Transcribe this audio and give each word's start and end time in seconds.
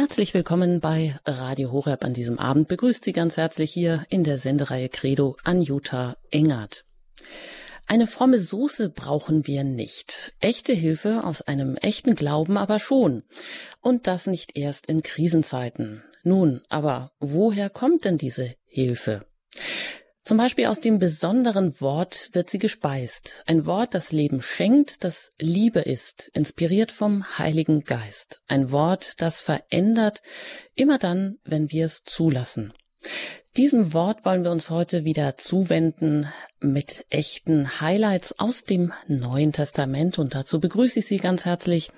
Herzlich 0.00 0.32
willkommen 0.32 0.80
bei 0.80 1.14
Radio 1.26 1.72
Horeb 1.72 2.06
an 2.06 2.14
diesem 2.14 2.38
Abend. 2.38 2.68
Begrüßt 2.68 3.04
Sie 3.04 3.12
ganz 3.12 3.36
herzlich 3.36 3.70
hier 3.70 4.06
in 4.08 4.24
der 4.24 4.38
Sendereihe 4.38 4.88
Credo 4.88 5.36
Anjuta 5.44 6.16
Engert. 6.30 6.86
Eine 7.86 8.06
fromme 8.06 8.40
Soße 8.40 8.88
brauchen 8.88 9.46
wir 9.46 9.62
nicht. 9.62 10.32
Echte 10.40 10.72
Hilfe 10.72 11.22
aus 11.22 11.42
einem 11.42 11.76
echten 11.76 12.14
Glauben 12.14 12.56
aber 12.56 12.78
schon. 12.78 13.24
Und 13.82 14.06
das 14.06 14.26
nicht 14.26 14.56
erst 14.56 14.86
in 14.86 15.02
Krisenzeiten. 15.02 16.02
Nun, 16.22 16.62
aber 16.70 17.12
woher 17.18 17.68
kommt 17.68 18.06
denn 18.06 18.16
diese 18.16 18.54
Hilfe? 18.64 19.26
Zum 20.22 20.36
Beispiel 20.36 20.66
aus 20.66 20.80
dem 20.80 20.98
besonderen 20.98 21.80
Wort 21.80 22.30
wird 22.32 22.50
sie 22.50 22.58
gespeist. 22.58 23.42
Ein 23.46 23.66
Wort, 23.66 23.94
das 23.94 24.12
Leben 24.12 24.42
schenkt, 24.42 25.02
das 25.02 25.32
Liebe 25.40 25.80
ist, 25.80 26.28
inspiriert 26.34 26.90
vom 26.92 27.38
Heiligen 27.38 27.84
Geist. 27.84 28.42
Ein 28.46 28.70
Wort, 28.70 29.20
das 29.22 29.40
verändert, 29.40 30.22
immer 30.74 30.98
dann, 30.98 31.38
wenn 31.44 31.70
wir 31.70 31.86
es 31.86 32.04
zulassen. 32.04 32.72
Diesem 33.56 33.92
Wort 33.94 34.24
wollen 34.24 34.44
wir 34.44 34.52
uns 34.52 34.70
heute 34.70 35.04
wieder 35.04 35.36
zuwenden 35.36 36.28
mit 36.60 37.04
echten 37.10 37.80
Highlights 37.80 38.38
aus 38.38 38.62
dem 38.62 38.92
Neuen 39.08 39.52
Testament 39.52 40.20
und 40.20 40.36
dazu 40.36 40.60
begrüße 40.60 41.00
ich 41.00 41.06
Sie 41.06 41.16
ganz 41.16 41.46
herzlich 41.46 41.90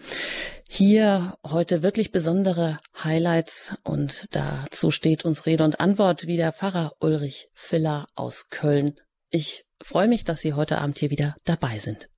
hier 0.75 1.35
heute 1.47 1.83
wirklich 1.83 2.13
besondere 2.13 2.79
Highlights 3.05 3.77
und 3.85 4.35
dazu 4.35 4.91
steht 4.91 5.27
uns 5.27 5.45
Rede 5.45 5.65
und 5.65 5.81
Antwort 5.81 6.27
wie 6.27 6.39
der 6.39 6.51
Pfarrer 6.51 6.93
Ulrich 6.99 7.51
Filler 7.53 8.07
aus 8.15 8.49
Köln. 8.49 8.95
Ich 9.29 9.67
freue 9.83 10.09
mich, 10.09 10.25
dass 10.25 10.41
Sie 10.41 10.55
heute 10.55 10.79
Abend 10.79 10.99
hier 10.99 11.11
wieder 11.11 11.37
dabei 11.45 11.79
sind. 11.79 12.09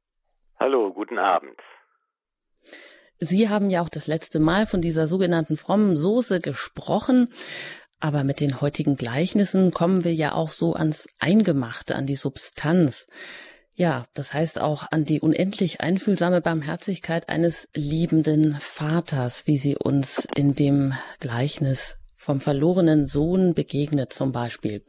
Hallo, 0.60 0.92
guten 0.92 1.18
Abend. 1.18 1.58
Sie 3.18 3.48
haben 3.48 3.70
ja 3.70 3.82
auch 3.82 3.88
das 3.88 4.06
letzte 4.06 4.38
Mal 4.38 4.66
von 4.66 4.80
dieser 4.80 5.08
sogenannten 5.08 5.56
frommen 5.56 5.96
Soße 5.96 6.38
gesprochen. 6.38 7.32
Aber 7.98 8.22
mit 8.22 8.38
den 8.38 8.60
heutigen 8.60 8.96
Gleichnissen 8.96 9.72
kommen 9.72 10.04
wir 10.04 10.14
ja 10.14 10.32
auch 10.32 10.50
so 10.50 10.74
ans 10.74 11.08
Eingemachte, 11.18 11.96
an 11.96 12.06
die 12.06 12.16
Substanz. 12.16 13.08
Ja, 13.76 14.06
das 14.14 14.32
heißt 14.32 14.60
auch 14.60 14.86
an 14.92 15.04
die 15.04 15.20
unendlich 15.20 15.80
einfühlsame 15.80 16.40
Barmherzigkeit 16.40 17.28
eines 17.28 17.68
liebenden 17.74 18.56
Vaters, 18.60 19.48
wie 19.48 19.58
sie 19.58 19.76
uns 19.76 20.28
in 20.36 20.54
dem 20.54 20.94
Gleichnis 21.18 21.96
vom 22.14 22.40
verlorenen 22.40 23.06
Sohn 23.06 23.52
begegnet 23.52 24.12
zum 24.12 24.30
Beispiel. 24.30 24.82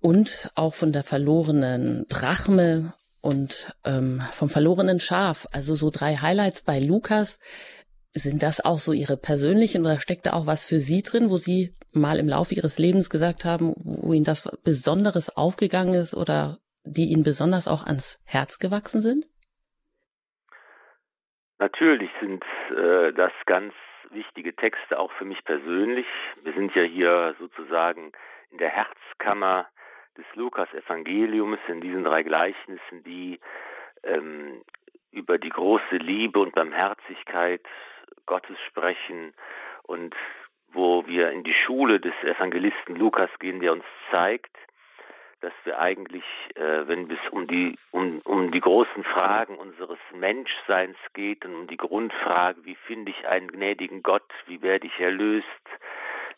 Und 0.00 0.50
auch 0.54 0.74
von 0.74 0.92
der 0.92 1.02
verlorenen 1.02 2.06
Drachme 2.08 2.94
und 3.20 3.74
ähm, 3.84 4.22
vom 4.30 4.48
verlorenen 4.48 5.00
Schaf. 5.00 5.48
Also 5.50 5.74
so 5.74 5.90
drei 5.90 6.16
Highlights 6.16 6.62
bei 6.62 6.78
Lukas. 6.78 7.38
Sind 8.14 8.42
das 8.42 8.64
auch 8.64 8.78
so 8.78 8.92
Ihre 8.92 9.16
persönlichen 9.16 9.82
oder 9.82 10.00
steckt 10.00 10.26
da 10.26 10.32
auch 10.32 10.46
was 10.46 10.64
für 10.64 10.78
Sie 10.78 11.02
drin, 11.02 11.30
wo 11.30 11.36
Sie 11.36 11.74
mal 11.92 12.18
im 12.18 12.28
Laufe 12.28 12.54
Ihres 12.54 12.78
Lebens 12.78 13.10
gesagt 13.10 13.44
haben, 13.44 13.74
wo 13.76 14.12
Ihnen 14.12 14.24
das 14.24 14.48
Besonderes 14.64 15.36
aufgegangen 15.36 15.94
ist 15.94 16.14
oder 16.14 16.58
die 16.84 17.10
Ihnen 17.10 17.24
besonders 17.24 17.68
auch 17.68 17.86
ans 17.86 18.22
Herz 18.26 18.58
gewachsen 18.58 19.00
sind? 19.00 19.26
Natürlich 21.58 22.10
sind 22.20 22.42
äh, 22.70 23.12
das 23.12 23.32
ganz 23.46 23.74
wichtige 24.10 24.54
Texte 24.56 24.98
auch 24.98 25.12
für 25.12 25.24
mich 25.24 25.44
persönlich. 25.44 26.06
Wir 26.42 26.52
sind 26.54 26.74
ja 26.74 26.82
hier 26.82 27.34
sozusagen 27.38 28.12
in 28.50 28.58
der 28.58 28.70
Herzkammer 28.70 29.68
des 30.16 30.24
Lukas-Evangeliums, 30.34 31.60
in 31.68 31.80
diesen 31.80 32.04
drei 32.04 32.22
Gleichnissen, 32.22 33.04
die 33.04 33.40
ähm, 34.02 34.62
über 35.12 35.38
die 35.38 35.48
große 35.48 35.96
Liebe 35.96 36.40
und 36.40 36.54
Barmherzigkeit 36.54 37.62
Gottes 38.26 38.56
sprechen 38.68 39.34
und 39.82 40.14
wo 40.72 41.06
wir 41.06 41.30
in 41.30 41.42
die 41.42 41.54
Schule 41.66 42.00
des 42.00 42.14
Evangelisten 42.22 42.96
Lukas 42.96 43.30
gehen, 43.38 43.60
der 43.60 43.72
uns 43.72 43.84
zeigt, 44.10 44.56
dass 45.40 45.52
wir 45.64 45.78
eigentlich, 45.78 46.24
äh, 46.54 46.86
wenn 46.86 47.10
es 47.10 47.18
um 47.30 47.46
die, 47.46 47.78
um, 47.90 48.20
um 48.24 48.50
die 48.52 48.60
großen 48.60 49.04
Fragen 49.04 49.56
unseres 49.56 49.98
Menschseins 50.12 50.96
geht 51.14 51.44
und 51.44 51.54
um 51.54 51.66
die 51.66 51.76
Grundfrage, 51.76 52.64
wie 52.64 52.74
finde 52.74 53.10
ich 53.10 53.26
einen 53.26 53.50
gnädigen 53.50 54.02
Gott, 54.02 54.28
wie 54.46 54.60
werde 54.62 54.86
ich 54.86 55.00
erlöst, 55.00 55.46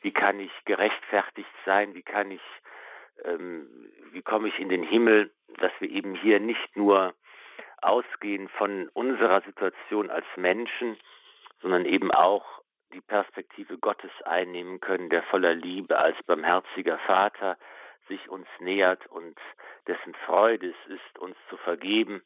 wie 0.02 0.12
kann 0.12 0.38
ich 0.40 0.52
gerechtfertigt 0.64 1.52
sein, 1.64 1.94
wie 1.94 2.02
kann 2.02 2.30
ich, 2.30 2.42
ähm, 3.24 3.66
wie 4.12 4.22
komme 4.22 4.48
ich 4.48 4.58
in 4.58 4.68
den 4.68 4.82
Himmel, 4.82 5.32
dass 5.58 5.72
wir 5.80 5.90
eben 5.90 6.14
hier 6.14 6.38
nicht 6.38 6.76
nur 6.76 7.14
ausgehen 7.80 8.48
von 8.48 8.88
unserer 8.92 9.40
Situation 9.42 10.10
als 10.10 10.26
Menschen, 10.36 10.96
sondern 11.60 11.84
eben 11.84 12.12
auch 12.12 12.44
die 12.92 13.00
Perspektive 13.00 13.78
Gottes 13.78 14.10
einnehmen 14.24 14.80
können, 14.80 15.08
der 15.08 15.22
voller 15.24 15.54
Liebe 15.54 15.98
als 15.98 16.16
barmherziger 16.24 16.98
Vater 16.98 17.56
sich 18.08 18.28
uns 18.28 18.46
nähert 18.60 19.06
und 19.06 19.38
dessen 19.86 20.14
Freude 20.26 20.68
es 20.68 20.90
ist, 20.90 21.18
uns 21.18 21.36
zu 21.48 21.56
vergeben. 21.58 22.22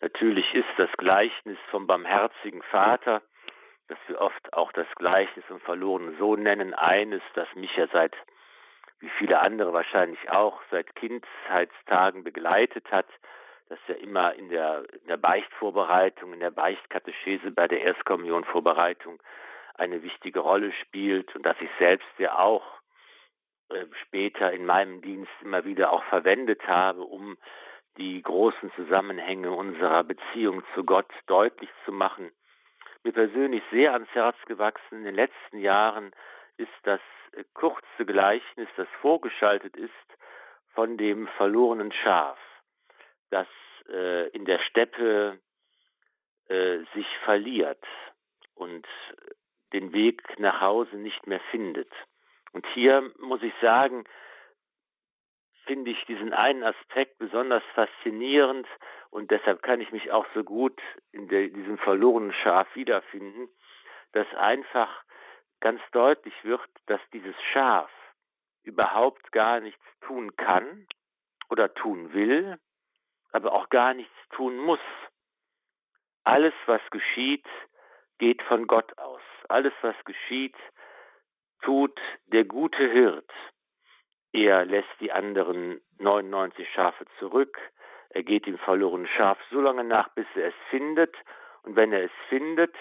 Natürlich 0.00 0.52
ist 0.54 0.68
das 0.76 0.90
Gleichnis 0.96 1.58
vom 1.70 1.86
barmherzigen 1.86 2.62
Vater, 2.62 3.22
das 3.88 3.98
wir 4.06 4.20
oft 4.20 4.52
auch 4.52 4.72
das 4.72 4.86
Gleichnis 4.96 5.44
vom 5.46 5.60
verlorenen 5.60 6.16
Sohn 6.18 6.42
nennen, 6.42 6.74
eines, 6.74 7.22
das 7.34 7.48
mich 7.54 7.74
ja 7.76 7.86
seit, 7.88 8.16
wie 9.00 9.10
viele 9.18 9.40
andere 9.40 9.72
wahrscheinlich 9.72 10.30
auch, 10.30 10.60
seit 10.70 10.94
Kindheitstagen 10.94 12.24
begleitet 12.24 12.90
hat, 12.90 13.06
das 13.68 13.78
ja 13.88 13.94
immer 13.94 14.34
in 14.34 14.48
der, 14.48 14.84
in 14.92 15.06
der 15.06 15.16
Beichtvorbereitung, 15.16 16.32
in 16.32 16.40
der 16.40 16.50
Beichtkatechese, 16.50 17.50
bei 17.50 17.68
der 17.68 17.82
Erstkommunionvorbereitung 17.82 19.22
eine 19.74 20.02
wichtige 20.02 20.40
Rolle 20.40 20.72
spielt 20.72 21.34
und 21.34 21.44
dass 21.44 21.56
ich 21.60 21.70
selbst 21.78 22.08
ja 22.18 22.38
auch 22.38 22.64
später 24.02 24.52
in 24.52 24.66
meinem 24.66 25.00
Dienst 25.02 25.32
immer 25.42 25.64
wieder 25.64 25.92
auch 25.92 26.04
verwendet 26.04 26.66
habe, 26.66 27.02
um 27.02 27.36
die 27.96 28.22
großen 28.22 28.72
Zusammenhänge 28.74 29.52
unserer 29.52 30.04
Beziehung 30.04 30.62
zu 30.74 30.84
Gott 30.84 31.10
deutlich 31.26 31.70
zu 31.84 31.92
machen. 31.92 32.30
Mir 33.04 33.12
persönlich 33.12 33.62
sehr 33.70 33.92
ans 33.92 34.08
Herz 34.14 34.36
gewachsen 34.46 34.98
in 34.98 35.04
den 35.04 35.14
letzten 35.14 35.58
Jahren 35.58 36.12
ist 36.56 36.72
das 36.84 37.00
äh, 37.32 37.44
kurze 37.54 38.04
Gleichnis, 38.04 38.68
das 38.76 38.88
vorgeschaltet 39.00 39.76
ist 39.76 39.92
von 40.74 40.96
dem 40.96 41.28
verlorenen 41.36 41.92
Schaf, 41.92 42.38
das 43.30 43.46
äh, 43.88 44.28
in 44.30 44.44
der 44.44 44.58
Steppe 44.60 45.38
äh, 46.48 46.78
sich 46.94 47.06
verliert 47.24 47.84
und 48.54 48.86
den 49.72 49.92
Weg 49.92 50.22
nach 50.38 50.60
Hause 50.60 50.96
nicht 50.96 51.26
mehr 51.26 51.40
findet. 51.50 51.90
Und 52.54 52.64
hier 52.68 53.12
muss 53.18 53.42
ich 53.42 53.52
sagen, 53.60 54.04
finde 55.66 55.90
ich 55.90 56.04
diesen 56.06 56.32
einen 56.32 56.62
Aspekt 56.62 57.18
besonders 57.18 57.64
faszinierend 57.74 58.66
und 59.10 59.32
deshalb 59.32 59.60
kann 59.62 59.80
ich 59.80 59.90
mich 59.90 60.12
auch 60.12 60.26
so 60.34 60.44
gut 60.44 60.80
in 61.10 61.26
der, 61.28 61.48
diesem 61.48 61.78
verlorenen 61.78 62.32
Schaf 62.32 62.68
wiederfinden, 62.76 63.48
dass 64.12 64.32
einfach 64.34 65.02
ganz 65.60 65.80
deutlich 65.90 66.34
wird, 66.44 66.60
dass 66.86 67.00
dieses 67.12 67.34
Schaf 67.52 67.90
überhaupt 68.62 69.32
gar 69.32 69.58
nichts 69.58 69.84
tun 70.02 70.36
kann 70.36 70.86
oder 71.50 71.74
tun 71.74 72.12
will, 72.12 72.56
aber 73.32 73.52
auch 73.52 73.68
gar 73.68 73.94
nichts 73.94 74.14
tun 74.30 74.58
muss. 74.58 74.80
Alles, 76.22 76.54
was 76.66 76.82
geschieht, 76.90 77.46
geht 78.18 78.42
von 78.42 78.68
Gott 78.68 78.96
aus. 78.96 79.22
Alles, 79.48 79.72
was 79.82 79.96
geschieht, 80.04 80.54
tut 81.64 81.98
der 82.26 82.44
gute 82.44 82.86
Hirt. 82.90 83.30
Er 84.32 84.64
lässt 84.64 84.94
die 85.00 85.12
anderen 85.12 85.80
99 85.98 86.68
Schafe 86.70 87.06
zurück. 87.18 87.58
Er 88.10 88.22
geht 88.22 88.46
dem 88.46 88.58
verlorenen 88.58 89.08
Schaf 89.08 89.38
so 89.50 89.60
lange 89.60 89.84
nach, 89.84 90.08
bis 90.10 90.26
er 90.34 90.48
es 90.48 90.54
findet. 90.70 91.14
Und 91.62 91.76
wenn 91.76 91.92
er 91.92 92.04
es 92.04 92.10
findet, 92.28 92.74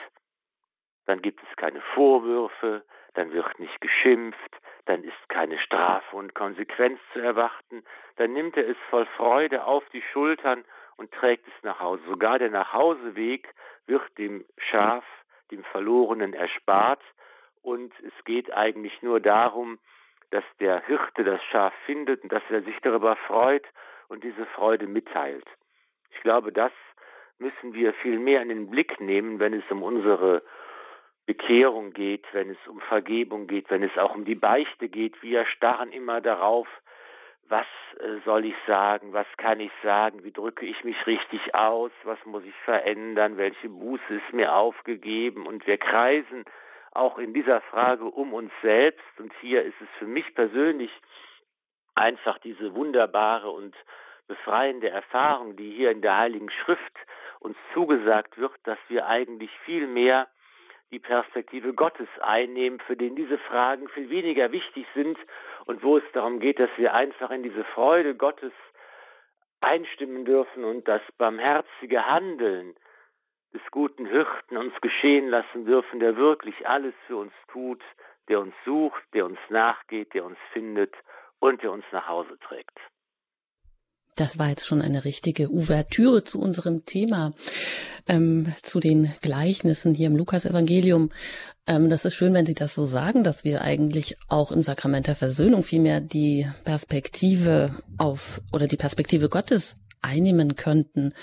dann 1.05 1.21
gibt 1.21 1.41
es 1.41 1.55
keine 1.55 1.81
Vorwürfe, 1.93 2.83
dann 3.13 3.31
wird 3.31 3.59
nicht 3.59 3.79
geschimpft, 3.81 4.59
dann 4.85 5.03
ist 5.03 5.29
keine 5.29 5.59
Strafe 5.59 6.15
und 6.15 6.33
Konsequenz 6.33 6.99
zu 7.13 7.19
erwarten. 7.19 7.83
Dann 8.17 8.33
nimmt 8.33 8.57
er 8.57 8.67
es 8.67 8.77
voll 8.89 9.05
Freude 9.17 9.65
auf 9.65 9.83
die 9.93 10.01
Schultern 10.11 10.65
und 10.97 11.11
trägt 11.11 11.47
es 11.47 11.63
nach 11.63 11.79
Hause. 11.79 12.03
Sogar 12.07 12.39
der 12.39 12.49
Nachhauseweg 12.49 13.53
wird 13.85 14.17
dem 14.17 14.45
Schaf, 14.57 15.05
dem 15.51 15.63
Verlorenen 15.65 16.33
erspart, 16.33 17.01
und 17.63 17.91
es 18.01 18.23
geht 18.25 18.53
eigentlich 18.53 19.01
nur 19.01 19.19
darum, 19.19 19.79
dass 20.29 20.43
der 20.59 20.85
Hirte 20.85 21.23
das 21.23 21.43
Schaf 21.45 21.73
findet 21.85 22.21
und 22.23 22.31
dass 22.31 22.43
er 22.49 22.61
sich 22.61 22.77
darüber 22.81 23.15
freut 23.15 23.65
und 24.09 24.23
diese 24.23 24.45
Freude 24.47 24.87
mitteilt. 24.87 25.45
Ich 26.11 26.21
glaube, 26.21 26.51
das 26.51 26.71
müssen 27.39 27.73
wir 27.73 27.93
viel 27.93 28.19
mehr 28.19 28.41
in 28.41 28.49
den 28.49 28.69
Blick 28.69 28.99
nehmen, 28.99 29.39
wenn 29.39 29.53
es 29.53 29.63
um 29.69 29.81
unsere 29.81 30.43
Bekehrung 31.25 31.93
geht, 31.93 32.25
wenn 32.33 32.49
es 32.49 32.57
um 32.67 32.79
Vergebung 32.81 33.47
geht, 33.47 33.69
wenn 33.69 33.83
es 33.83 33.97
auch 33.97 34.13
um 34.13 34.25
die 34.25 34.35
Beichte 34.35 34.89
geht. 34.89 35.21
Wir 35.23 35.45
starren 35.45 35.91
immer 35.91 36.19
darauf, 36.19 36.67
was 37.47 37.65
äh, 37.99 38.19
soll 38.25 38.45
ich 38.45 38.55
sagen, 38.67 39.13
was 39.13 39.27
kann 39.37 39.59
ich 39.59 39.71
sagen, 39.83 40.23
wie 40.23 40.31
drücke 40.31 40.65
ich 40.65 40.83
mich 40.83 41.07
richtig 41.07 41.55
aus, 41.55 41.91
was 42.03 42.23
muss 42.25 42.43
ich 42.43 42.55
verändern, 42.65 43.37
welche 43.37 43.69
Buße 43.69 44.15
ist 44.15 44.33
mir 44.33 44.53
aufgegeben 44.53 45.45
und 45.45 45.65
wir 45.65 45.77
kreisen 45.77 46.45
auch 46.95 47.17
in 47.17 47.33
dieser 47.33 47.61
Frage 47.61 48.05
um 48.05 48.33
uns 48.33 48.51
selbst. 48.61 49.19
Und 49.19 49.33
hier 49.41 49.63
ist 49.63 49.79
es 49.81 49.87
für 49.99 50.05
mich 50.05 50.33
persönlich 50.35 50.91
einfach 51.95 52.37
diese 52.39 52.75
wunderbare 52.75 53.49
und 53.49 53.75
befreiende 54.27 54.89
Erfahrung, 54.89 55.55
die 55.55 55.71
hier 55.71 55.91
in 55.91 56.01
der 56.01 56.17
Heiligen 56.17 56.49
Schrift 56.49 56.97
uns 57.39 57.57
zugesagt 57.73 58.37
wird, 58.37 58.53
dass 58.63 58.79
wir 58.87 59.07
eigentlich 59.07 59.51
viel 59.65 59.87
mehr 59.87 60.27
die 60.91 60.99
Perspektive 60.99 61.73
Gottes 61.73 62.07
einnehmen, 62.21 62.79
für 62.79 62.95
den 62.95 63.15
diese 63.15 63.37
Fragen 63.37 63.89
viel 63.89 64.09
weniger 64.09 64.51
wichtig 64.51 64.85
sind 64.93 65.17
und 65.65 65.83
wo 65.83 65.97
es 65.97 66.03
darum 66.13 66.39
geht, 66.39 66.59
dass 66.59 66.69
wir 66.77 66.93
einfach 66.93 67.31
in 67.31 67.43
diese 67.43 67.63
Freude 67.63 68.15
Gottes 68.15 68.53
einstimmen 69.59 70.23
dürfen 70.23 70.63
und 70.63 70.87
das 70.87 71.01
barmherzige 71.17 72.05
Handeln 72.05 72.75
des 73.53 73.61
guten 73.71 74.05
Hirten 74.05 74.57
uns 74.57 74.73
geschehen 74.81 75.29
lassen 75.29 75.65
dürfen, 75.65 75.99
der 75.99 76.15
wirklich 76.17 76.67
alles 76.67 76.93
für 77.07 77.17
uns 77.17 77.33
tut, 77.51 77.81
der 78.27 78.39
uns 78.39 78.53
sucht, 78.65 79.01
der 79.13 79.25
uns 79.25 79.39
nachgeht, 79.49 80.13
der 80.13 80.25
uns 80.25 80.37
findet 80.51 80.93
und 81.39 81.61
der 81.61 81.71
uns 81.71 81.85
nach 81.91 82.07
Hause 82.07 82.37
trägt. 82.47 82.77
Das 84.15 84.37
war 84.37 84.49
jetzt 84.49 84.67
schon 84.67 84.81
eine 84.81 85.05
richtige 85.05 85.49
Ouvertüre 85.49 86.23
zu 86.23 86.39
unserem 86.39 86.85
Thema, 86.85 87.33
ähm, 88.07 88.53
zu 88.61 88.79
den 88.79 89.11
Gleichnissen 89.21 89.95
hier 89.95 90.07
im 90.07 90.15
Lukas-Evangelium. 90.15 91.11
Ähm, 91.65 91.89
das 91.89 92.05
ist 92.05 92.13
schön, 92.13 92.35
wenn 92.35 92.45
Sie 92.45 92.53
das 92.53 92.75
so 92.75 92.85
sagen, 92.85 93.23
dass 93.23 93.43
wir 93.43 93.63
eigentlich 93.63 94.15
auch 94.29 94.51
im 94.51 94.61
Sakrament 94.61 95.07
der 95.07 95.15
Versöhnung 95.15 95.63
vielmehr 95.63 95.99
die 95.99 96.47
Perspektive 96.63 97.75
auf 97.97 98.39
oder 98.53 98.67
die 98.67 98.77
Perspektive 98.77 99.29
Gottes 99.29 99.77
einnehmen 100.03 100.55
könnten 100.55 101.13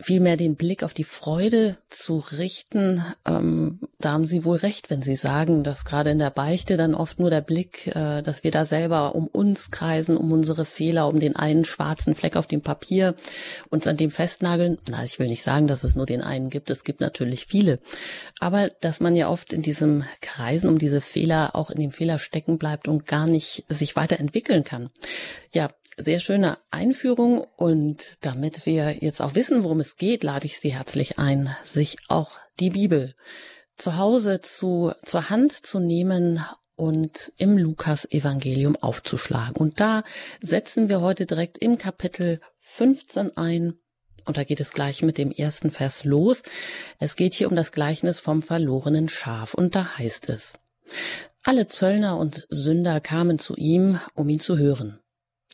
vielmehr 0.00 0.36
den 0.36 0.56
Blick 0.56 0.82
auf 0.82 0.92
die 0.92 1.04
Freude 1.04 1.76
zu 1.88 2.18
richten. 2.18 3.04
Ähm, 3.26 3.78
da 3.98 4.12
haben 4.12 4.26
Sie 4.26 4.44
wohl 4.44 4.56
recht, 4.56 4.90
wenn 4.90 5.02
Sie 5.02 5.14
sagen, 5.14 5.62
dass 5.62 5.84
gerade 5.84 6.10
in 6.10 6.18
der 6.18 6.30
Beichte 6.30 6.76
dann 6.76 6.94
oft 6.94 7.18
nur 7.18 7.30
der 7.30 7.40
Blick, 7.40 7.86
äh, 7.88 8.22
dass 8.22 8.44
wir 8.44 8.50
da 8.50 8.64
selber 8.64 9.14
um 9.14 9.28
uns 9.28 9.70
kreisen, 9.70 10.16
um 10.16 10.32
unsere 10.32 10.64
Fehler, 10.64 11.08
um 11.08 11.20
den 11.20 11.36
einen 11.36 11.64
schwarzen 11.64 12.14
Fleck 12.14 12.36
auf 12.36 12.46
dem 12.46 12.60
Papier 12.60 13.14
uns 13.70 13.86
an 13.86 13.96
dem 13.96 14.10
festnageln. 14.10 14.78
Na, 14.88 15.04
ich 15.04 15.18
will 15.18 15.28
nicht 15.28 15.42
sagen, 15.42 15.68
dass 15.68 15.84
es 15.84 15.94
nur 15.94 16.06
den 16.06 16.22
einen 16.22 16.50
gibt. 16.50 16.70
Es 16.70 16.84
gibt 16.84 17.00
natürlich 17.00 17.46
viele. 17.46 17.78
Aber 18.40 18.70
dass 18.80 19.00
man 19.00 19.14
ja 19.14 19.28
oft 19.28 19.52
in 19.52 19.62
diesem 19.62 20.04
Kreisen 20.20 20.68
um 20.68 20.78
diese 20.78 21.00
Fehler 21.00 21.54
auch 21.54 21.70
in 21.70 21.80
dem 21.80 21.92
Fehler 21.92 22.18
stecken 22.18 22.58
bleibt 22.58 22.88
und 22.88 23.06
gar 23.06 23.26
nicht 23.26 23.64
sich 23.68 23.96
weiterentwickeln 23.96 24.64
kann. 24.64 24.90
Ja, 25.52 25.70
sehr 25.96 26.20
schöne 26.20 26.58
Einführung 26.70 27.46
und 27.56 28.12
damit 28.20 28.66
wir 28.66 28.96
jetzt 29.00 29.20
auch 29.20 29.34
wissen, 29.34 29.64
worum 29.64 29.80
es 29.80 29.96
geht, 29.96 30.24
lade 30.24 30.46
ich 30.46 30.58
Sie 30.58 30.74
herzlich 30.74 31.18
ein, 31.18 31.54
sich 31.64 31.98
auch 32.08 32.38
die 32.60 32.70
Bibel 32.70 33.14
zu 33.76 33.96
Hause 33.96 34.40
zu, 34.40 34.92
zur 35.04 35.30
Hand 35.30 35.52
zu 35.52 35.78
nehmen 35.78 36.40
und 36.76 37.32
im 37.38 37.56
Lukas 37.56 38.04
Evangelium 38.10 38.76
aufzuschlagen. 38.76 39.56
Und 39.56 39.80
da 39.80 40.02
setzen 40.40 40.88
wir 40.88 41.00
heute 41.00 41.26
direkt 41.26 41.58
im 41.58 41.78
Kapitel 41.78 42.40
15 42.60 43.36
ein. 43.36 43.74
Und 44.26 44.36
da 44.36 44.44
geht 44.44 44.60
es 44.60 44.72
gleich 44.72 45.02
mit 45.02 45.18
dem 45.18 45.30
ersten 45.30 45.70
Vers 45.70 46.04
los. 46.04 46.42
Es 46.98 47.14
geht 47.14 47.34
hier 47.34 47.48
um 47.48 47.56
das 47.56 47.72
Gleichnis 47.72 48.20
vom 48.20 48.42
verlorenen 48.42 49.08
Schaf. 49.08 49.54
Und 49.54 49.74
da 49.74 49.98
heißt 49.98 50.30
es, 50.30 50.54
alle 51.42 51.66
Zöllner 51.66 52.16
und 52.16 52.46
Sünder 52.48 53.00
kamen 53.00 53.38
zu 53.38 53.54
ihm, 53.54 54.00
um 54.14 54.28
ihn 54.28 54.40
zu 54.40 54.56
hören. 54.56 54.98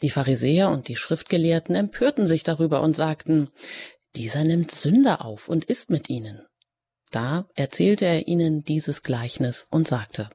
Die 0.02 0.10
Pharisäer 0.10 0.70
und 0.70 0.88
die 0.88 0.96
Schriftgelehrten 0.96 1.74
empörten 1.74 2.26
sich 2.26 2.42
darüber 2.42 2.80
und 2.80 2.96
sagten, 2.96 3.50
dieser 4.16 4.44
nimmt 4.44 4.70
Sünder 4.70 5.24
auf 5.24 5.48
und 5.48 5.66
isst 5.66 5.90
mit 5.90 6.08
ihnen. 6.08 6.46
Da 7.10 7.48
erzählte 7.54 8.06
er 8.06 8.28
ihnen 8.28 8.62
dieses 8.62 9.02
Gleichnis 9.02 9.66
und 9.70 9.88
sagte, 9.88 10.30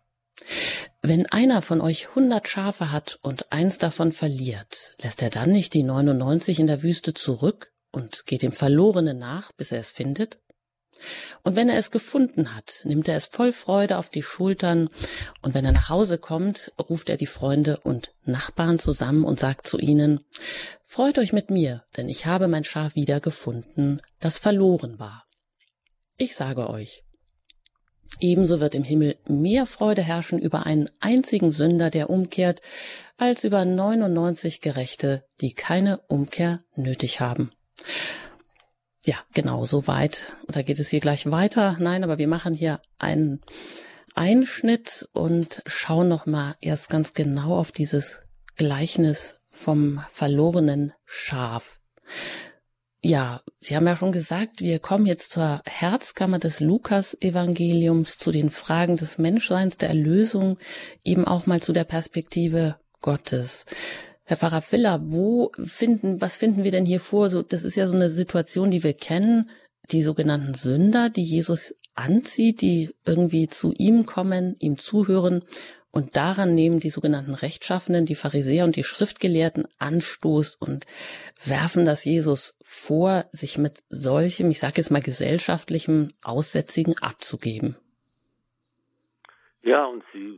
wenn 1.01 1.25
einer 1.27 1.61
von 1.61 1.81
euch 1.81 2.13
hundert 2.15 2.47
Schafe 2.47 2.91
hat 2.91 3.19
und 3.21 3.51
eins 3.51 3.77
davon 3.77 4.11
verliert, 4.11 4.95
lässt 5.01 5.21
er 5.21 5.29
dann 5.29 5.51
nicht 5.51 5.73
die 5.73 5.83
99 5.83 6.59
in 6.59 6.67
der 6.67 6.83
Wüste 6.83 7.13
zurück 7.13 7.71
und 7.91 8.25
geht 8.25 8.41
dem 8.41 8.51
Verlorenen 8.51 9.17
nach, 9.17 9.51
bis 9.53 9.71
er 9.71 9.79
es 9.79 9.91
findet? 9.91 10.39
Und 11.43 11.55
wenn 11.55 11.69
er 11.69 11.77
es 11.77 11.91
gefunden 11.91 12.55
hat, 12.55 12.81
nimmt 12.85 13.07
er 13.07 13.15
es 13.15 13.27
voll 13.27 13.51
Freude 13.51 13.97
auf 13.97 14.09
die 14.09 14.23
Schultern, 14.23 14.89
und 15.41 15.53
wenn 15.53 15.65
er 15.65 15.71
nach 15.71 15.89
Hause 15.89 16.17
kommt, 16.17 16.71
ruft 16.79 17.09
er 17.09 17.17
die 17.17 17.25
Freunde 17.25 17.79
und 17.81 18.13
Nachbarn 18.23 18.79
zusammen 18.79 19.23
und 19.23 19.39
sagt 19.39 19.67
zu 19.67 19.77
ihnen, 19.77 20.23
Freut 20.85 21.17
euch 21.17 21.33
mit 21.33 21.49
mir, 21.49 21.83
denn 21.97 22.07
ich 22.07 22.25
habe 22.25 22.47
mein 22.47 22.63
Schaf 22.63 22.95
wiedergefunden, 22.95 24.01
das 24.19 24.39
verloren 24.39 24.97
war. 24.97 25.25
Ich 26.17 26.35
sage 26.35 26.69
euch, 26.69 27.03
ebenso 28.19 28.59
wird 28.59 28.75
im 28.75 28.83
Himmel 28.83 29.17
mehr 29.27 29.65
Freude 29.65 30.01
herrschen 30.01 30.39
über 30.39 30.65
einen 30.65 30.89
einzigen 31.01 31.51
Sünder, 31.51 31.89
der 31.89 32.09
umkehrt, 32.09 32.61
als 33.17 33.43
über 33.43 33.65
99 33.65 34.61
Gerechte, 34.61 35.25
die 35.41 35.53
keine 35.53 35.99
Umkehr 36.07 36.63
nötig 36.75 37.19
haben. 37.19 37.51
Ja, 39.05 39.17
genau, 39.35 39.65
so 39.65 39.85
weit. 39.85 40.33
Und 40.47 40.55
da 40.55 40.63
geht 40.63 40.79
es 40.79 40.89
hier 40.89 40.99
gleich 40.99 41.29
weiter. 41.29 41.77
Nein, 41.79 42.03
aber 42.03 42.17
wir 42.17 42.27
machen 42.27 42.55
hier 42.55 42.81
einen 42.97 43.39
Einschnitt 44.15 45.07
und 45.13 45.61
schauen 45.67 46.07
noch 46.07 46.25
mal 46.25 46.55
erst 46.59 46.89
ganz 46.89 47.13
genau 47.13 47.55
auf 47.55 47.71
dieses 47.71 48.21
Gleichnis 48.55 49.41
vom 49.51 50.03
verlorenen 50.11 50.91
Schaf. 51.05 51.79
Ja, 52.99 53.41
Sie 53.59 53.75
haben 53.75 53.85
ja 53.85 53.95
schon 53.95 54.11
gesagt, 54.11 54.61
wir 54.61 54.79
kommen 54.79 55.05
jetzt 55.05 55.31
zur 55.31 55.61
Herzkammer 55.67 56.39
des 56.39 56.59
Lukas-Evangeliums, 56.59 58.17
zu 58.17 58.31
den 58.31 58.49
Fragen 58.49 58.97
des 58.97 59.19
Menschseins, 59.19 59.77
der 59.77 59.89
Erlösung, 59.89 60.57
eben 61.03 61.27
auch 61.27 61.45
mal 61.45 61.61
zu 61.61 61.73
der 61.73 61.83
Perspektive 61.83 62.79
Gottes. 63.01 63.65
Herr 64.25 64.37
Pfarrer 64.37 64.61
Filler, 64.61 64.99
wo 65.03 65.51
finden, 65.63 66.19
was 66.19 66.37
finden 66.37 66.63
wir 66.63 66.71
denn 66.71 66.85
hier 66.85 66.99
vor? 66.99 67.29
So, 67.29 67.41
das 67.41 67.63
ist 67.63 67.75
ja 67.75 67.87
so 67.87 67.95
eine 67.95 68.09
Situation, 68.09 68.71
die 68.71 68.83
wir 68.83 68.93
kennen, 68.93 69.49
die 69.91 70.01
sogenannten 70.01 70.55
Sünder, 70.55 71.09
die 71.09 71.23
Jesus 71.23 71.75
anzieht, 71.93 72.61
die 72.61 72.89
irgendwie 73.05 73.47
zu 73.47 73.73
ihm 73.77 74.05
kommen, 74.05 74.55
ihm 74.59 74.77
zuhören 74.77 75.43
und 75.95 76.17
daran 76.17 76.53
nehmen 76.53 76.81
die 76.81 76.89
sogenannten 76.89 77.33
Rechtschaffenen, 77.33 78.05
die 78.05 78.15
Pharisäer 78.15 78.65
und 78.65 78.75
die 78.75 78.83
Schriftgelehrten 78.83 79.65
Anstoß 79.77 80.55
und 80.55 80.85
werfen 81.45 81.85
das 81.85 82.03
Jesus 82.03 82.57
vor, 82.61 83.23
sich 83.31 83.57
mit 83.57 83.83
solchem, 83.87 84.51
ich 84.51 84.59
sage 84.59 84.73
jetzt 84.75 84.91
mal 84.91 85.01
gesellschaftlichem 85.01 86.11
Aussätzigen 86.21 86.97
abzugeben. 86.97 87.77
Ja, 89.63 89.85
und 89.85 90.03
sie 90.11 90.37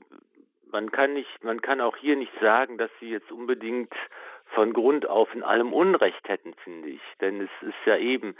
man 0.72 0.92
kann 0.92 1.14
nicht, 1.14 1.44
man 1.44 1.62
kann 1.62 1.82
auch 1.82 1.98
hier 1.98 2.16
nicht 2.16 2.34
sagen, 2.40 2.78
dass 2.78 2.92
sie 3.00 3.10
jetzt 3.10 3.32
unbedingt 3.32 3.94
von 4.54 4.74
Grund 4.74 5.08
auf 5.08 5.34
in 5.34 5.44
allem 5.44 5.74
Unrecht 5.74 6.28
hätten, 6.28 6.54
finde 6.64 6.90
ich. 6.90 7.02
Denn 7.22 7.42
es 7.42 7.68
ist 7.68 7.86
ja 7.86 7.98
eben 7.98 8.36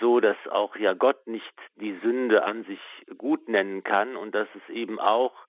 so, 0.00 0.20
dass 0.20 0.36
auch 0.50 0.76
ja 0.76 0.94
Gott 0.94 1.26
nicht 1.26 1.54
die 1.76 1.96
Sünde 2.02 2.44
an 2.44 2.64
sich 2.64 2.80
gut 3.18 3.48
nennen 3.48 3.84
kann 3.84 4.16
und 4.16 4.34
dass 4.34 4.48
es 4.54 4.74
eben 4.74 4.98
auch 4.98 5.46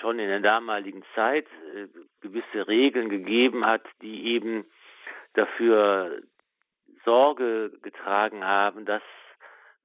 schon 0.00 0.18
in 0.18 0.28
der 0.28 0.40
damaligen 0.40 1.04
Zeit 1.14 1.46
äh, 1.74 1.88
gewisse 2.20 2.68
Regeln 2.68 3.08
gegeben 3.08 3.66
hat, 3.66 3.82
die 4.02 4.26
eben 4.26 4.64
dafür 5.34 6.22
Sorge 7.04 7.72
getragen 7.82 8.44
haben, 8.44 8.84
dass 8.84 9.02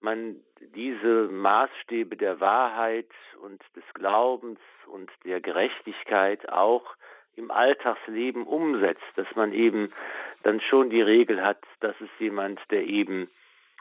man 0.03 0.36
diese 0.75 1.29
Maßstäbe 1.31 2.15
der 2.17 2.39
Wahrheit 2.39 3.10
und 3.41 3.62
des 3.75 3.83
Glaubens 3.93 4.60
und 4.88 5.10
der 5.25 5.41
Gerechtigkeit 5.41 6.50
auch 6.50 6.95
im 7.36 7.50
Alltagsleben 7.50 8.43
umsetzt, 8.43 9.01
dass 9.15 9.27
man 9.36 9.53
eben 9.53 9.91
dann 10.43 10.62
schon 10.62 10.89
die 10.89 11.01
Regel 11.01 11.43
hat, 11.43 11.63
dass 11.79 11.95
es 12.00 12.10
jemand, 12.19 12.60
der 12.69 12.86
eben 12.86 13.29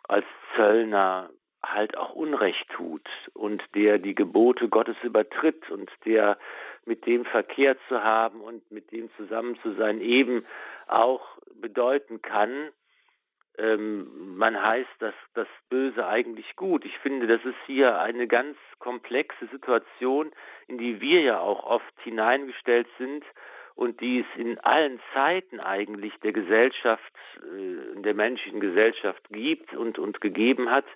als 0.08 0.24
Zöllner 0.56 1.30
halt 1.62 1.96
auch 1.96 2.14
Unrecht 2.14 2.68
tut 2.70 3.06
und 3.34 3.62
der 3.74 3.98
die 3.98 4.14
Gebote 4.14 4.68
Gottes 4.68 4.96
übertritt 5.02 5.70
und 5.70 5.90
der 6.04 6.38
mit 6.84 7.06
dem 7.06 7.24
Verkehr 7.24 7.76
zu 7.88 8.02
haben 8.02 8.40
und 8.40 8.68
mit 8.72 8.90
dem 8.90 9.10
zusammen 9.16 9.56
zu 9.62 9.74
sein 9.74 10.00
eben 10.00 10.44
auch 10.88 11.22
bedeuten 11.60 12.20
kann, 12.20 12.70
ähm, 13.58 14.36
man 14.36 14.60
heißt 14.60 14.90
das, 14.98 15.14
das 15.34 15.48
Böse 15.68 16.06
eigentlich 16.06 16.56
gut. 16.56 16.84
Ich 16.84 16.96
finde, 16.98 17.26
das 17.26 17.44
ist 17.44 17.58
hier 17.66 17.98
eine 18.00 18.26
ganz 18.26 18.56
komplexe 18.78 19.46
Situation, 19.48 20.30
in 20.68 20.78
die 20.78 21.00
wir 21.00 21.20
ja 21.20 21.40
auch 21.40 21.64
oft 21.64 22.00
hineingestellt 22.02 22.88
sind 22.98 23.24
und 23.74 24.00
die 24.00 24.20
es 24.20 24.40
in 24.40 24.58
allen 24.60 25.00
Zeiten 25.12 25.60
eigentlich 25.60 26.14
der 26.20 26.32
Gesellschaft, 26.32 27.12
äh, 27.38 28.00
der 28.00 28.14
menschlichen 28.14 28.60
Gesellschaft 28.60 29.22
gibt 29.30 29.74
und, 29.74 29.98
und 29.98 30.20
gegeben 30.20 30.70
hat, 30.70 30.86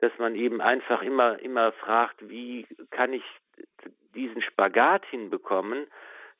dass 0.00 0.12
man 0.18 0.34
eben 0.34 0.60
einfach 0.60 1.02
immer, 1.02 1.38
immer 1.40 1.72
fragt, 1.72 2.28
wie 2.28 2.66
kann 2.90 3.12
ich 3.12 3.24
diesen 4.14 4.42
Spagat 4.42 5.04
hinbekommen, 5.06 5.86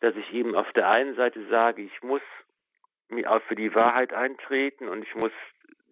dass 0.01 0.15
ich 0.17 0.33
eben 0.33 0.55
auf 0.55 0.71
der 0.73 0.89
einen 0.89 1.15
Seite 1.17 1.47
sage, 1.49 1.83
ich 1.83 2.03
muss 2.03 2.23
auch 3.27 3.43
für 3.43 3.55
die 3.55 3.75
Wahrheit 3.75 4.13
eintreten 4.13 4.89
und 4.89 5.03
ich 5.03 5.15
muss 5.15 5.33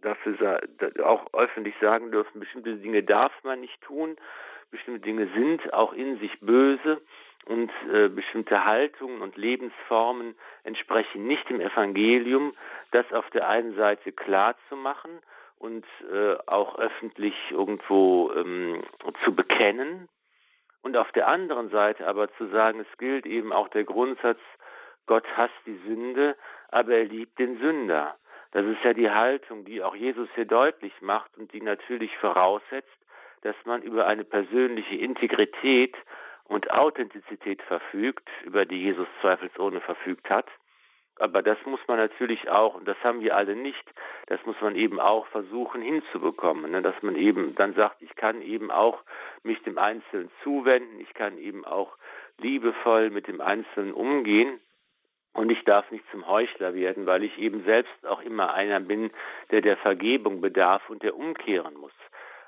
dafür 0.02 0.60
auch 1.04 1.32
öffentlich 1.32 1.74
sagen 1.80 2.10
dürfen, 2.10 2.40
bestimmte 2.40 2.76
Dinge 2.76 3.02
darf 3.02 3.32
man 3.44 3.60
nicht 3.60 3.80
tun, 3.82 4.16
bestimmte 4.70 5.00
Dinge 5.00 5.28
sind 5.34 5.72
auch 5.72 5.92
in 5.92 6.18
sich 6.18 6.40
böse 6.40 7.00
und 7.44 7.70
äh, 7.92 8.08
bestimmte 8.08 8.64
Haltungen 8.64 9.20
und 9.20 9.36
Lebensformen 9.36 10.34
entsprechen 10.64 11.26
nicht 11.26 11.48
dem 11.48 11.60
Evangelium, 11.60 12.54
das 12.90 13.10
auf 13.12 13.28
der 13.30 13.48
einen 13.48 13.74
Seite 13.76 14.12
klar 14.12 14.56
zu 14.68 14.76
machen 14.76 15.10
und 15.58 15.84
äh, 16.12 16.36
auch 16.46 16.78
öffentlich 16.78 17.34
irgendwo 17.50 18.32
ähm, 18.32 18.82
zu 19.24 19.34
bekennen 19.34 20.08
und 20.82 20.96
auf 20.96 21.10
der 21.12 21.28
anderen 21.28 21.70
Seite 21.70 22.06
aber 22.06 22.32
zu 22.34 22.48
sagen, 22.48 22.80
es 22.80 22.98
gilt 22.98 23.26
eben 23.26 23.52
auch 23.52 23.68
der 23.68 23.84
Grundsatz, 23.84 24.40
Gott 25.06 25.24
hasst 25.36 25.54
die 25.66 25.78
Sünde, 25.86 26.36
aber 26.72 26.94
er 26.94 27.04
liebt 27.04 27.38
den 27.38 27.58
Sünder. 27.58 28.16
Das 28.50 28.66
ist 28.66 28.82
ja 28.82 28.92
die 28.92 29.10
Haltung, 29.10 29.64
die 29.64 29.82
auch 29.82 29.94
Jesus 29.94 30.28
hier 30.34 30.46
deutlich 30.46 30.92
macht 31.00 31.36
und 31.38 31.52
die 31.52 31.60
natürlich 31.60 32.16
voraussetzt, 32.18 32.88
dass 33.42 33.56
man 33.64 33.82
über 33.82 34.06
eine 34.06 34.24
persönliche 34.24 34.96
Integrität 34.96 35.94
und 36.44 36.70
Authentizität 36.70 37.62
verfügt, 37.62 38.28
über 38.44 38.66
die 38.66 38.82
Jesus 38.82 39.06
zweifelsohne 39.20 39.80
verfügt 39.80 40.28
hat. 40.28 40.46
Aber 41.18 41.42
das 41.42 41.58
muss 41.66 41.80
man 41.88 41.98
natürlich 41.98 42.48
auch, 42.48 42.74
und 42.74 42.88
das 42.88 42.96
haben 43.04 43.20
wir 43.20 43.36
alle 43.36 43.54
nicht, 43.54 43.84
das 44.26 44.44
muss 44.46 44.56
man 44.60 44.74
eben 44.74 44.98
auch 44.98 45.26
versuchen 45.26 45.82
hinzubekommen, 45.82 46.70
ne? 46.70 46.82
dass 46.82 47.00
man 47.02 47.16
eben 47.16 47.54
dann 47.54 47.74
sagt, 47.74 48.00
ich 48.00 48.14
kann 48.16 48.40
eben 48.40 48.70
auch 48.70 49.02
mich 49.42 49.62
dem 49.62 49.78
Einzelnen 49.78 50.30
zuwenden, 50.42 51.00
ich 51.00 51.12
kann 51.12 51.36
eben 51.36 51.64
auch 51.64 51.96
liebevoll 52.38 53.10
mit 53.10 53.28
dem 53.28 53.40
Einzelnen 53.42 53.92
umgehen 53.92 54.58
und 55.34 55.50
ich 55.50 55.64
darf 55.64 55.90
nicht 55.90 56.04
zum 56.10 56.26
Heuchler 56.26 56.74
werden, 56.74 57.06
weil 57.06 57.22
ich 57.22 57.38
eben 57.38 57.64
selbst 57.64 58.06
auch 58.06 58.20
immer 58.20 58.52
einer 58.52 58.80
bin, 58.80 59.10
der 59.50 59.60
der 59.60 59.76
Vergebung 59.78 60.40
bedarf 60.40 60.88
und 60.90 61.02
der 61.02 61.16
umkehren 61.16 61.74
muss. 61.74 61.92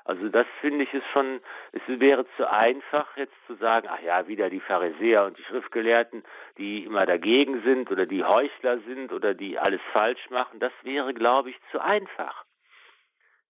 Also 0.05 0.29
das 0.29 0.45
finde 0.61 0.83
ich 0.83 0.93
ist 0.93 1.07
schon, 1.13 1.41
es 1.71 1.81
wäre 1.87 2.27
zu 2.37 2.47
einfach 2.47 3.17
jetzt 3.17 3.33
zu 3.47 3.55
sagen, 3.55 3.87
ach 3.89 4.01
ja, 4.01 4.27
wieder 4.27 4.51
die 4.51 4.59
Pharisäer 4.59 5.25
und 5.25 5.35
die 5.35 5.43
Schriftgelehrten, 5.43 6.23
die 6.59 6.85
immer 6.85 7.07
dagegen 7.07 7.63
sind 7.63 7.89
oder 7.89 8.05
die 8.05 8.23
Heuchler 8.23 8.77
sind 8.81 9.11
oder 9.11 9.33
die 9.33 9.57
alles 9.57 9.81
falsch 9.93 10.29
machen. 10.29 10.59
Das 10.59 10.71
wäre, 10.83 11.15
glaube 11.15 11.49
ich, 11.49 11.59
zu 11.71 11.79
einfach. 11.79 12.45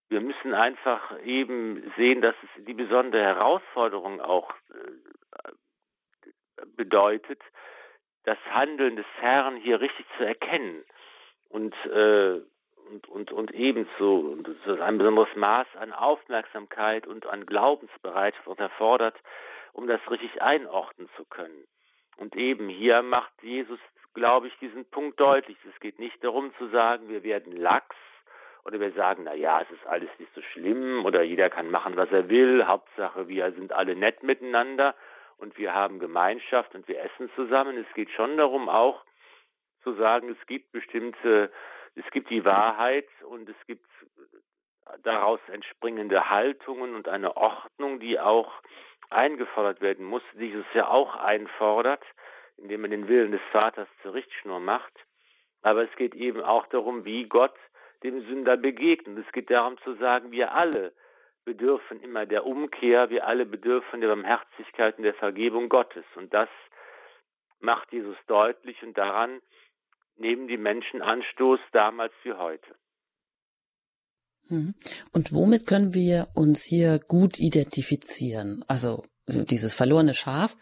Wir 0.08 0.22
müssen 0.22 0.54
einfach 0.54 1.20
eben 1.26 1.92
sehen, 1.98 2.22
dass 2.22 2.36
es 2.42 2.64
die 2.64 2.74
besondere 2.74 3.24
Herausforderung 3.24 4.22
auch 4.22 4.54
äh, 4.70 5.52
bedeutet, 6.78 7.42
das 8.26 8.38
Handeln 8.52 8.96
des 8.96 9.06
Herrn 9.20 9.56
hier 9.58 9.80
richtig 9.82 10.06
zu 10.18 10.26
erkennen 10.26 10.84
und 11.50 11.74
äh, 11.86 12.42
und, 12.90 13.08
und, 13.10 13.32
und 13.32 13.52
ebenso 13.52 14.18
und 14.18 14.48
ein 14.80 14.98
besonderes 14.98 15.36
Maß 15.36 15.68
an 15.80 15.92
Aufmerksamkeit 15.92 17.08
und 17.08 17.26
an 17.26 17.46
Glaubensbereitschaft 17.46 18.60
erfordert, 18.60 19.16
um 19.74 19.88
das 19.88 20.00
richtig 20.10 20.42
einordnen 20.42 21.10
zu 21.18 21.26
können. 21.26 21.66
Und 22.18 22.36
eben 22.36 22.70
hier 22.70 23.02
macht 23.02 23.32
Jesus, 23.42 23.80
glaube 24.14 24.48
ich, 24.48 24.58
diesen 24.60 24.86
Punkt 24.86 25.20
deutlich. 25.20 25.58
Es 25.74 25.80
geht 25.80 26.00
nicht 26.00 26.24
darum 26.24 26.54
zu 26.58 26.68
sagen, 26.68 27.10
wir 27.10 27.24
werden 27.24 27.58
lax 27.58 27.96
oder 28.64 28.80
wir 28.80 28.92
sagen, 28.94 29.24
na 29.26 29.34
ja, 29.34 29.62
es 29.62 29.70
ist 29.72 29.86
alles 29.86 30.10
nicht 30.18 30.34
so 30.34 30.42
schlimm 30.42 31.06
oder 31.06 31.24
jeder 31.24 31.50
kann 31.50 31.70
machen, 31.70 31.98
was 31.98 32.12
er 32.12 32.30
will. 32.30 32.66
Hauptsache, 32.66 33.28
wir 33.28 33.52
sind 33.52 33.74
alle 33.74 33.96
nett 33.96 34.24
miteinander 34.24 34.96
und 35.38 35.58
wir 35.58 35.74
haben 35.74 36.00
Gemeinschaft 36.00 36.76
und 36.76 36.88
wir 36.88 37.02
essen 37.02 37.30
zusammen. 37.36 37.78
Es 37.78 37.94
geht 37.96 38.12
schon 38.12 38.38
darum 38.38 38.70
auch 38.70 39.04
zu 39.84 39.94
sagen, 39.94 40.30
es 40.30 40.48
gibt 40.48 40.72
bestimmte 40.72 41.52
es 41.96 42.06
gibt 42.12 42.30
die 42.30 42.44
Wahrheit 42.44 43.08
und 43.24 43.50
es 43.50 43.56
gibt 43.68 43.86
daraus 45.04 45.40
entspringende 45.48 46.30
Haltungen 46.30 46.94
und 46.94 47.08
eine 47.08 47.38
Ordnung, 47.38 48.00
die 48.00 48.20
auch 48.20 48.52
eingefordert 49.10 49.82
werden 49.82 50.06
muss, 50.06 50.22
die 50.34 50.48
Jesus 50.48 50.66
ja 50.74 50.88
auch 50.88 51.16
einfordert, 51.16 52.04
indem 52.58 52.84
er 52.84 52.90
den 52.90 53.08
Willen 53.08 53.32
des 53.32 53.42
Vaters 53.52 53.88
zur 54.02 54.14
Richtschnur 54.14 54.60
macht. 54.60 54.94
Aber 55.62 55.84
es 55.84 55.96
geht 55.96 56.16
eben 56.16 56.42
auch 56.42 56.68
darum, 56.68 57.06
wie 57.06 57.26
Gott 57.26 57.56
dem 58.04 58.22
Sünder 58.26 58.58
begegnet. 58.58 59.26
Es 59.26 59.32
geht 59.32 59.50
darum 59.50 59.78
zu 59.80 59.96
sagen, 59.96 60.32
wir 60.32 60.54
alle 60.54 60.94
bedürfen 61.46 62.02
immer 62.02 62.26
der 62.26 62.46
Umkehr, 62.46 63.10
wir 63.10 63.28
alle 63.28 63.46
bedürfen 63.46 64.02
der 64.02 64.10
Barmherzigkeit 64.10 64.98
und 64.98 65.04
der 65.04 65.14
Vergebung 65.14 65.70
Gottes. 65.70 66.06
Und 66.16 66.34
das 66.34 66.50
macht 67.60 67.92
Jesus 67.94 68.18
deutlich 68.28 68.82
und 68.84 68.98
daran 68.98 69.42
nehmen 70.18 70.48
die 70.48 70.58
Menschen 70.58 71.02
Anstoß 71.02 71.60
damals 71.72 72.14
wie 72.24 72.34
heute. 72.34 72.76
Mhm. 74.50 74.76
Und 75.14 75.34
womit 75.34 75.66
können 75.66 75.94
wir 75.94 76.28
uns 76.36 76.64
hier 76.64 77.00
gut 77.00 77.40
identifizieren? 77.40 78.64
Also 78.68 79.04
dieses 79.28 79.74
verlorene 79.74 80.14
Schaf, 80.14 80.56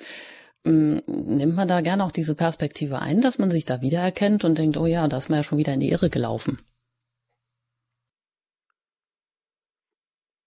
mm, 0.63 1.00
nimmt 1.06 1.56
man 1.56 1.68
da 1.68 1.82
gerne 1.82 2.04
auch 2.04 2.12
diese 2.12 2.36
Perspektive 2.36 3.02
ein, 3.02 3.22
dass 3.22 3.40
man 3.40 3.52
sich 3.52 3.66
da 3.66 3.82
wiedererkennt 3.82 4.46
und 4.46 4.58
denkt, 4.58 4.78
oh 4.78 4.86
ja, 4.86 5.08
da 5.08 5.18
ist 5.18 5.30
man 5.30 5.40
ja 5.40 5.44
schon 5.44 5.58
wieder 5.58 5.74
in 5.74 5.82
die 5.82 5.90
Irre 5.90 6.10
gelaufen. 6.10 6.60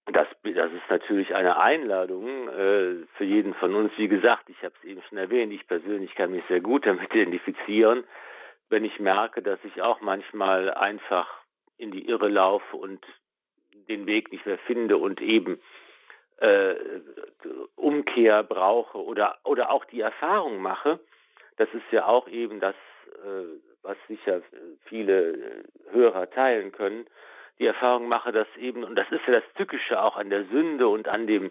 Das, 0.07 0.28
das 0.43 0.73
ist 0.87 0.90
natürlich 0.90 1.35
eine 1.35 1.59
Einladung 1.59 2.49
äh, 2.49 3.07
für 3.16 3.25
jeden 3.25 3.55
von 3.55 3.75
uns. 3.75 3.93
Wie 3.97 4.09
gesagt, 4.09 4.49
ich 4.49 4.62
habe 4.62 4.75
es 4.81 4.88
eben 4.88 5.02
schon 5.09 5.19
erwähnt, 5.19 5.52
ich 5.52 5.66
persönlich 5.66 6.14
kann 6.14 6.31
mich 6.31 6.45
sehr 6.49 6.61
gut 6.61 6.87
damit 6.87 7.12
identifizieren 7.14 8.05
wenn 8.69 8.85
ich 8.85 8.99
merke, 8.99 9.43
dass 9.43 9.59
ich 9.64 9.83
auch 9.83 10.00
manchmal 10.00 10.73
einfach 10.75 11.28
in 11.78 11.90
die 11.90 12.09
Irre 12.09 12.28
laufe 12.28 12.76
und 12.76 13.05
den 13.88 14.07
Weg 14.07 14.33
nicht 14.33 14.47
mehr 14.47 14.59
finde 14.59 14.97
und 14.97 15.21
eben 15.21 15.61
äh, 16.38 16.75
Umkehr 17.76 18.43
brauche 18.43 18.99
oder 18.99 19.38
oder 19.45 19.71
auch 19.71 19.85
die 19.85 20.00
Erfahrung 20.00 20.59
mache, 20.59 20.99
das 21.57 21.69
ist 21.73 21.85
ja 21.93 22.07
auch 22.07 22.28
eben 22.28 22.61
das, 22.61 22.75
äh, 23.25 23.61
was 23.83 23.97
sicher 24.09 24.43
viele 24.87 25.64
Hörer 25.90 26.28
teilen 26.31 26.73
können, 26.73 27.07
die 27.59 27.67
Erfahrung 27.67 28.09
mache, 28.09 28.33
dass 28.33 28.49
eben, 28.57 28.85
und 28.85 28.97
das 28.97 29.11
ist 29.11 29.27
ja 29.27 29.35
das 29.35 29.53
Tückische 29.57 30.01
auch 30.01 30.17
an 30.17 30.31
der 30.31 30.45
Sünde 30.47 30.89
und 30.89 31.09
an 31.09 31.27
dem 31.27 31.51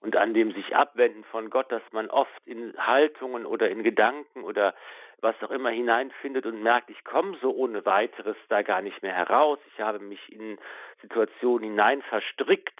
und 0.00 0.16
an 0.16 0.32
dem 0.32 0.52
sich 0.52 0.76
abwenden 0.76 1.24
von 1.24 1.50
Gott, 1.50 1.72
dass 1.72 1.82
man 1.90 2.08
oft 2.08 2.30
in 2.46 2.72
Haltungen 2.78 3.46
oder 3.46 3.68
in 3.68 3.82
Gedanken 3.82 4.44
oder 4.44 4.74
was 5.20 5.34
auch 5.42 5.50
immer 5.50 5.70
hineinfindet 5.70 6.46
und 6.46 6.62
merkt, 6.62 6.90
ich 6.90 7.02
komme 7.02 7.36
so 7.42 7.50
ohne 7.50 7.84
weiteres 7.84 8.36
da 8.48 8.62
gar 8.62 8.80
nicht 8.80 9.02
mehr 9.02 9.14
heraus. 9.14 9.58
Ich 9.74 9.80
habe 9.80 9.98
mich 9.98 10.32
in 10.32 10.58
Situationen 11.02 11.70
hinein 11.70 12.02
verstrickt. 12.02 12.78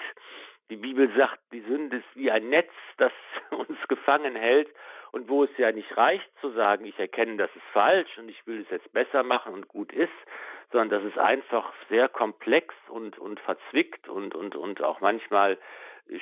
Die 0.70 0.76
Bibel 0.76 1.10
sagt, 1.16 1.40
die 1.52 1.60
Sünde 1.60 1.98
ist 1.98 2.16
wie 2.16 2.30
ein 2.30 2.48
Netz, 2.48 2.70
das 2.98 3.12
uns 3.50 3.78
gefangen 3.88 4.36
hält. 4.36 4.68
Und 5.10 5.28
wo 5.30 5.44
es 5.44 5.50
ja 5.56 5.72
nicht 5.72 5.96
reicht 5.96 6.28
zu 6.42 6.50
sagen, 6.50 6.84
ich 6.84 6.98
erkenne, 6.98 7.38
das 7.38 7.50
ist 7.56 7.64
falsch 7.72 8.18
und 8.18 8.28
ich 8.28 8.46
will 8.46 8.60
es 8.60 8.70
jetzt 8.70 8.92
besser 8.92 9.22
machen 9.22 9.54
und 9.54 9.66
gut 9.66 9.90
ist, 9.90 10.12
sondern 10.70 10.90
das 10.90 11.04
ist 11.04 11.18
einfach 11.18 11.72
sehr 11.88 12.10
komplex 12.10 12.74
und, 12.88 13.18
und 13.18 13.40
verzwickt 13.40 14.06
und, 14.08 14.34
und, 14.34 14.54
und 14.54 14.82
auch 14.82 15.00
manchmal 15.00 15.56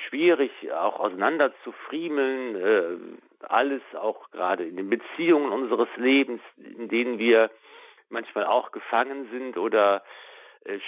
schwierig 0.07 0.51
auch 0.71 0.99
auseinander 0.99 1.53
zu 1.63 1.71
friemeln, 1.71 2.55
äh, 2.55 3.45
alles 3.45 3.81
auch 3.95 4.29
gerade 4.31 4.65
in 4.65 4.77
den 4.77 4.89
Beziehungen 4.89 5.51
unseres 5.51 5.89
Lebens, 5.97 6.41
in 6.57 6.89
denen 6.89 7.19
wir 7.19 7.51
manchmal 8.09 8.45
auch 8.45 8.71
gefangen 8.71 9.29
sind 9.31 9.57
oder 9.57 10.03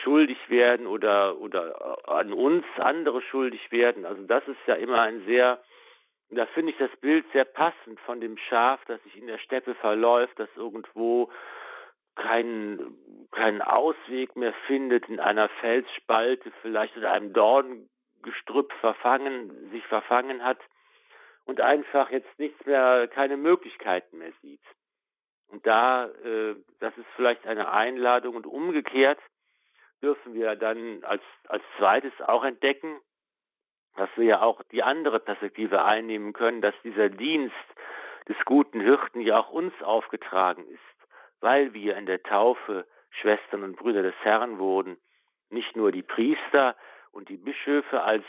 schuldig 0.03 0.37
werden 0.49 0.87
oder 0.87 1.37
oder 1.39 2.09
an 2.09 2.33
uns 2.33 2.65
andere 2.77 3.21
schuldig 3.21 3.71
werden. 3.71 4.05
Also 4.05 4.23
das 4.23 4.47
ist 4.47 4.59
ja 4.67 4.75
immer 4.75 5.01
ein 5.01 5.23
sehr 5.25 5.59
da 6.31 6.45
finde 6.47 6.71
ich 6.71 6.77
das 6.77 6.95
Bild 6.97 7.25
sehr 7.33 7.45
passend 7.45 7.99
von 8.01 8.21
dem 8.21 8.37
Schaf, 8.37 8.79
das 8.85 9.01
sich 9.03 9.17
in 9.17 9.25
der 9.25 9.39
Steppe 9.39 9.73
verläuft, 9.75 10.37
das 10.37 10.49
irgendwo 10.55 11.31
keinen 12.15 12.97
keinen 13.31 13.61
Ausweg 13.61 14.35
mehr 14.35 14.53
findet 14.67 15.07
in 15.09 15.19
einer 15.19 15.49
Felsspalte 15.61 16.51
vielleicht 16.61 16.97
oder 16.97 17.11
einem 17.11 17.33
Dorn 17.33 17.89
Gestrüpp 18.21 18.73
verfangen, 18.81 19.69
sich 19.71 19.85
verfangen 19.85 20.43
hat 20.43 20.59
und 21.45 21.61
einfach 21.61 22.11
jetzt 22.11 22.37
nichts 22.37 22.65
mehr, 22.65 23.07
keine 23.07 23.37
Möglichkeiten 23.37 24.17
mehr 24.17 24.33
sieht. 24.41 24.61
Und 25.47 25.65
da, 25.65 26.05
äh, 26.23 26.55
das 26.79 26.95
ist 26.97 27.07
vielleicht 27.15 27.47
eine 27.47 27.71
Einladung 27.71 28.35
und 28.35 28.45
umgekehrt 28.45 29.19
dürfen 30.01 30.33
wir 30.33 30.55
dann 30.55 31.03
als, 31.03 31.21
als 31.47 31.63
zweites 31.77 32.13
auch 32.21 32.43
entdecken, 32.43 32.99
dass 33.95 34.09
wir 34.15 34.25
ja 34.25 34.41
auch 34.41 34.61
die 34.71 34.83
andere 34.83 35.19
Perspektive 35.19 35.83
einnehmen 35.83 36.33
können, 36.33 36.61
dass 36.61 36.75
dieser 36.83 37.09
Dienst 37.09 37.55
des 38.27 38.37
guten 38.45 38.79
Hirten 38.79 39.21
ja 39.21 39.39
auch 39.39 39.49
uns 39.49 39.73
aufgetragen 39.81 40.65
ist, 40.67 41.09
weil 41.41 41.73
wir 41.73 41.97
in 41.97 42.05
der 42.05 42.23
Taufe 42.23 42.85
Schwestern 43.09 43.63
und 43.63 43.75
Brüder 43.75 44.03
des 44.03 44.15
Herrn 44.21 44.59
wurden. 44.59 44.97
Nicht 45.49 45.75
nur 45.75 45.91
die 45.91 46.03
Priester, 46.03 46.75
und 47.11 47.29
die 47.29 47.37
Bischöfe 47.37 48.01
als 48.01 48.25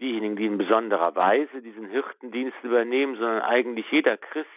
diejenigen, 0.00 0.36
die 0.36 0.46
in 0.46 0.58
besonderer 0.58 1.14
Weise 1.14 1.62
diesen 1.62 1.88
Hirtendienst 1.88 2.58
übernehmen, 2.62 3.16
sondern 3.16 3.42
eigentlich 3.42 3.90
jeder 3.90 4.16
Christ 4.16 4.48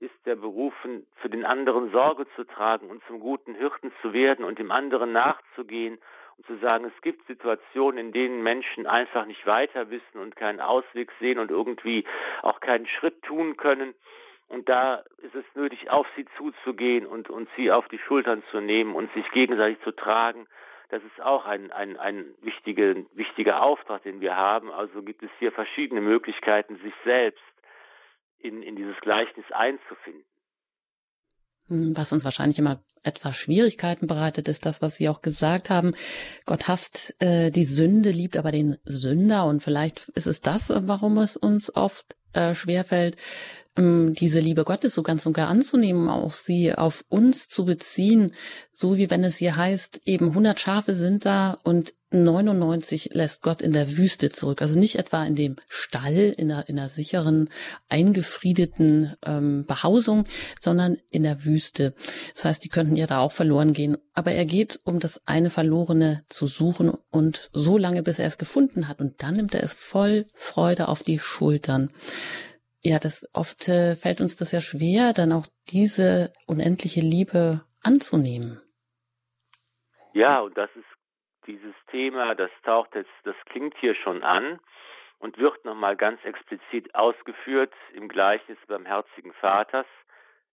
ist 0.00 0.14
der 0.24 0.36
berufen, 0.36 1.06
für 1.16 1.28
den 1.28 1.44
anderen 1.44 1.92
Sorge 1.92 2.26
zu 2.34 2.44
tragen 2.44 2.88
und 2.88 3.02
zum 3.06 3.20
guten 3.20 3.54
Hirten 3.54 3.92
zu 4.00 4.12
werden 4.12 4.44
und 4.44 4.58
dem 4.58 4.70
anderen 4.70 5.12
nachzugehen 5.12 5.98
und 6.38 6.46
zu 6.46 6.56
sagen, 6.56 6.86
es 6.86 7.02
gibt 7.02 7.26
Situationen, 7.26 7.98
in 7.98 8.12
denen 8.12 8.42
Menschen 8.42 8.86
einfach 8.86 9.26
nicht 9.26 9.46
weiter 9.46 9.90
wissen 9.90 10.18
und 10.18 10.36
keinen 10.36 10.60
Ausweg 10.60 11.12
sehen 11.20 11.38
und 11.38 11.50
irgendwie 11.50 12.04
auch 12.42 12.60
keinen 12.60 12.86
Schritt 12.86 13.22
tun 13.22 13.58
können. 13.58 13.94
Und 14.48 14.68
da 14.68 15.04
ist 15.18 15.34
es 15.34 15.44
nötig, 15.54 15.90
auf 15.90 16.06
sie 16.16 16.24
zuzugehen 16.36 17.06
und, 17.06 17.28
und 17.28 17.48
sie 17.56 17.70
auf 17.70 17.86
die 17.88 17.98
Schultern 17.98 18.42
zu 18.50 18.60
nehmen 18.60 18.94
und 18.94 19.12
sich 19.12 19.30
gegenseitig 19.32 19.80
zu 19.82 19.92
tragen. 19.92 20.46
Das 20.88 21.02
ist 21.04 21.22
auch 21.22 21.46
ein, 21.46 21.70
ein, 21.72 21.98
ein 21.98 22.24
wichtiger, 22.40 22.96
wichtiger 23.12 23.62
Auftrag, 23.62 24.02
den 24.02 24.20
wir 24.20 24.34
haben. 24.34 24.72
Also 24.72 25.02
gibt 25.02 25.22
es 25.22 25.30
hier 25.38 25.52
verschiedene 25.52 26.00
Möglichkeiten, 26.00 26.76
sich 26.78 26.94
selbst 27.04 27.44
in, 28.42 28.62
in 28.62 28.76
dieses 28.76 28.96
Gleichnis 29.00 29.44
einzufinden. 29.52 30.24
Hm, 31.68 31.96
was 31.96 32.12
uns 32.12 32.24
wahrscheinlich 32.24 32.58
immer 32.58 32.82
etwas 33.02 33.36
Schwierigkeiten 33.36 34.06
bereitet, 34.06 34.48
ist 34.48 34.66
das, 34.66 34.82
was 34.82 34.96
Sie 34.96 35.08
auch 35.08 35.22
gesagt 35.22 35.70
haben. 35.70 35.94
Gott 36.44 36.68
hasst 36.68 37.16
äh, 37.22 37.50
die 37.50 37.64
Sünde, 37.64 38.10
liebt 38.10 38.36
aber 38.36 38.52
den 38.52 38.76
Sünder. 38.84 39.46
Und 39.46 39.62
vielleicht 39.62 40.08
ist 40.10 40.26
es 40.26 40.40
das, 40.40 40.70
warum 40.74 41.16
es 41.18 41.36
uns 41.36 41.74
oft 41.74 42.16
äh, 42.32 42.54
schwerfällt, 42.54 43.16
diese 43.76 44.40
Liebe 44.40 44.64
Gottes 44.64 44.94
so 44.94 45.02
ganz 45.02 45.24
und 45.26 45.32
gar 45.32 45.48
anzunehmen, 45.48 46.08
auch 46.08 46.32
sie 46.32 46.74
auf 46.74 47.04
uns 47.08 47.48
zu 47.48 47.64
beziehen, 47.64 48.34
so 48.72 48.96
wie 48.96 49.10
wenn 49.10 49.22
es 49.22 49.36
hier 49.36 49.56
heißt, 49.56 50.00
eben 50.06 50.30
100 50.30 50.58
Schafe 50.58 50.94
sind 50.94 51.24
da 51.24 51.56
und 51.62 51.94
99 52.10 53.10
lässt 53.12 53.42
Gott 53.42 53.62
in 53.62 53.72
der 53.72 53.96
Wüste 53.96 54.30
zurück. 54.30 54.60
Also 54.60 54.76
nicht 54.76 54.98
etwa 54.98 55.24
in 55.24 55.36
dem 55.36 55.56
Stall, 55.68 56.34
in 56.36 56.50
einer, 56.50 56.68
in 56.68 56.78
einer 56.78 56.88
sicheren, 56.88 57.48
eingefriedeten 57.88 59.14
ähm, 59.24 59.64
Behausung, 59.66 60.24
sondern 60.58 60.98
in 61.10 61.22
der 61.22 61.44
Wüste. 61.44 61.94
Das 62.34 62.46
heißt, 62.46 62.64
die 62.64 62.68
könnten 62.68 62.96
ja 62.96 63.06
da 63.06 63.18
auch 63.18 63.32
verloren 63.32 63.72
gehen. 63.72 63.96
Aber 64.12 64.32
er 64.32 64.46
geht, 64.46 64.80
um 64.82 64.98
das 64.98 65.20
eine 65.26 65.50
Verlorene 65.50 66.24
zu 66.28 66.48
suchen 66.48 66.92
und 67.10 67.50
so 67.52 67.78
lange, 67.78 68.02
bis 68.02 68.18
er 68.18 68.26
es 68.26 68.38
gefunden 68.38 68.88
hat. 68.88 69.00
Und 69.00 69.22
dann 69.22 69.36
nimmt 69.36 69.54
er 69.54 69.62
es 69.62 69.72
voll 69.72 70.26
Freude 70.34 70.88
auf 70.88 71.04
die 71.04 71.20
Schultern 71.20 71.90
ja, 72.82 72.98
das 72.98 73.28
oft 73.34 73.68
äh, 73.68 73.94
fällt 73.94 74.20
uns 74.20 74.36
das 74.36 74.52
ja 74.52 74.60
schwer, 74.60 75.12
dann 75.12 75.32
auch 75.32 75.46
diese 75.70 76.32
unendliche 76.46 77.00
Liebe 77.00 77.60
anzunehmen. 77.82 78.60
Ja, 80.12 80.40
und 80.40 80.56
das 80.56 80.70
ist 80.74 80.86
dieses 81.46 81.74
Thema, 81.90 82.34
das 82.34 82.50
taucht 82.64 82.94
jetzt, 82.94 83.10
das 83.24 83.36
klingt 83.46 83.74
hier 83.78 83.94
schon 83.94 84.22
an 84.22 84.58
und 85.18 85.38
wird 85.38 85.64
nochmal 85.64 85.96
ganz 85.96 86.24
explizit 86.24 86.94
ausgeführt 86.94 87.72
im 87.92 88.08
Gleichnis 88.08 88.58
beim 88.66 88.86
herzigen 88.86 89.32
Vaters 89.34 89.86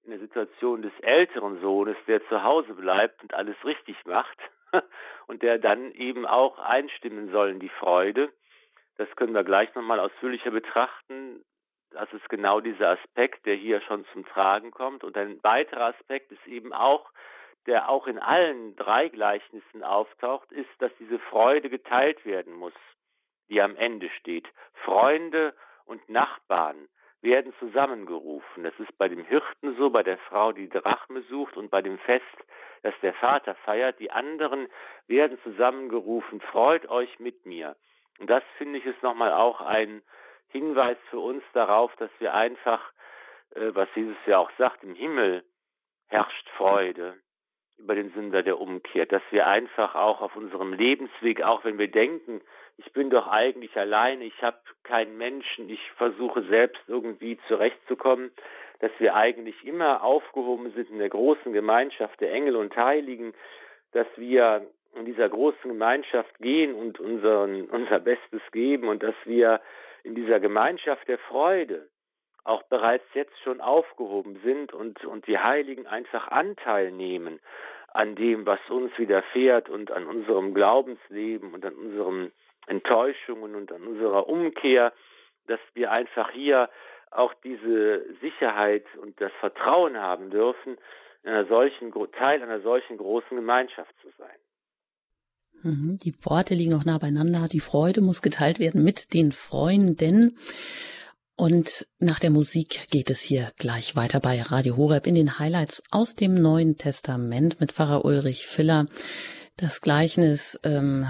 in 0.04 0.12
der 0.12 0.20
Situation 0.20 0.82
des 0.82 0.94
älteren 1.02 1.60
Sohnes, 1.62 1.98
der 2.08 2.26
zu 2.28 2.44
Hause 2.44 2.74
bleibt 2.74 3.22
und 3.24 3.34
alles 3.34 3.56
richtig 3.64 3.98
macht 4.06 4.38
und 5.28 5.44
der 5.44 5.60
dann 5.60 5.92
eben 5.94 6.26
auch 6.26 6.60
einstimmen 6.60 7.32
soll 7.32 7.50
in 7.50 7.60
die 7.60 7.70
Freude. 7.70 8.32
Das 8.98 9.10
können 9.16 9.34
wir 9.34 9.44
gleich 9.44 9.74
nochmal 9.76 10.00
ausführlicher 10.00 10.52
betrachten 10.52 11.44
das 11.92 12.12
ist 12.14 12.28
genau 12.30 12.60
dieser 12.60 12.90
Aspekt, 12.90 13.46
der 13.46 13.56
hier 13.56 13.82
schon 13.82 14.06
zum 14.14 14.26
Tragen 14.26 14.72
kommt. 14.72 15.04
Und 15.04 15.18
ein 15.18 15.42
weiterer 15.44 15.96
Aspekt 15.96 16.32
ist 16.32 16.46
eben 16.48 16.74
auch, 16.74 17.12
der 17.66 17.90
auch 17.90 18.08
in 18.08 18.20
allen 18.20 18.76
drei 18.76 19.10
Gleichnissen 19.10 19.84
auftaucht, 19.84 20.52
ist, 20.52 20.70
dass 20.80 20.92
diese 21.00 21.20
Freude 21.20 21.70
geteilt 21.70 22.26
werden 22.26 22.54
muss, 22.54 22.74
die 23.50 23.62
am 23.62 23.76
Ende 23.76 24.10
steht. 24.20 24.48
Freunde 24.86 25.54
und 25.86 26.08
Nachbarn 26.10 26.88
werden 27.22 27.54
zusammengerufen. 27.60 28.64
Das 28.64 28.78
ist 28.80 28.96
bei 28.98 29.10
dem 29.10 29.24
Hirten 29.26 29.76
so, 29.78 29.90
bei 29.90 30.04
der 30.04 30.18
Frau, 30.18 30.52
die 30.52 30.70
Drachme 30.70 31.22
sucht 31.24 31.58
und 31.58 31.70
bei 31.72 31.82
dem 31.82 31.98
Fest, 32.00 32.26
das 32.84 32.94
der 33.02 33.14
Vater 33.16 33.56
feiert. 33.56 34.00
Die 34.00 34.12
anderen 34.12 34.68
werden 35.08 35.40
zusammengerufen. 35.44 36.42
Freut 36.42 36.88
euch 36.90 37.20
mit 37.20 37.46
mir. 37.46 37.76
Und 38.20 38.30
das 38.30 38.44
finde 38.58 38.80
ich 38.80 38.86
ist 38.86 39.02
nochmal 39.04 39.34
auch 39.34 39.62
ein 39.62 40.02
Hinweis 40.50 40.98
für 41.10 41.20
uns 41.20 41.44
darauf, 41.54 41.96
dass 41.98 42.12
wir 42.20 42.34
einfach, 42.34 42.82
äh, 43.56 43.70
was 43.74 43.90
Jesus 43.96 44.18
ja 44.26 44.38
auch 44.38 44.52
sagt, 44.58 44.84
im 44.84 44.96
Himmel 44.96 45.44
herrscht 46.08 46.50
Freude 46.58 47.16
über 47.78 47.96
den 47.96 48.12
Sünder, 48.14 48.42
der 48.42 48.60
umkehrt, 48.60 49.12
dass 49.12 49.22
wir 49.30 49.48
einfach 49.48 49.94
auch 49.96 50.22
auf 50.22 50.36
unserem 50.36 50.74
Lebensweg, 50.74 51.44
auch 51.44 51.64
wenn 51.64 51.78
wir 51.78 51.90
denken, 51.90 52.42
ich 52.78 52.92
bin 52.94 53.10
doch 53.10 53.28
eigentlich 53.28 53.76
alleine, 53.78 54.24
ich 54.26 54.42
habe 54.42 54.58
keinen 54.84 55.18
Menschen, 55.18 55.70
ich 55.70 55.82
versuche 55.92 56.44
selbst 56.44 56.82
irgendwie 56.88 57.40
zurechtzukommen, 57.48 58.32
dass 58.80 58.92
wir 59.00 59.16
eigentlich 59.16 59.66
immer 59.66 60.04
aufgehoben 60.04 60.72
sind 60.74 60.90
in 60.90 61.00
der 61.00 61.10
großen 61.10 61.54
Gemeinschaft 61.54 62.20
der 62.22 62.32
Engel 62.32 62.56
und 62.56 62.76
Heiligen, 62.76 63.34
dass 63.92 64.08
wir 64.16 64.68
in 64.96 65.06
dieser 65.06 65.30
großen 65.30 65.70
Gemeinschaft 65.70 66.38
gehen 66.40 66.74
und 66.74 67.00
unseren, 67.00 67.66
unser 67.70 68.00
Bestes 68.00 68.42
geben 68.52 68.88
und 68.88 69.04
dass 69.04 69.16
wir 69.26 69.62
in 70.08 70.16
dieser 70.16 70.40
Gemeinschaft 70.40 71.08
der 71.08 71.20
Freude 71.20 71.90
auch 72.46 72.64
bereits 72.64 73.04
jetzt 73.14 73.38
schon 73.44 73.60
aufgehoben 73.60 74.40
sind 74.42 74.74
und, 74.74 75.04
und 75.04 75.28
die 75.28 75.38
Heiligen 75.38 75.86
einfach 75.86 76.30
Anteil 76.30 76.92
nehmen 76.92 77.42
an 77.90 78.16
dem, 78.16 78.46
was 78.46 78.60
uns 78.70 78.98
widerfährt 78.98 79.70
und 79.70 79.92
an 79.92 80.06
unserem 80.08 80.54
Glaubensleben 80.54 81.54
und 81.54 81.66
an 81.66 81.74
unseren 81.74 82.32
Enttäuschungen 82.68 83.54
und 83.56 83.72
an 83.72 83.86
unserer 83.86 84.30
Umkehr, 84.30 84.94
dass 85.48 85.60
wir 85.74 85.92
einfach 85.92 86.32
hier 86.32 86.70
auch 87.12 87.34
diese 87.44 88.06
Sicherheit 88.22 88.86
und 89.02 89.20
das 89.20 89.32
Vertrauen 89.42 89.98
haben 89.98 90.30
dürfen, 90.30 90.78
einer 91.24 91.46
solchen, 91.46 91.92
Teil 92.14 92.42
einer 92.42 92.62
solchen 92.62 92.98
großen 92.98 93.36
Gemeinschaft 93.36 93.94
zu 94.02 94.10
sein. 94.18 94.38
Mhm, 95.64 95.98
die 95.98 96.14
Worte 96.22 96.54
liegen 96.54 96.72
noch 96.72 96.86
nah 96.86 96.98
beieinander. 96.98 97.48
Die 97.48 97.60
Freude 97.60 98.02
muss 98.02 98.22
geteilt 98.22 98.60
werden 98.60 98.84
mit 98.84 99.14
den 99.14 99.32
Freunden. 99.32 100.38
Und 101.36 101.88
nach 102.00 102.20
der 102.20 102.32
Musik 102.32 102.88
geht 102.90 103.12
es 103.12 103.22
hier 103.22 103.52
gleich 103.58 103.96
weiter 103.96 104.20
bei 104.20 104.42
Radio 104.42 104.76
Horeb 104.76 105.06
in 105.06 105.14
den 105.14 105.38
Highlights 105.38 105.84
aus 105.92 106.16
dem 106.16 106.34
Neuen 106.34 106.78
Testament 106.78 107.60
mit 107.60 107.74
Pfarrer 107.74 108.06
Ulrich 108.06 108.48
Filler. 108.48 108.88
Das 109.56 109.82
Gleichnis 109.82 110.60
ähm, 110.64 111.06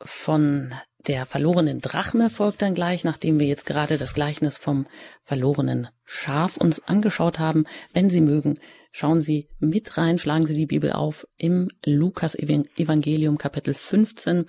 von 0.00 0.72
der 1.08 1.26
verlorenen 1.26 1.80
Drachme 1.80 2.30
folgt 2.30 2.62
dann 2.62 2.74
gleich, 2.74 3.02
nachdem 3.02 3.40
wir 3.40 3.46
jetzt 3.46 3.66
gerade 3.66 3.98
das 3.98 4.14
Gleichnis 4.14 4.58
vom 4.58 4.86
verlorenen 5.24 5.88
Schaf 6.04 6.56
uns 6.56 6.86
angeschaut 6.86 7.40
haben. 7.40 7.64
Wenn 7.92 8.08
Sie 8.08 8.20
mögen, 8.20 8.60
schauen 8.92 9.20
Sie 9.20 9.48
mit 9.58 9.96
rein, 9.98 10.18
schlagen 10.18 10.46
Sie 10.46 10.54
die 10.54 10.66
Bibel 10.66 10.92
auf 10.92 11.26
im 11.36 11.68
Lukas 11.84 12.36
Evangelium 12.36 13.38
Kapitel 13.38 13.74
15 13.74 14.46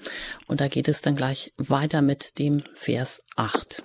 und 0.48 0.62
da 0.62 0.68
geht 0.68 0.88
es 0.88 1.02
dann 1.02 1.16
gleich 1.16 1.54
weiter 1.58 2.02
mit 2.02 2.38
dem 2.38 2.64
Vers 2.76 3.24
8. 3.36 3.84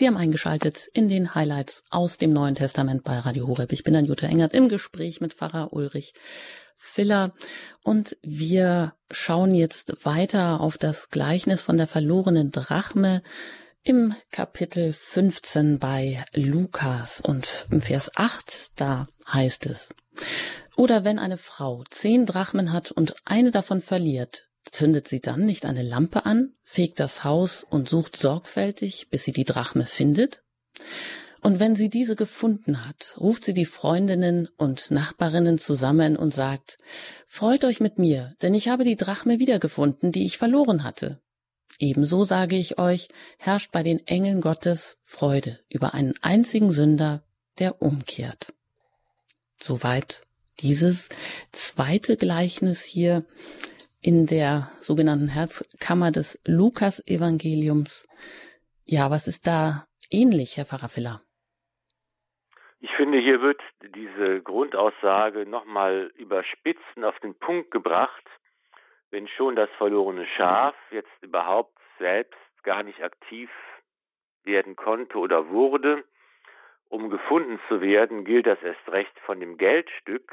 Sie 0.00 0.06
haben 0.06 0.16
eingeschaltet 0.16 0.88
in 0.94 1.10
den 1.10 1.34
Highlights 1.34 1.84
aus 1.90 2.16
dem 2.16 2.32
Neuen 2.32 2.54
Testament 2.54 3.04
bei 3.04 3.18
Radio 3.18 3.46
Horeb. 3.46 3.70
Ich 3.70 3.84
bin 3.84 3.92
dann 3.92 4.06
Jutta 4.06 4.28
Engert 4.28 4.54
im 4.54 4.70
Gespräch 4.70 5.20
mit 5.20 5.34
Pfarrer 5.34 5.74
Ulrich 5.74 6.14
Filler 6.74 7.34
und 7.82 8.16
wir 8.22 8.94
schauen 9.10 9.54
jetzt 9.54 10.06
weiter 10.06 10.62
auf 10.62 10.78
das 10.78 11.10
Gleichnis 11.10 11.60
von 11.60 11.76
der 11.76 11.86
verlorenen 11.86 12.50
Drachme 12.50 13.22
im 13.82 14.14
Kapitel 14.30 14.94
15 14.94 15.78
bei 15.78 16.24
Lukas 16.32 17.20
und 17.20 17.66
im 17.70 17.82
Vers 17.82 18.10
8, 18.16 18.80
da 18.80 19.06
heißt 19.30 19.66
es, 19.66 19.90
oder 20.78 21.04
wenn 21.04 21.18
eine 21.18 21.36
Frau 21.36 21.84
zehn 21.90 22.24
Drachmen 22.24 22.72
hat 22.72 22.90
und 22.90 23.16
eine 23.26 23.50
davon 23.50 23.82
verliert, 23.82 24.49
Zündet 24.64 25.08
sie 25.08 25.20
dann 25.20 25.46
nicht 25.46 25.66
eine 25.66 25.82
Lampe 25.82 26.26
an, 26.26 26.52
fegt 26.62 27.00
das 27.00 27.24
Haus 27.24 27.64
und 27.68 27.88
sucht 27.88 28.16
sorgfältig, 28.16 29.08
bis 29.10 29.24
sie 29.24 29.32
die 29.32 29.44
Drachme 29.44 29.86
findet? 29.86 30.42
Und 31.42 31.58
wenn 31.58 31.74
sie 31.74 31.88
diese 31.88 32.16
gefunden 32.16 32.86
hat, 32.86 33.16
ruft 33.18 33.44
sie 33.44 33.54
die 33.54 33.64
Freundinnen 33.64 34.48
und 34.58 34.90
Nachbarinnen 34.90 35.58
zusammen 35.58 36.16
und 36.16 36.34
sagt, 36.34 36.76
Freut 37.26 37.64
euch 37.64 37.80
mit 37.80 37.98
mir, 37.98 38.34
denn 38.42 38.54
ich 38.54 38.68
habe 38.68 38.84
die 38.84 38.96
Drachme 38.96 39.38
wiedergefunden, 39.38 40.12
die 40.12 40.26
ich 40.26 40.36
verloren 40.36 40.84
hatte. 40.84 41.20
Ebenso 41.78 42.24
sage 42.24 42.56
ich 42.56 42.78
euch, 42.78 43.08
herrscht 43.38 43.72
bei 43.72 43.82
den 43.82 44.06
Engeln 44.06 44.42
Gottes 44.42 44.98
Freude 45.02 45.58
über 45.70 45.94
einen 45.94 46.12
einzigen 46.20 46.70
Sünder, 46.72 47.22
der 47.58 47.80
umkehrt. 47.80 48.52
Soweit 49.58 50.22
dieses 50.60 51.08
zweite 51.52 52.18
Gleichnis 52.18 52.84
hier 52.84 53.24
in 54.02 54.26
der 54.26 54.70
sogenannten 54.80 55.28
Herzkammer 55.28 56.10
des 56.10 56.40
Lukas-Evangeliums. 56.46 58.08
Ja, 58.84 59.10
was 59.10 59.28
ist 59.28 59.46
da 59.46 59.84
ähnlich, 60.10 60.56
Herr 60.56 60.64
Pfarrer 60.64 60.88
Filler? 60.88 61.20
Ich 62.80 62.90
finde, 62.96 63.18
hier 63.18 63.42
wird 63.42 63.60
diese 63.94 64.40
Grundaussage 64.40 65.44
nochmal 65.44 66.10
überspitzen 66.16 67.04
auf 67.04 67.18
den 67.20 67.34
Punkt 67.34 67.70
gebracht, 67.70 68.24
wenn 69.10 69.28
schon 69.28 69.54
das 69.54 69.68
verlorene 69.76 70.26
Schaf 70.36 70.74
jetzt 70.90 71.10
überhaupt 71.20 71.76
selbst 71.98 72.38
gar 72.62 72.82
nicht 72.82 73.02
aktiv 73.02 73.50
werden 74.44 74.76
konnte 74.76 75.18
oder 75.18 75.50
wurde, 75.50 76.04
um 76.88 77.10
gefunden 77.10 77.60
zu 77.68 77.80
werden, 77.80 78.24
gilt 78.24 78.46
das 78.46 78.62
erst 78.62 78.88
recht 78.88 79.18
von 79.20 79.40
dem 79.40 79.58
Geldstück, 79.58 80.32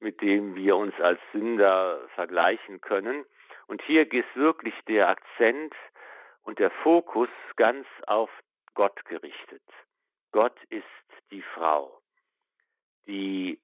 mit 0.00 0.20
dem 0.20 0.54
wir 0.54 0.76
uns 0.76 0.94
als 1.00 1.20
Sünder 1.32 2.00
vergleichen 2.14 2.80
können. 2.80 3.24
Und 3.66 3.82
hier 3.82 4.10
ist 4.12 4.36
wirklich 4.36 4.74
der 4.86 5.08
Akzent 5.08 5.74
und 6.42 6.58
der 6.58 6.70
Fokus 6.70 7.28
ganz 7.56 7.86
auf 8.06 8.30
Gott 8.74 9.04
gerichtet. 9.06 9.62
Gott 10.32 10.56
ist 10.68 10.84
die 11.30 11.42
Frau, 11.54 12.00
die 13.06 13.58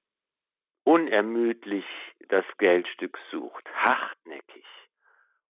unermüdlich 0.83 1.85
das 2.29 2.45
Geldstück 2.57 3.17
sucht, 3.29 3.69
hartnäckig, 3.75 4.65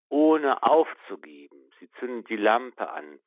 ohne 0.10 0.62
aufzugeben. 0.63 1.58
Sie 1.80 1.89
zündet 2.00 2.30
die 2.30 2.38
Lampe 2.38 2.89
an, 2.89 3.20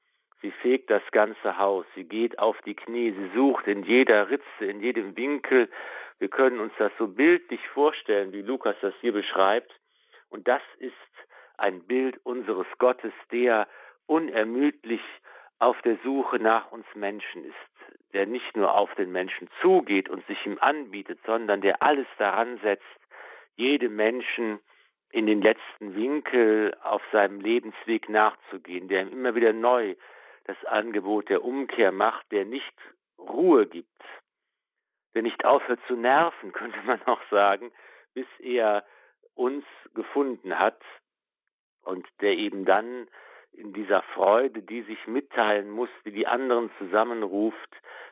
sie 0.42 0.50
fegt 0.50 0.90
das 0.90 1.02
ganze 1.12 1.56
Haus, 1.56 1.86
sie 1.94 2.04
geht 2.04 2.38
auf 2.38 2.60
die 2.62 2.74
Knie, 2.74 3.12
sie 3.12 3.30
sucht 3.34 3.66
in 3.66 3.84
jeder 3.84 4.28
Ritze, 4.28 4.66
in 4.66 4.80
jedem 4.80 5.16
Winkel. 5.16 5.70
Wir 6.24 6.30
können 6.30 6.58
uns 6.58 6.72
das 6.78 6.90
so 6.98 7.06
bildlich 7.06 7.60
vorstellen, 7.74 8.32
wie 8.32 8.40
Lukas 8.40 8.76
das 8.80 8.94
hier 9.02 9.12
beschreibt. 9.12 9.70
Und 10.30 10.48
das 10.48 10.62
ist 10.78 10.94
ein 11.58 11.82
Bild 11.82 12.18
unseres 12.24 12.66
Gottes, 12.78 13.12
der 13.30 13.68
unermüdlich 14.06 15.02
auf 15.58 15.82
der 15.82 15.98
Suche 16.02 16.38
nach 16.38 16.72
uns 16.72 16.86
Menschen 16.94 17.44
ist, 17.44 18.00
der 18.14 18.24
nicht 18.24 18.56
nur 18.56 18.74
auf 18.74 18.94
den 18.94 19.12
Menschen 19.12 19.50
zugeht 19.60 20.08
und 20.08 20.26
sich 20.26 20.46
ihm 20.46 20.56
anbietet, 20.62 21.18
sondern 21.26 21.60
der 21.60 21.82
alles 21.82 22.06
daran 22.16 22.58
setzt, 22.62 23.00
jedem 23.56 23.94
Menschen 23.94 24.60
in 25.10 25.26
den 25.26 25.42
letzten 25.42 25.94
Winkel 25.94 26.74
auf 26.84 27.02
seinem 27.12 27.38
Lebensweg 27.38 28.08
nachzugehen, 28.08 28.88
der 28.88 29.02
ihm 29.02 29.12
immer 29.12 29.34
wieder 29.34 29.52
neu 29.52 29.94
das 30.44 30.56
Angebot 30.64 31.28
der 31.28 31.44
Umkehr 31.44 31.92
macht, 31.92 32.32
der 32.32 32.46
nicht 32.46 32.74
Ruhe 33.18 33.66
gibt, 33.66 33.90
der 35.14 35.22
nicht 35.22 35.44
aufhört 35.44 35.80
zu 35.86 35.94
nerven, 35.96 36.52
könnte 36.52 36.78
man 36.84 37.02
auch 37.06 37.22
sagen, 37.30 37.70
bis 38.14 38.26
er 38.38 38.84
uns 39.34 39.64
gefunden 39.94 40.58
hat 40.58 40.80
und 41.82 42.06
der 42.20 42.36
eben 42.36 42.64
dann 42.64 43.08
in 43.52 43.72
dieser 43.72 44.02
Freude, 44.14 44.62
die 44.62 44.82
sich 44.82 45.06
mitteilen 45.06 45.70
muss, 45.70 45.88
die 46.04 46.10
die 46.10 46.26
anderen 46.26 46.70
zusammenruft, 46.78 47.70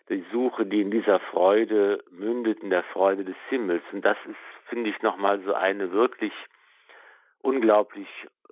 die 0.08 0.24
Suche, 0.30 0.66
die 0.66 0.80
in 0.80 0.90
dieser 0.90 1.20
Freude 1.20 2.04
mündet, 2.10 2.60
in 2.60 2.70
der 2.70 2.84
Freude 2.84 3.24
des 3.24 3.36
Himmels. 3.48 3.82
Und 3.92 4.04
das 4.04 4.16
ist, 4.26 4.36
finde 4.68 4.90
ich, 4.90 5.00
nochmal 5.02 5.40
so 5.42 5.54
eine 5.54 5.90
wirklich 5.92 6.32
unglaublich 7.40 8.08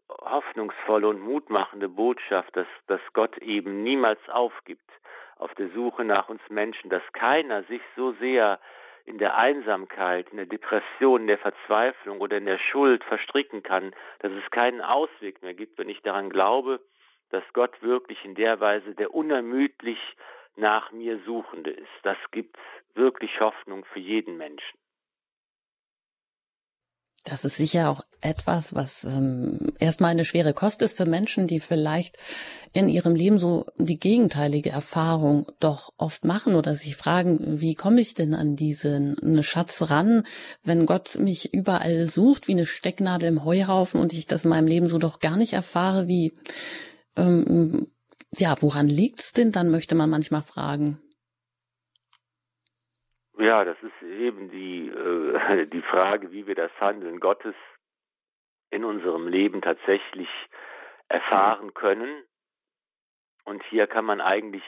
hoffnungsvolle 0.09 1.09
und 1.09 1.21
mutmachende 1.21 1.89
Botschaft, 1.89 2.57
dass, 2.57 2.67
dass 2.87 3.01
Gott 3.13 3.39
eben 3.39 3.83
niemals 3.83 4.21
aufgibt 4.29 4.91
auf 5.41 5.55
der 5.55 5.69
Suche 5.71 6.05
nach 6.05 6.29
uns 6.29 6.43
Menschen, 6.49 6.91
dass 6.91 7.03
keiner 7.13 7.63
sich 7.65 7.81
so 7.97 8.13
sehr 8.13 8.61
in 9.07 9.19
der 9.19 9.37
Einsamkeit, 9.37 10.29
in 10.31 10.37
der 10.37 10.47
Depression, 10.47 11.23
in 11.23 11.27
der 11.27 11.39
Verzweiflung 11.39 12.21
oder 12.21 12.37
in 12.37 12.47
der 12.47 12.59
Schuld 12.59 13.03
verstricken 13.05 13.63
kann, 13.63 13.93
dass 14.21 14.33
es 14.33 14.51
keinen 14.51 14.81
Ausweg 14.81 15.43
mehr 15.43 15.55
gibt, 15.55 15.79
wenn 15.79 15.89
ich 15.89 16.03
daran 16.03 16.31
glaube, 16.31 16.81
dass 17.31 17.43
Gott 17.53 17.83
wirklich 17.83 18.25
in 18.25 18.35
der 18.35 18.61
Weise 18.61 18.95
der 18.95 19.15
unermüdlich 19.15 19.99
nach 20.57 20.93
mir 20.93 21.19
Suchende 21.25 21.71
ist. 21.71 21.89
Das 22.03 22.19
gibt 22.31 22.57
wirklich 22.95 23.41
Hoffnung 23.41 23.85
für 23.87 24.01
jeden 24.01 24.37
Menschen. 24.37 24.80
Das 27.25 27.45
ist 27.45 27.57
sicher 27.57 27.91
auch 27.91 28.01
etwas, 28.23 28.75
was 28.75 29.05
ähm, 29.05 29.73
erstmal 29.79 30.13
eine 30.13 30.25
schwere 30.25 30.55
Kost 30.55 30.81
ist 30.81 30.97
für 30.97 31.05
Menschen, 31.05 31.47
die 31.47 31.61
vielleicht 31.61 32.17
in 32.73 32.89
ihrem 32.89 33.15
Leben 33.15 33.39
so 33.39 33.67
die 33.77 33.99
gegenteilige 33.99 34.71
Erfahrung 34.71 35.47
doch 35.59 35.93
oft 35.99 36.25
machen 36.25 36.55
oder 36.55 36.75
sich 36.75 36.97
fragen, 36.97 37.61
wie 37.61 37.75
komme 37.75 38.01
ich 38.01 38.15
denn 38.15 38.35
an 38.35 38.57
diesen 38.57 39.43
Schatz 39.43 39.91
ran, 39.91 40.25
wenn 40.63 40.87
Gott 40.87 41.19
mich 41.19 41.53
überall 41.53 42.07
sucht 42.07 42.49
wie 42.49 42.53
eine 42.53 42.67
Stecknadel 42.67 43.29
im 43.29 43.45
Heuhaufen 43.45 44.01
und 44.01 44.15
ich 44.15 44.27
das 44.27 44.45
in 44.45 44.51
meinem 44.51 44.69
Leben 44.69 44.89
so 44.89 44.99
doch 44.99 45.19
gar 45.19 45.37
nicht 45.37 45.53
erfahre, 45.53 46.09
wie 46.09 46.33
ähm, 47.17 47.89
ja, 48.37 48.57
woran 48.61 48.89
liegt's 48.89 49.33
denn? 49.33 49.53
Dann 49.53 49.71
möchte 49.71 49.95
man 49.95 50.09
manchmal 50.09 50.43
fragen. 50.43 50.99
Ja, 53.41 53.65
das 53.65 53.79
ist 53.83 54.03
eben 54.03 54.51
die, 54.51 54.89
äh, 54.89 55.67
die 55.67 55.81
Frage, 55.81 56.31
wie 56.31 56.47
wir 56.47 56.55
das 56.55 56.71
Handeln 56.79 57.21
Gottes 57.21 57.55
in 58.71 58.85
unserem 58.85 59.29
Leben 59.29 59.63
tatsächlich 59.63 60.29
erfahren 61.09 61.73
können. 61.73 62.23
Und 63.47 63.63
hier 63.65 63.87
kann 63.87 64.05
man 64.05 64.21
eigentlich 64.21 64.63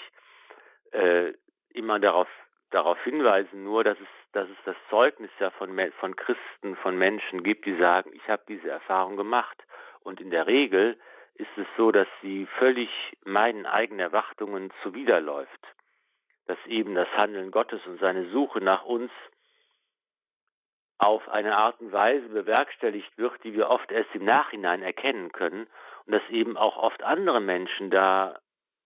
äh, 0.93 1.35
immer 1.75 2.01
darauf, 2.01 2.29
darauf 2.71 2.99
hinweisen, 3.05 3.63
nur 3.63 3.85
dass 3.85 4.01
es, 4.01 4.09
dass 4.33 4.49
es 4.49 4.57
das 4.65 4.77
Zeugnis 4.89 5.31
ja 5.39 5.51
von, 5.51 5.79
von 6.01 6.17
Christen, 6.17 6.75
von 6.77 6.97
Menschen 6.97 7.43
gibt, 7.43 7.67
die 7.67 7.77
sagen, 7.77 8.11
ich 8.15 8.27
habe 8.27 8.43
diese 8.49 8.71
Erfahrung 8.71 9.19
gemacht. 9.19 9.63
Und 10.01 10.19
in 10.19 10.31
der 10.31 10.47
Regel 10.47 10.99
ist 11.35 11.59
es 11.59 11.67
so, 11.77 11.93
dass 11.93 12.09
sie 12.23 12.47
völlig 12.59 12.89
meinen 13.23 13.67
eigenen 13.67 14.01
Erwartungen 14.01 14.73
zuwiderläuft 14.83 15.61
dass 16.47 16.59
eben 16.67 16.95
das 16.95 17.09
Handeln 17.17 17.51
Gottes 17.51 17.81
und 17.87 18.01
seine 18.01 18.29
Suche 18.31 18.61
nach 18.61 18.85
uns 18.85 19.11
auf 20.99 21.29
eine 21.29 21.57
Art 21.57 21.81
und 21.81 21.93
Weise 21.93 22.29
bewerkstelligt 22.29 23.19
wird, 23.19 23.43
die 23.43 23.55
wir 23.55 23.69
oft 23.69 23.91
erst 23.91 24.15
im 24.15 24.25
Nachhinein 24.25 24.83
erkennen 24.83 25.33
können 25.33 25.67
und 26.07 26.13
dass 26.13 26.23
eben 26.31 26.57
auch 26.57 26.77
oft 26.77 27.03
andere 27.03 27.41
Menschen 27.41 27.91
da 27.91 28.39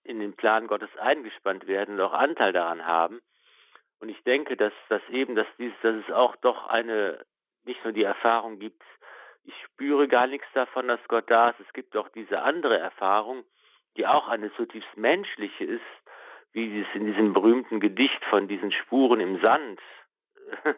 in 0.03 0.21
den 0.21 0.35
Plan 0.35 0.67
Gottes 0.67 0.89
eingespannt 0.99 1.67
werden 1.67 1.97
und 1.97 2.01
auch 2.01 2.15
Anteil 2.15 2.53
daran 2.53 2.87
haben. 2.87 3.21
Und 3.99 4.09
ich 4.09 4.23
denke, 4.25 4.57
dass 4.57 4.73
das 4.89 5.03
eben, 5.11 5.35
dass 5.35 5.47
dies, 5.59 5.73
dass 5.83 5.95
es 5.97 6.11
auch 6.11 6.37
doch 6.37 6.69
eine, 6.69 7.25
nicht 7.65 7.83
nur 7.85 7.93
die 7.93 8.05
Erfahrung 8.05 8.59
gibt, 8.59 8.83
ich 9.45 9.55
spüre 9.65 10.09
gar 10.09 10.27
nichts 10.27 10.47
davon, 10.55 10.89
dass 10.89 11.01
Gott 11.09 11.31
da 11.31 11.51
ist. 11.51 11.61
Es 11.61 11.73
gibt 11.73 11.97
auch 11.97 12.09
diese 12.09 12.43
andere 12.43 12.79
Erfahrung, 12.79 13.45
die 13.97 14.07
auch 14.07 14.29
eine 14.29 14.53
zutiefst 14.55 14.97
menschliche 14.97 15.65
ist, 15.65 15.83
wie 16.57 16.81
es 16.81 16.87
in 16.95 17.05
diesem 17.05 17.35
berühmten 17.35 17.81
Gedicht 17.81 18.25
von 18.31 18.49
diesen 18.49 18.73
Spuren 18.73 19.21
im 19.21 19.39
Sand, 19.43 19.79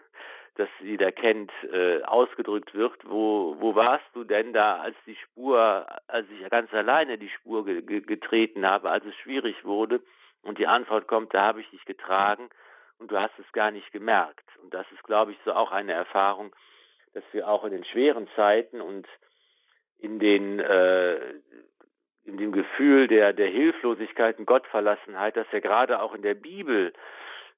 das 0.57 0.69
jeder 0.81 1.13
kennt, 1.13 1.53
äh, 1.73 2.03
ausgedrückt 2.03 2.75
wird. 2.75 2.99
Wo, 3.05 3.55
wo 3.61 3.77
warst 3.77 4.05
du 4.13 4.25
denn 4.25 4.53
da, 4.53 4.79
als 4.79 4.97
die 5.07 5.15
Spur, 5.15 5.87
als 6.09 6.27
ich 6.31 6.51
ganz 6.51 6.75
alleine 6.75 7.17
die 7.17 7.29
Spur 7.29 7.65
ge 7.65 7.83
ge 7.83 8.01
getreten 8.01 8.67
habe, 8.67 8.91
als 8.91 9.05
es 9.07 9.15
schwierig 9.23 9.65
wurde? 9.65 10.01
Und 10.43 10.59
die 10.59 10.67
Antwort 10.67 11.07
kommt, 11.07 11.33
da 11.33 11.43
habe 11.43 11.61
ich 11.61 11.71
dich 11.71 11.85
getragen 11.85 12.51
und 12.99 13.13
du 13.13 13.17
hast 13.17 13.39
es 13.39 13.51
gar 13.53 13.71
nicht 13.71 13.93
gemerkt. 13.93 14.49
Und 14.61 14.75
das 14.75 14.87
ist, 14.91 15.05
glaube 15.05 15.31
ich, 15.31 15.39
so 15.45 15.53
auch 15.53 15.71
eine 15.71 15.93
Erfahrung, 15.93 16.53
dass 17.15 17.23
wir 17.31 17.47
auch 17.47 17.63
in 17.63 17.71
den 17.71 17.85
schweren 17.85 18.29
Zeiten 18.35 18.81
und 18.81 19.07
in 20.01 20.19
den 20.19 20.59
äh, 20.59 21.21
in 22.29 22.37
dem 22.37 22.53
Gefühl 22.53 23.09
der, 23.09 23.33
der 23.33 23.49
Hilflosigkeit 23.49 24.39
und 24.39 24.47
Gottverlassenheit, 24.47 25.37
dass 25.37 25.51
ja 25.51 25.61
gerade 25.61 26.01
auch 26.01 26.15
in 26.15 26.23
der 26.23 26.35
Bibel, 26.35 26.93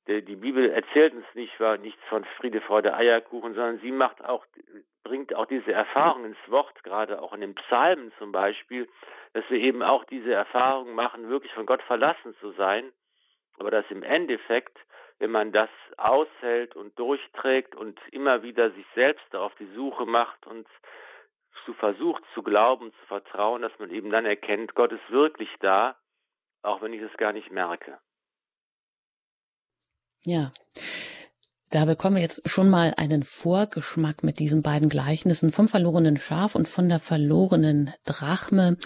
der, 0.07 0.23
die 0.23 0.37
Bibel 0.37 0.71
erzählt 0.71 1.13
uns 1.13 1.27
nicht, 1.35 1.59
war 1.59 1.77
nichts 1.77 2.03
von 2.09 2.25
Friede, 2.37 2.61
Freude, 2.61 2.95
Eierkuchen, 2.95 3.55
sondern 3.55 3.81
sie 3.81 3.91
macht 3.91 4.25
auch, 4.25 4.47
bringt 5.03 5.35
auch 5.35 5.47
diese 5.47 5.73
Erfahrung 5.73 6.25
ins 6.25 6.39
Wort, 6.47 6.83
gerade 6.85 7.21
auch 7.21 7.35
in 7.35 7.41
den 7.41 7.55
Psalmen 7.57 8.13
zum 8.19 8.31
Beispiel, 8.31 8.89
dass 9.33 9.45
wir 9.51 9.59
eben 9.59 9.83
auch 9.83 10.05
diese 10.05 10.33
Erfahrung 10.33 10.95
machen, 10.95 11.29
wirklich 11.29 11.53
von 11.53 11.67
Gott 11.67 11.83
verlassen 11.83 12.35
zu 12.41 12.53
sein, 12.53 12.93
aber 13.59 13.71
dass 13.71 13.85
im 13.91 14.05
Endeffekt, 14.05 14.79
wenn 15.19 15.33
man 15.33 15.53
das 15.53 15.69
aushält 15.97 16.77
und 16.77 16.99
durchträgt 16.99 17.75
und 17.75 18.01
immer 18.13 18.43
wieder 18.43 18.71
sich 18.71 18.87
selbst 18.95 19.35
auf 19.35 19.55
die 19.57 19.69
Suche 19.75 20.07
macht 20.07 20.47
und 20.47 20.67
zu 21.65 21.75
versucht 21.75 22.23
zu 22.35 22.43
glauben, 22.43 22.93
zu 23.01 23.07
vertrauen, 23.07 23.63
dass 23.63 23.73
man 23.79 23.91
eben 23.91 24.11
dann 24.11 24.25
erkennt, 24.25 24.75
Gott 24.75 24.93
ist 24.93 25.11
wirklich 25.11 25.49
da, 25.61 25.97
auch 26.63 26.83
wenn 26.83 26.93
ich 26.93 27.03
es 27.03 27.17
gar 27.17 27.33
nicht 27.33 27.51
merke. 27.51 27.99
Ja. 30.25 30.53
Da 31.71 31.85
bekommen 31.85 32.17
wir 32.17 32.23
jetzt 32.23 32.49
schon 32.49 32.69
mal 32.69 32.95
einen 32.97 33.23
Vorgeschmack 33.23 34.25
mit 34.25 34.41
diesen 34.41 34.61
beiden 34.61 34.89
Gleichnissen 34.89 35.53
vom 35.53 35.69
verlorenen 35.69 36.17
Schaf 36.17 36.57
und 36.57 36.69
von 36.69 36.89
der 36.89 36.99
verlorenen 36.99 37.95
Drachme, 38.05 38.77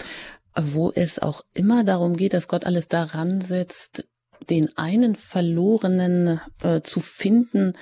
wo 0.55 0.91
es 0.91 1.19
auch 1.19 1.41
immer 1.55 1.83
darum 1.83 2.15
geht, 2.15 2.33
dass 2.33 2.47
Gott 2.47 2.65
alles 2.65 2.87
daran 2.87 3.41
setzt, 3.41 4.07
den 4.49 4.69
einen 4.77 5.15
Verlorenen 5.15 6.39
äh, 6.61 6.81
zu 6.81 6.99
finden, 6.99 7.73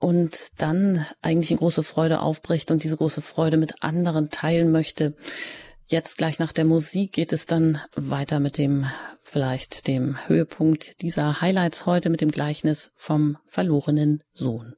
und 0.00 0.50
dann 0.58 1.06
eigentlich 1.22 1.50
eine 1.50 1.58
große 1.58 1.84
Freude 1.84 2.20
aufbricht 2.20 2.72
und 2.72 2.82
diese 2.82 2.96
große 2.96 3.22
Freude 3.22 3.58
mit 3.58 3.84
anderen 3.84 4.30
teilen 4.30 4.72
möchte. 4.72 5.14
Jetzt 5.86 6.18
gleich 6.18 6.38
nach 6.38 6.52
der 6.52 6.64
Musik 6.64 7.12
geht 7.12 7.32
es 7.32 7.46
dann 7.46 7.80
weiter 7.94 8.40
mit 8.40 8.58
dem, 8.58 8.86
vielleicht 9.22 9.86
dem 9.86 10.16
Höhepunkt 10.26 11.02
dieser 11.02 11.40
Highlights 11.40 11.84
heute 11.86 12.10
mit 12.10 12.20
dem 12.20 12.30
Gleichnis 12.30 12.90
vom 12.96 13.36
verlorenen 13.46 14.22
Sohn. 14.32 14.74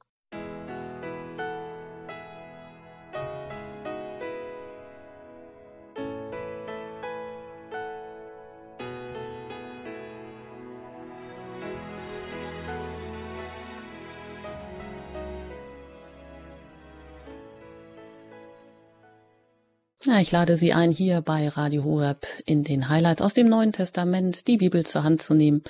Ja, 20.13 20.19
ich 20.19 20.31
lade 20.31 20.57
Sie 20.57 20.73
ein, 20.73 20.91
hier 20.91 21.21
bei 21.21 21.47
Radio 21.47 21.85
Horeb 21.85 22.27
in 22.45 22.63
den 22.63 22.87
Highlights 22.87 23.23
aus 23.23 23.33
dem 23.33 23.49
Neuen 23.49 23.71
Testament 23.71 24.47
die 24.47 24.57
Bibel 24.57 24.85
zur 24.85 25.03
Hand 25.03 25.23
zu 25.23 25.33
nehmen, 25.33 25.63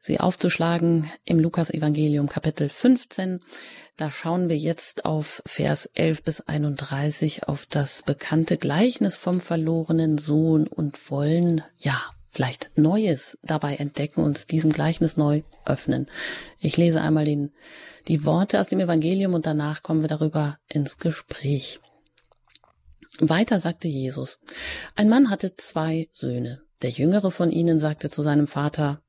sie 0.00 0.18
aufzuschlagen 0.18 1.12
im 1.26 1.38
Lukas-Evangelium 1.38 2.26
Kapitel 2.26 2.70
15. 2.70 3.40
Da 3.98 4.10
schauen 4.10 4.48
wir 4.48 4.56
jetzt 4.56 5.04
auf 5.04 5.42
Vers 5.44 5.90
11 5.92 6.22
bis 6.22 6.40
31 6.40 7.48
auf 7.48 7.66
das 7.66 8.02
bekannte 8.02 8.56
Gleichnis 8.56 9.16
vom 9.16 9.42
verlorenen 9.42 10.16
Sohn 10.16 10.68
und 10.68 11.10
wollen, 11.10 11.62
ja, 11.76 12.00
vielleicht 12.30 12.70
Neues 12.78 13.36
dabei 13.42 13.76
entdecken, 13.76 14.22
uns 14.22 14.46
diesem 14.46 14.72
Gleichnis 14.72 15.18
neu 15.18 15.42
öffnen. 15.66 16.06
Ich 16.58 16.78
lese 16.78 17.02
einmal 17.02 17.26
den, 17.26 17.52
die 18.08 18.24
Worte 18.24 18.58
aus 18.58 18.68
dem 18.68 18.80
Evangelium 18.80 19.34
und 19.34 19.44
danach 19.44 19.82
kommen 19.82 20.00
wir 20.00 20.08
darüber 20.08 20.56
ins 20.66 20.96
Gespräch. 20.96 21.78
Weiter 23.20 23.60
sagte 23.60 23.88
Jesus, 23.88 24.38
ein 24.96 25.08
Mann 25.08 25.30
hatte 25.30 25.54
zwei 25.56 26.08
Söhne. 26.12 26.62
Der 26.82 26.90
jüngere 26.90 27.30
von 27.30 27.50
ihnen 27.50 27.78
sagte 27.78 28.10
zu 28.10 28.22
seinem 28.22 28.46
Vater, 28.46 29.02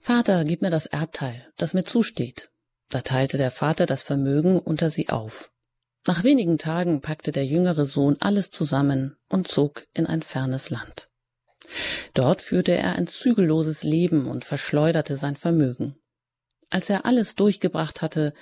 Vater, 0.00 0.44
gib 0.44 0.62
mir 0.62 0.70
das 0.70 0.86
Erbteil, 0.86 1.46
das 1.56 1.74
mir 1.74 1.84
zusteht. 1.84 2.50
Da 2.90 3.00
teilte 3.00 3.38
der 3.38 3.50
Vater 3.50 3.86
das 3.86 4.02
Vermögen 4.02 4.58
unter 4.58 4.90
sie 4.90 5.08
auf. 5.08 5.50
Nach 6.06 6.24
wenigen 6.24 6.58
Tagen 6.58 7.00
packte 7.00 7.32
der 7.32 7.44
jüngere 7.44 7.84
Sohn 7.84 8.16
alles 8.20 8.50
zusammen 8.50 9.16
und 9.28 9.48
zog 9.48 9.86
in 9.94 10.06
ein 10.06 10.22
fernes 10.22 10.70
Land. 10.70 11.10
Dort 12.14 12.40
führte 12.40 12.72
er 12.72 12.96
ein 12.96 13.06
zügelloses 13.06 13.82
Leben 13.82 14.26
und 14.26 14.44
verschleuderte 14.44 15.16
sein 15.16 15.36
Vermögen. 15.36 15.96
Als 16.70 16.88
er 16.88 17.04
alles 17.04 17.34
durchgebracht 17.34 18.02
hatte, 18.02 18.34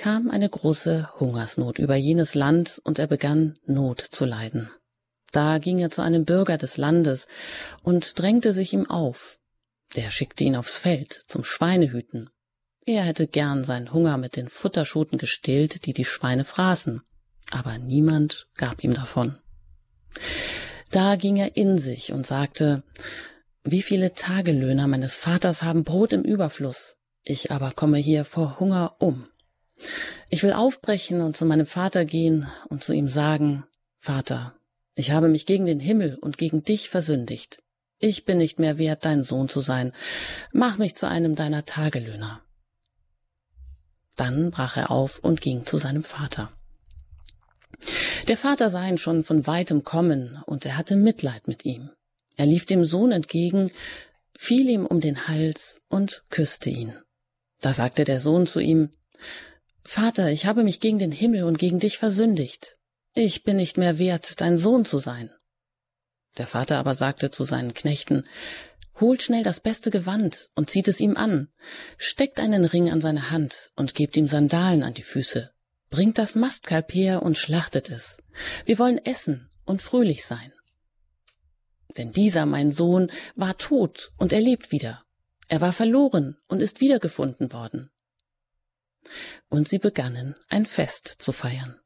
kam 0.00 0.30
eine 0.30 0.48
große 0.48 1.20
Hungersnot 1.20 1.78
über 1.78 1.94
jenes 1.94 2.34
Land 2.34 2.80
und 2.84 2.98
er 2.98 3.06
begann 3.06 3.58
Not 3.66 4.00
zu 4.00 4.24
leiden. 4.24 4.70
Da 5.30 5.58
ging 5.58 5.78
er 5.78 5.90
zu 5.90 6.00
einem 6.00 6.24
Bürger 6.24 6.56
des 6.56 6.78
Landes 6.78 7.28
und 7.82 8.18
drängte 8.18 8.54
sich 8.54 8.72
ihm 8.72 8.88
auf. 8.88 9.38
Der 9.96 10.10
schickte 10.10 10.44
ihn 10.44 10.56
aufs 10.56 10.78
Feld 10.78 11.12
zum 11.26 11.44
Schweinehüten. 11.44 12.30
Er 12.86 13.02
hätte 13.02 13.26
gern 13.26 13.62
seinen 13.62 13.92
Hunger 13.92 14.16
mit 14.16 14.36
den 14.36 14.48
Futterschoten 14.48 15.18
gestillt, 15.18 15.84
die 15.84 15.92
die 15.92 16.06
Schweine 16.06 16.44
fraßen, 16.44 17.02
aber 17.50 17.76
niemand 17.76 18.48
gab 18.56 18.82
ihm 18.82 18.94
davon. 18.94 19.36
Da 20.90 21.16
ging 21.16 21.36
er 21.36 21.58
in 21.58 21.76
sich 21.76 22.10
und 22.10 22.26
sagte, 22.26 22.84
wie 23.64 23.82
viele 23.82 24.14
Tagelöhner 24.14 24.88
meines 24.88 25.16
Vaters 25.16 25.62
haben 25.62 25.84
Brot 25.84 26.14
im 26.14 26.22
Überfluss, 26.22 26.96
ich 27.22 27.50
aber 27.52 27.72
komme 27.72 27.98
hier 27.98 28.24
vor 28.24 28.58
Hunger 28.60 28.96
um. 28.98 29.29
Ich 30.28 30.42
will 30.42 30.52
aufbrechen 30.52 31.20
und 31.20 31.36
zu 31.36 31.44
meinem 31.44 31.66
Vater 31.66 32.04
gehen 32.04 32.46
und 32.68 32.84
zu 32.84 32.92
ihm 32.92 33.08
sagen, 33.08 33.64
Vater, 33.98 34.54
ich 34.94 35.10
habe 35.10 35.28
mich 35.28 35.46
gegen 35.46 35.66
den 35.66 35.80
Himmel 35.80 36.16
und 36.20 36.38
gegen 36.38 36.62
dich 36.62 36.88
versündigt. 36.88 37.62
Ich 37.98 38.24
bin 38.24 38.38
nicht 38.38 38.58
mehr 38.58 38.78
wert, 38.78 39.04
dein 39.04 39.22
Sohn 39.22 39.48
zu 39.48 39.60
sein. 39.60 39.92
Mach 40.52 40.78
mich 40.78 40.94
zu 40.94 41.08
einem 41.08 41.34
deiner 41.34 41.64
Tagelöhner. 41.64 42.40
Dann 44.16 44.50
brach 44.50 44.76
er 44.76 44.90
auf 44.90 45.18
und 45.18 45.40
ging 45.40 45.66
zu 45.66 45.76
seinem 45.76 46.02
Vater. 46.02 46.50
Der 48.28 48.36
Vater 48.36 48.70
sah 48.70 48.86
ihn 48.86 48.98
schon 48.98 49.24
von 49.24 49.46
weitem 49.46 49.84
kommen, 49.84 50.38
und 50.46 50.66
er 50.66 50.76
hatte 50.76 50.96
Mitleid 50.96 51.48
mit 51.48 51.64
ihm. 51.64 51.90
Er 52.36 52.46
lief 52.46 52.66
dem 52.66 52.84
Sohn 52.84 53.12
entgegen, 53.12 53.70
fiel 54.36 54.68
ihm 54.68 54.86
um 54.86 55.00
den 55.00 55.28
Hals 55.28 55.80
und 55.88 56.24
küsste 56.30 56.70
ihn. 56.70 56.94
Da 57.60 57.72
sagte 57.72 58.04
der 58.04 58.20
Sohn 58.20 58.46
zu 58.46 58.60
ihm 58.60 58.90
Vater, 59.84 60.30
ich 60.30 60.46
habe 60.46 60.62
mich 60.62 60.80
gegen 60.80 60.98
den 60.98 61.12
Himmel 61.12 61.44
und 61.44 61.58
gegen 61.58 61.78
dich 61.78 61.98
versündigt. 61.98 62.76
Ich 63.14 63.42
bin 63.44 63.56
nicht 63.56 63.76
mehr 63.76 63.98
wert, 63.98 64.40
dein 64.40 64.58
Sohn 64.58 64.84
zu 64.84 64.98
sein. 64.98 65.30
Der 66.38 66.46
Vater 66.46 66.78
aber 66.78 66.94
sagte 66.94 67.30
zu 67.30 67.44
seinen 67.44 67.74
Knechten, 67.74 68.26
Holt 69.00 69.22
schnell 69.22 69.42
das 69.42 69.60
beste 69.60 69.90
Gewand 69.90 70.50
und 70.54 70.68
zieht 70.68 70.86
es 70.86 71.00
ihm 71.00 71.16
an, 71.16 71.48
steckt 71.96 72.38
einen 72.38 72.66
Ring 72.66 72.90
an 72.90 73.00
seine 73.00 73.30
Hand 73.30 73.70
und 73.74 73.94
gebt 73.94 74.16
ihm 74.16 74.28
Sandalen 74.28 74.82
an 74.82 74.92
die 74.92 75.02
Füße, 75.02 75.50
bringt 75.88 76.18
das 76.18 76.34
Mastkalb 76.34 76.92
her 76.92 77.22
und 77.22 77.38
schlachtet 77.38 77.88
es. 77.88 78.18
Wir 78.66 78.78
wollen 78.78 78.98
essen 78.98 79.48
und 79.64 79.80
fröhlich 79.80 80.24
sein. 80.24 80.52
Denn 81.96 82.12
dieser, 82.12 82.44
mein 82.44 82.72
Sohn, 82.72 83.10
war 83.36 83.56
tot 83.56 84.12
und 84.18 84.34
er 84.34 84.40
lebt 84.40 84.70
wieder. 84.70 85.02
Er 85.48 85.62
war 85.62 85.72
verloren 85.72 86.36
und 86.48 86.60
ist 86.60 86.80
wiedergefunden 86.80 87.52
worden 87.52 87.90
und 89.48 89.68
sie 89.68 89.78
begannen 89.78 90.34
ein 90.48 90.66
Fest 90.66 91.08
zu 91.18 91.32
feiern. 91.32 91.80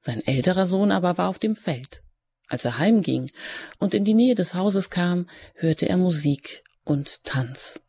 Sein 0.00 0.26
älterer 0.26 0.66
Sohn 0.66 0.92
aber 0.92 1.18
war 1.18 1.28
auf 1.28 1.38
dem 1.38 1.56
Feld. 1.56 2.02
Als 2.48 2.64
er 2.64 2.78
heimging 2.78 3.30
und 3.78 3.94
in 3.94 4.04
die 4.04 4.14
Nähe 4.14 4.34
des 4.34 4.54
Hauses 4.54 4.90
kam, 4.90 5.28
hörte 5.54 5.88
er 5.88 5.96
Musik 5.96 6.64
und 6.84 7.24
Tanz. 7.24 7.80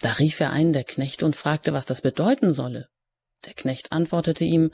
Da 0.00 0.12
rief 0.12 0.40
er 0.40 0.50
einen 0.50 0.72
der 0.72 0.84
Knechte 0.84 1.24
und 1.24 1.36
fragte, 1.36 1.72
was 1.72 1.86
das 1.86 2.02
bedeuten 2.02 2.52
solle. 2.52 2.88
Der 3.44 3.54
Knecht 3.54 3.92
antwortete 3.92 4.44
ihm, 4.44 4.72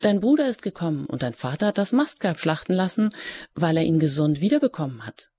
Dein 0.00 0.20
Bruder 0.20 0.48
ist 0.48 0.62
gekommen 0.62 1.06
und 1.06 1.22
dein 1.22 1.34
Vater 1.34 1.68
hat 1.68 1.78
das 1.78 1.92
Mastkalb 1.92 2.38
schlachten 2.38 2.74
lassen, 2.74 3.14
weil 3.54 3.78
er 3.78 3.84
ihn 3.84 3.98
gesund 3.98 4.40
wiederbekommen 4.40 5.06
hat. 5.06 5.30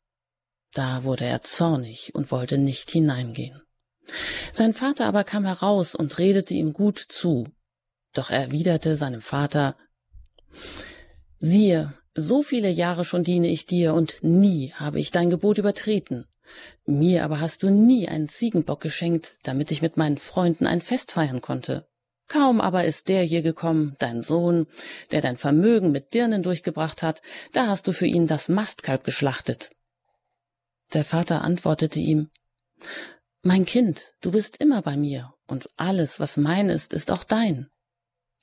Da 0.73 1.03
wurde 1.03 1.25
er 1.25 1.41
zornig 1.41 2.13
und 2.15 2.31
wollte 2.31 2.57
nicht 2.57 2.89
hineingehen. 2.89 3.61
Sein 4.51 4.73
Vater 4.73 5.05
aber 5.05 5.23
kam 5.23 5.45
heraus 5.45 5.95
und 5.95 6.17
redete 6.17 6.53
ihm 6.53 6.73
gut 6.73 6.97
zu. 6.99 7.47
Doch 8.13 8.29
erwiderte 8.29 8.95
seinem 8.95 9.21
Vater 9.21 9.75
Siehe, 11.39 11.93
so 12.15 12.41
viele 12.41 12.69
Jahre 12.69 13.05
schon 13.05 13.23
diene 13.23 13.47
ich 13.47 13.65
dir, 13.65 13.93
und 13.93 14.23
nie 14.23 14.73
habe 14.73 14.99
ich 14.99 15.11
dein 15.11 15.29
Gebot 15.29 15.59
übertreten. 15.59 16.25
Mir 16.85 17.23
aber 17.23 17.39
hast 17.39 17.61
du 17.61 17.69
nie 17.69 18.07
einen 18.07 18.27
Ziegenbock 18.27 18.81
geschenkt, 18.81 19.35
damit 19.43 19.69
ich 19.69 19.81
mit 19.81 19.97
meinen 19.97 20.17
Freunden 20.17 20.65
ein 20.65 20.81
Fest 20.81 21.11
feiern 21.11 21.41
konnte. 21.41 21.87
Kaum 22.27 22.59
aber 22.59 22.85
ist 22.85 23.07
der 23.07 23.23
hier 23.23 23.41
gekommen, 23.41 23.95
dein 23.99 24.21
Sohn, 24.21 24.67
der 25.11 25.21
dein 25.21 25.37
Vermögen 25.37 25.91
mit 25.91 26.13
Dirnen 26.13 26.43
durchgebracht 26.43 27.03
hat, 27.03 27.21
da 27.53 27.67
hast 27.67 27.87
du 27.87 27.93
für 27.93 28.07
ihn 28.07 28.27
das 28.27 28.49
Mastkalb 28.49 29.03
geschlachtet. 29.03 29.71
Der 30.93 31.05
Vater 31.05 31.43
antwortete 31.43 31.99
ihm, 31.99 32.29
mein 33.41 33.65
Kind, 33.65 34.13
du 34.21 34.31
bist 34.31 34.57
immer 34.57 34.81
bei 34.81 34.97
mir, 34.97 35.33
und 35.47 35.69
alles, 35.77 36.19
was 36.19 36.37
mein 36.37 36.69
ist, 36.69 36.93
ist 36.93 37.11
auch 37.11 37.23
dein. 37.23 37.69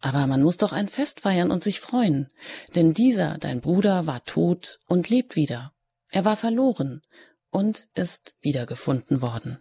Aber 0.01 0.27
man 0.27 0.43
muss 0.43 0.57
doch 0.57 0.73
ein 0.73 0.89
Fest 0.89 1.21
feiern 1.21 1.51
und 1.51 1.65
sich 1.65 1.81
freuen, 1.81 2.29
denn 2.75 2.93
dieser, 2.93 3.39
dein 3.39 3.61
Bruder, 3.61 4.07
war 4.07 4.25
tot 4.25 4.79
und 4.87 5.09
lebt 5.09 5.37
wieder. 5.37 5.73
Er 6.11 6.25
war 6.25 6.37
verloren 6.37 7.03
und 7.51 7.89
ist 7.95 8.35
wiedergefunden 8.41 9.23
worden. 9.23 9.59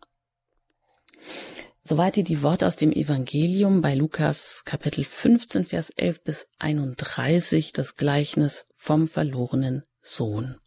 Soweit 1.86 2.16
die 2.16 2.42
Worte 2.42 2.66
aus 2.66 2.76
dem 2.78 2.92
Evangelium 2.92 3.82
bei 3.82 3.94
Lukas 3.94 4.64
Kapitel 4.66 5.04
15, 5.04 5.66
Vers 5.66 5.90
11 5.90 6.24
bis 6.24 6.48
31, 6.60 7.74
das 7.74 7.96
Gleichnis 7.96 8.66
vom 8.76 9.08
verlorenen 9.08 9.84
Sohn. 10.02 10.58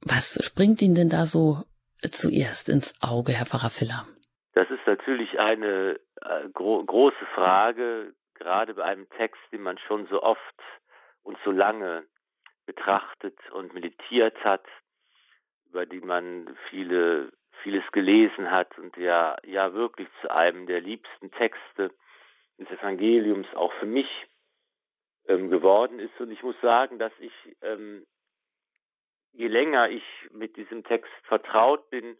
Was 0.00 0.44
springt 0.44 0.82
Ihnen 0.82 0.94
denn 0.94 1.08
da 1.08 1.26
so 1.26 1.62
zuerst 2.08 2.68
ins 2.68 2.94
Auge, 3.02 3.32
Herr 3.32 3.46
Pfarrer 3.46 3.70
Filler? 3.70 4.06
Das 4.54 4.70
ist 4.70 4.86
natürlich 4.86 5.38
eine 5.38 6.00
äh, 6.22 6.48
gro 6.52 6.84
große 6.84 7.26
Frage, 7.34 8.14
gerade 8.34 8.74
bei 8.74 8.84
einem 8.84 9.08
Text, 9.10 9.40
den 9.52 9.62
man 9.62 9.78
schon 9.78 10.06
so 10.06 10.22
oft 10.22 10.40
und 11.22 11.38
so 11.44 11.50
lange 11.50 12.04
betrachtet 12.66 13.38
und 13.52 13.74
meditiert 13.74 14.36
hat, 14.44 14.64
über 15.66 15.86
die 15.86 16.00
man 16.00 16.56
viele 16.68 17.32
vieles 17.62 17.84
gelesen 17.92 18.50
hat 18.50 18.78
und 18.78 18.96
der 18.96 19.36
ja 19.44 19.72
wirklich 19.74 20.08
zu 20.20 20.30
einem 20.30 20.66
der 20.66 20.80
liebsten 20.80 21.30
Texte 21.32 21.90
des 22.58 22.68
Evangeliums 22.70 23.46
auch 23.54 23.72
für 23.74 23.86
mich 23.86 24.08
ähm, 25.26 25.50
geworden 25.50 25.98
ist. 25.98 26.18
Und 26.20 26.30
ich 26.30 26.42
muss 26.42 26.56
sagen, 26.60 26.98
dass 26.98 27.12
ich 27.18 27.32
ähm, 27.62 28.06
je 29.32 29.48
länger 29.48 29.88
ich 29.90 30.04
mit 30.32 30.56
diesem 30.56 30.84
Text 30.84 31.12
vertraut 31.24 31.88
bin, 31.90 32.16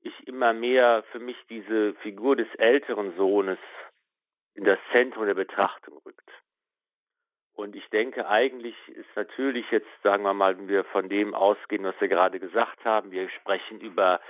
ich 0.00 0.26
immer 0.26 0.52
mehr 0.52 1.04
für 1.10 1.18
mich 1.18 1.36
diese 1.48 1.94
Figur 1.94 2.36
des 2.36 2.52
älteren 2.56 3.16
Sohnes 3.16 3.58
in 4.54 4.64
das 4.64 4.78
Zentrum 4.92 5.26
der 5.26 5.34
Betrachtung 5.34 5.98
rückt. 6.04 6.30
Und 7.54 7.74
ich 7.74 7.88
denke, 7.90 8.28
eigentlich 8.28 8.76
ist 8.88 9.08
natürlich 9.16 9.68
jetzt, 9.72 9.88
sagen 10.04 10.22
wir 10.22 10.34
mal, 10.34 10.56
wenn 10.56 10.68
wir 10.68 10.84
von 10.84 11.08
dem 11.08 11.34
ausgehen, 11.34 11.82
was 11.82 12.00
wir 12.00 12.06
gerade 12.06 12.38
gesagt 12.38 12.84
haben, 12.84 13.10
wir 13.10 13.28
sprechen 13.30 13.80
über 13.80 14.20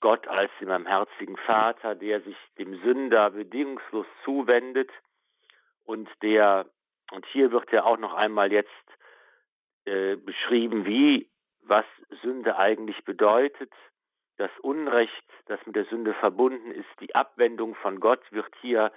Gott 0.00 0.26
als 0.28 0.50
den 0.60 0.68
barmherzigen 0.68 1.36
Vater, 1.36 1.94
der 1.94 2.22
sich 2.22 2.36
dem 2.58 2.80
Sünder 2.82 3.30
bedingungslos 3.30 4.06
zuwendet 4.24 4.90
und 5.84 6.08
der, 6.22 6.66
und 7.12 7.26
hier 7.26 7.52
wird 7.52 7.70
ja 7.70 7.84
auch 7.84 7.98
noch 7.98 8.14
einmal 8.14 8.50
jetzt 8.50 8.70
äh, 9.90 10.14
beschrieben, 10.14 10.86
wie, 10.86 11.28
was 11.62 11.84
Sünde 12.22 12.56
eigentlich 12.56 13.04
bedeutet. 13.04 13.72
Das 14.36 14.50
Unrecht, 14.62 15.24
das 15.46 15.58
mit 15.66 15.74
der 15.74 15.84
Sünde 15.86 16.14
verbunden 16.14 16.70
ist, 16.70 16.88
die 17.00 17.12
Abwendung 17.14 17.74
von 17.74 17.98
Gott 17.98 18.22
wird 18.30 18.54
hier 18.60 18.92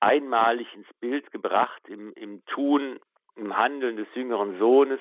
einmalig 0.00 0.74
ins 0.74 0.88
Bild 1.00 1.30
gebracht 1.32 1.82
im, 1.86 2.14
im 2.14 2.42
Tun 2.46 2.98
im 3.36 3.58
Handeln 3.58 3.96
des 3.96 4.08
jüngeren 4.14 4.58
Sohnes, 4.58 5.00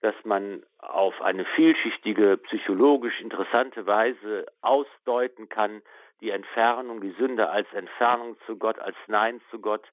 dass 0.00 0.16
man 0.24 0.64
auf 0.78 1.22
eine 1.22 1.44
vielschichtige, 1.44 2.36
psychologisch 2.38 3.20
interessante 3.20 3.86
Weise 3.86 4.46
ausdeuten 4.62 5.48
kann, 5.48 5.80
die 6.20 6.30
Entfernung, 6.30 7.00
die 7.00 7.14
Sünde 7.18 7.50
als 7.50 7.72
Entfernung 7.72 8.36
zu 8.46 8.56
Gott, 8.56 8.80
als 8.80 8.96
Nein 9.06 9.40
zu 9.52 9.60
Gott, 9.60 9.86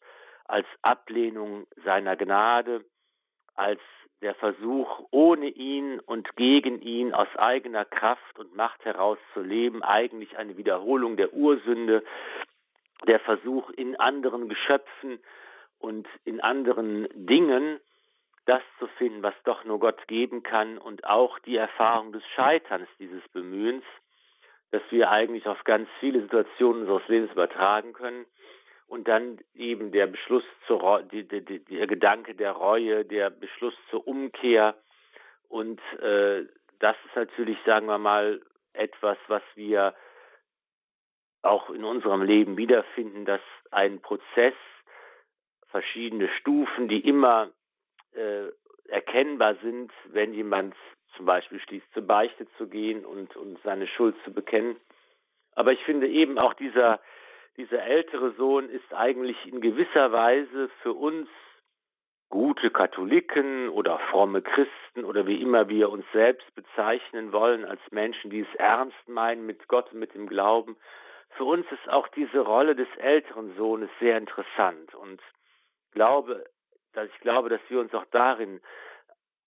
als 0.45 0.65
Ablehnung 0.81 1.67
seiner 1.85 2.15
Gnade, 2.15 2.83
als 3.55 3.81
der 4.21 4.35
Versuch, 4.35 5.07
ohne 5.11 5.47
ihn 5.47 5.99
und 5.99 6.35
gegen 6.35 6.81
ihn 6.81 7.13
aus 7.13 7.29
eigener 7.37 7.85
Kraft 7.85 8.37
und 8.37 8.55
Macht 8.55 8.83
heraus 8.83 9.17
zu 9.33 9.41
leben, 9.41 9.81
eigentlich 9.83 10.37
eine 10.37 10.57
Wiederholung 10.57 11.15
der 11.15 11.33
Ursünde, 11.33 12.03
der 13.07 13.19
Versuch, 13.21 13.69
in 13.69 13.95
anderen 13.95 14.49
Geschöpfen 14.49 15.19
und 15.77 16.07
in 16.25 16.41
anderen 16.41 17.07
Dingen 17.13 17.79
das 18.45 18.61
zu 18.79 18.87
finden, 18.97 19.23
was 19.23 19.35
doch 19.43 19.63
nur 19.63 19.79
Gott 19.79 20.07
geben 20.07 20.43
kann 20.43 20.77
und 20.77 21.05
auch 21.05 21.39
die 21.39 21.55
Erfahrung 21.55 22.11
des 22.11 22.23
Scheiterns 22.35 22.89
dieses 22.97 23.25
Bemühens, 23.29 23.83
dass 24.71 24.81
wir 24.89 25.09
eigentlich 25.11 25.47
auf 25.47 25.63
ganz 25.63 25.87
viele 25.99 26.21
Situationen 26.21 26.81
unseres 26.81 27.07
Lebens 27.07 27.31
übertragen 27.31 27.93
können 27.93 28.25
und 28.89 29.07
dann 29.07 29.39
eben 29.53 29.91
der 29.91 30.07
Beschluss 30.07 30.43
zur 30.67 31.03
die, 31.03 31.23
die, 31.27 31.63
der 31.63 31.87
Gedanke 31.87 32.35
der 32.35 32.51
Reue, 32.51 33.05
der 33.05 33.29
Beschluss 33.29 33.75
zur 33.89 34.05
Umkehr 34.07 34.75
und 35.47 35.79
äh, 36.01 36.45
das 36.79 36.95
ist 37.05 37.15
natürlich, 37.15 37.57
sagen 37.65 37.87
wir 37.87 37.97
mal, 37.97 38.41
etwas, 38.73 39.17
was 39.27 39.43
wir 39.55 39.93
auch 41.41 41.69
in 41.69 41.83
unserem 41.83 42.21
Leben 42.21 42.57
wiederfinden, 42.57 43.25
dass 43.25 43.41
ein 43.71 44.01
Prozess 44.01 44.53
verschiedene 45.67 46.29
Stufen, 46.39 46.87
die 46.87 46.99
immer 46.99 47.51
äh, 48.13 48.47
erkennbar 48.89 49.55
sind, 49.61 49.91
wenn 50.05 50.33
jemand 50.33 50.75
zum 51.15 51.25
Beispiel 51.25 51.59
schließt, 51.59 51.91
zur 51.93 52.05
Beichte 52.07 52.47
zu 52.57 52.67
gehen 52.67 53.05
und, 53.05 53.35
und 53.35 53.59
seine 53.63 53.87
Schuld 53.87 54.15
zu 54.23 54.33
bekennen. 54.33 54.77
Aber 55.53 55.71
ich 55.71 55.83
finde 55.83 56.07
eben 56.07 56.39
auch 56.39 56.53
dieser, 56.53 56.99
dieser 57.57 57.83
ältere 57.83 58.31
Sohn 58.31 58.69
ist 58.69 58.93
eigentlich 58.93 59.37
in 59.45 59.61
gewisser 59.61 60.11
Weise 60.11 60.69
für 60.81 60.93
uns 60.93 61.27
gute 62.29 62.69
Katholiken 62.69 63.69
oder 63.69 63.99
fromme 64.11 64.41
Christen 64.41 65.03
oder 65.03 65.25
wie 65.25 65.41
immer 65.41 65.67
wir 65.67 65.89
uns 65.89 66.05
selbst 66.13 66.53
bezeichnen 66.55 67.31
wollen 67.31 67.65
als 67.65 67.81
Menschen, 67.91 68.29
die 68.29 68.41
es 68.41 68.55
ernst 68.55 69.07
meinen 69.07 69.45
mit 69.45 69.67
Gott 69.67 69.91
und 69.91 69.99
mit 69.99 70.13
dem 70.13 70.27
Glauben. 70.27 70.77
Für 71.31 71.45
uns 71.45 71.65
ist 71.71 71.89
auch 71.89 72.07
diese 72.09 72.39
Rolle 72.39 72.75
des 72.75 72.87
älteren 72.97 73.55
Sohnes 73.55 73.89
sehr 73.99 74.17
interessant 74.17 74.93
und 74.95 75.21
glaube, 75.91 76.45
dass 76.93 77.09
ich 77.09 77.19
glaube, 77.19 77.49
dass 77.49 77.61
wir 77.69 77.79
uns 77.79 77.93
auch 77.93 78.05
darin 78.11 78.61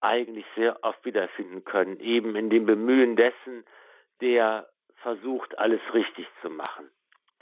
eigentlich 0.00 0.46
sehr 0.56 0.82
oft 0.82 1.04
wiederfinden 1.04 1.64
können, 1.64 2.00
eben 2.00 2.34
in 2.34 2.50
dem 2.50 2.66
Bemühen 2.66 3.14
dessen, 3.14 3.64
der 4.20 4.68
versucht, 4.96 5.58
alles 5.58 5.80
richtig 5.94 6.26
zu 6.40 6.50
machen, 6.50 6.90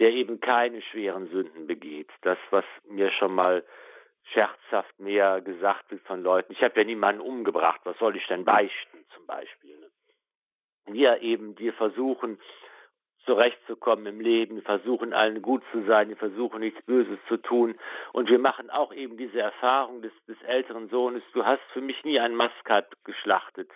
der 0.00 0.12
eben 0.12 0.40
keine 0.40 0.80
schweren 0.82 1.28
Sünden 1.28 1.66
begeht. 1.66 2.08
Das, 2.22 2.38
was 2.50 2.64
mir 2.88 3.12
schon 3.12 3.34
mal 3.34 3.62
scherzhaft 4.32 4.98
mehr 4.98 5.40
gesagt 5.42 5.90
wird 5.90 6.02
von 6.02 6.22
Leuten, 6.22 6.52
ich 6.52 6.62
habe 6.62 6.80
ja 6.80 6.84
niemanden 6.84 7.20
umgebracht, 7.20 7.80
was 7.84 7.98
soll 7.98 8.16
ich 8.16 8.26
denn 8.26 8.44
beichten 8.44 9.04
zum 9.14 9.26
Beispiel. 9.26 9.78
Ne? 9.78 9.90
Wir 10.86 11.20
eben, 11.20 11.58
wir 11.58 11.74
versuchen, 11.74 12.38
zurechtzukommen 13.26 14.06
im 14.06 14.20
Leben, 14.20 14.62
versuchen 14.62 15.12
allen 15.12 15.42
gut 15.42 15.62
zu 15.70 15.84
sein, 15.84 16.16
versuchen 16.16 16.60
nichts 16.60 16.80
Böses 16.86 17.18
zu 17.28 17.36
tun 17.36 17.78
und 18.12 18.30
wir 18.30 18.38
machen 18.38 18.70
auch 18.70 18.94
eben 18.94 19.18
diese 19.18 19.40
Erfahrung 19.40 20.00
des, 20.00 20.12
des 20.26 20.40
älteren 20.42 20.88
Sohnes, 20.88 21.22
du 21.34 21.44
hast 21.44 21.62
für 21.72 21.82
mich 21.82 22.02
nie 22.04 22.18
ein 22.18 22.34
Maskat 22.34 22.86
geschlachtet, 23.04 23.70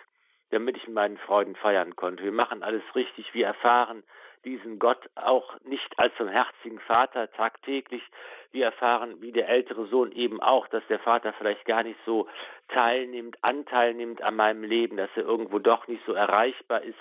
damit 0.49 0.77
ich 0.77 0.87
meinen 0.87 1.17
Freuden 1.19 1.55
feiern 1.55 1.95
konnte. 1.95 2.23
Wir 2.23 2.31
machen 2.31 2.63
alles 2.63 2.83
richtig, 2.95 3.33
wir 3.35 3.45
erfahren 3.45 4.03
diesen 4.45 4.79
Gott 4.79 5.09
auch 5.15 5.59
nicht 5.63 5.97
als 5.97 6.13
vom 6.15 6.27
herzigen 6.27 6.79
Vater 6.79 7.31
tagtäglich. 7.31 8.03
Wir 8.51 8.65
erfahren, 8.65 9.21
wie 9.21 9.31
der 9.31 9.49
ältere 9.49 9.87
Sohn 9.87 10.11
eben 10.11 10.41
auch, 10.41 10.67
dass 10.67 10.85
der 10.87 10.99
Vater 10.99 11.33
vielleicht 11.33 11.65
gar 11.65 11.83
nicht 11.83 11.99
so 12.05 12.27
teilnimmt, 12.69 13.37
Anteil 13.41 13.93
nimmt 13.93 14.21
an 14.21 14.35
meinem 14.35 14.63
Leben, 14.63 14.97
dass 14.97 15.09
er 15.15 15.23
irgendwo 15.23 15.59
doch 15.59 15.87
nicht 15.87 16.03
so 16.05 16.13
erreichbar 16.13 16.83
ist, 16.83 16.99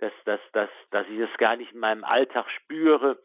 dass, 0.00 0.12
dass, 0.24 0.40
dass, 0.52 0.70
dass 0.90 1.06
ich 1.08 1.18
das 1.18 1.36
gar 1.38 1.56
nicht 1.56 1.72
in 1.72 1.80
meinem 1.80 2.04
Alltag 2.04 2.50
spüre 2.50 3.22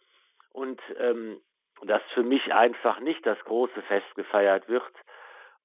und 0.53 0.79
ähm, 0.99 1.41
dass 1.83 2.01
für 2.13 2.23
mich 2.23 2.53
einfach 2.53 2.99
nicht 2.99 3.25
das 3.25 3.39
große 3.45 3.81
Fest 3.83 4.15
gefeiert 4.15 4.67
wird, 4.69 4.83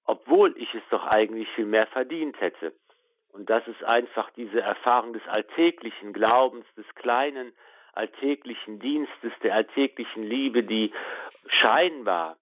obwohl 0.04 0.54
ich 0.56 0.74
es 0.74 0.82
doch 0.90 1.06
eigentlich 1.06 1.48
viel 1.50 1.66
mehr 1.66 1.86
verdient 1.86 2.40
hätte. 2.40 2.72
Und 3.32 3.48
das 3.48 3.66
ist 3.66 3.82
einfach 3.82 4.30
diese 4.32 4.60
Erfahrung 4.60 5.14
des 5.14 5.26
alltäglichen 5.26 6.12
Glaubens, 6.12 6.66
des 6.76 6.86
kleinen 6.94 7.52
alltäglichen 7.92 8.78
Dienstes, 8.78 9.32
der 9.42 9.54
alltäglichen 9.54 10.22
Liebe, 10.22 10.62
die 10.62 10.92
scheinbar 11.46 12.36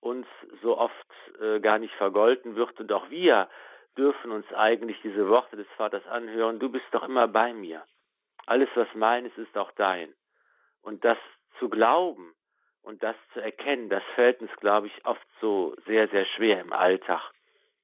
uns 0.00 0.26
so 0.62 0.76
oft 0.78 0.94
äh, 1.40 1.60
gar 1.60 1.78
nicht 1.78 1.94
vergolten 1.94 2.56
wird. 2.56 2.78
Und 2.80 2.92
auch 2.92 3.08
wir 3.10 3.48
dürfen 3.96 4.30
uns 4.30 4.46
eigentlich 4.52 5.00
diese 5.02 5.28
Worte 5.28 5.56
des 5.56 5.66
Vaters 5.76 6.06
anhören, 6.06 6.58
du 6.58 6.68
bist 6.68 6.86
doch 6.92 7.04
immer 7.04 7.28
bei 7.28 7.52
mir. 7.52 7.84
Alles, 8.46 8.68
was 8.74 8.88
mein 8.94 9.24
ist, 9.26 9.38
ist 9.38 9.56
auch 9.56 9.72
dein. 9.72 10.12
Und 10.82 11.04
das 11.04 11.18
zu 11.58 11.68
glauben 11.68 12.34
und 12.82 13.02
das 13.02 13.16
zu 13.32 13.40
erkennen, 13.40 13.88
das 13.88 14.02
fällt 14.14 14.40
uns, 14.42 14.54
glaube 14.56 14.88
ich, 14.88 15.06
oft 15.06 15.26
so 15.40 15.74
sehr, 15.86 16.08
sehr 16.08 16.26
schwer 16.26 16.60
im 16.60 16.72
Alltag. 16.72 17.22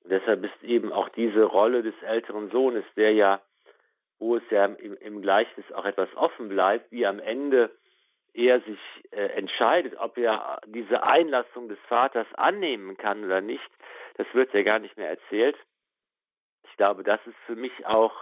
Und 0.03 0.11
deshalb 0.11 0.45
ist 0.45 0.63
eben 0.63 0.93
auch 0.93 1.09
diese 1.11 1.45
Rolle 1.45 1.83
des 1.83 1.95
älteren 2.03 2.51
Sohnes, 2.51 2.85
der 2.97 3.13
ja, 3.13 3.41
wo 4.21 4.37
es 4.37 4.43
ja 4.51 4.67
im, 4.67 4.97
im 4.99 5.23
Gleichnis 5.23 5.71
auch 5.73 5.85
etwas 5.85 6.15
offen 6.15 6.49
bleibt, 6.49 6.93
wie 6.93 7.07
am 7.07 7.19
Ende 7.19 7.71
er 8.33 8.61
sich 8.61 8.79
äh, 9.11 9.27
entscheidet, 9.33 9.97
ob 9.99 10.17
er 10.17 10.61
diese 10.67 11.03
Einlassung 11.03 11.69
des 11.69 11.79
Vaters 11.89 12.27
annehmen 12.35 12.97
kann 12.97 13.25
oder 13.25 13.41
nicht, 13.41 13.69
das 14.15 14.27
wird 14.35 14.55
ja 14.55 14.63
gar 14.63 14.79
nicht 14.79 14.97
mehr 14.97 15.11
erzählt. 15.11 15.57
Ich 16.65 16.77
glaube, 16.77 17.03
das 17.03 17.19
ist 17.27 17.37
für 17.47 17.57
mich 17.57 17.87
auch 17.87 18.15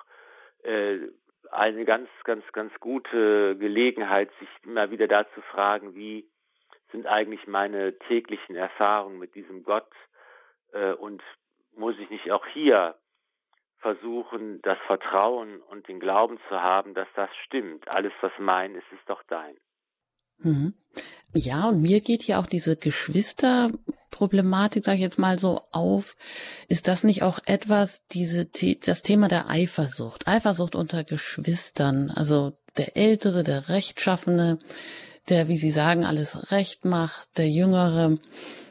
äh, 0.62 0.98
eine 1.50 1.84
ganz, 1.84 2.08
ganz, 2.24 2.44
ganz 2.52 2.72
gute 2.80 3.56
Gelegenheit, 3.56 4.30
sich 4.38 4.48
immer 4.62 4.90
wieder 4.90 5.08
da 5.08 5.28
zu 5.34 5.42
fragen, 5.42 5.94
wie 5.94 6.28
sind 6.92 7.06
eigentlich 7.06 7.46
meine 7.46 7.98
täglichen 7.98 8.56
Erfahrungen 8.56 9.18
mit 9.18 9.34
diesem 9.34 9.62
Gott 9.62 9.90
äh, 10.72 10.92
und 10.92 11.22
muss 11.76 11.98
ich 11.98 12.08
nicht 12.08 12.30
auch 12.30 12.46
hier 12.46 12.94
versuchen, 13.80 14.60
das 14.62 14.78
Vertrauen 14.86 15.60
und 15.62 15.88
den 15.88 16.00
Glauben 16.00 16.38
zu 16.48 16.60
haben, 16.60 16.94
dass 16.94 17.08
das 17.14 17.30
stimmt. 17.44 17.88
Alles, 17.88 18.12
was 18.20 18.32
mein 18.38 18.74
ist, 18.74 18.90
ist 18.92 19.08
doch 19.08 19.22
dein. 19.28 19.56
Mhm. 20.38 20.74
Ja, 21.34 21.68
und 21.68 21.82
mir 21.82 22.00
geht 22.00 22.22
hier 22.22 22.38
auch 22.38 22.46
diese 22.46 22.76
Geschwisterproblematik, 22.76 24.84
sage 24.84 24.96
ich 24.96 25.02
jetzt 25.02 25.18
mal 25.18 25.38
so, 25.38 25.60
auf. 25.72 26.16
Ist 26.68 26.88
das 26.88 27.04
nicht 27.04 27.22
auch 27.22 27.38
etwas, 27.44 28.06
diese, 28.06 28.46
das 28.46 29.02
Thema 29.02 29.28
der 29.28 29.50
Eifersucht, 29.50 30.26
Eifersucht 30.26 30.74
unter 30.74 31.04
Geschwistern, 31.04 32.10
also 32.14 32.52
der 32.78 32.96
Ältere, 32.96 33.42
der 33.42 33.68
Rechtschaffene, 33.68 34.58
der, 35.28 35.48
wie 35.48 35.58
Sie 35.58 35.70
sagen, 35.70 36.04
alles 36.04 36.50
recht 36.50 36.86
macht, 36.86 37.36
der 37.36 37.48
Jüngere, 37.48 38.16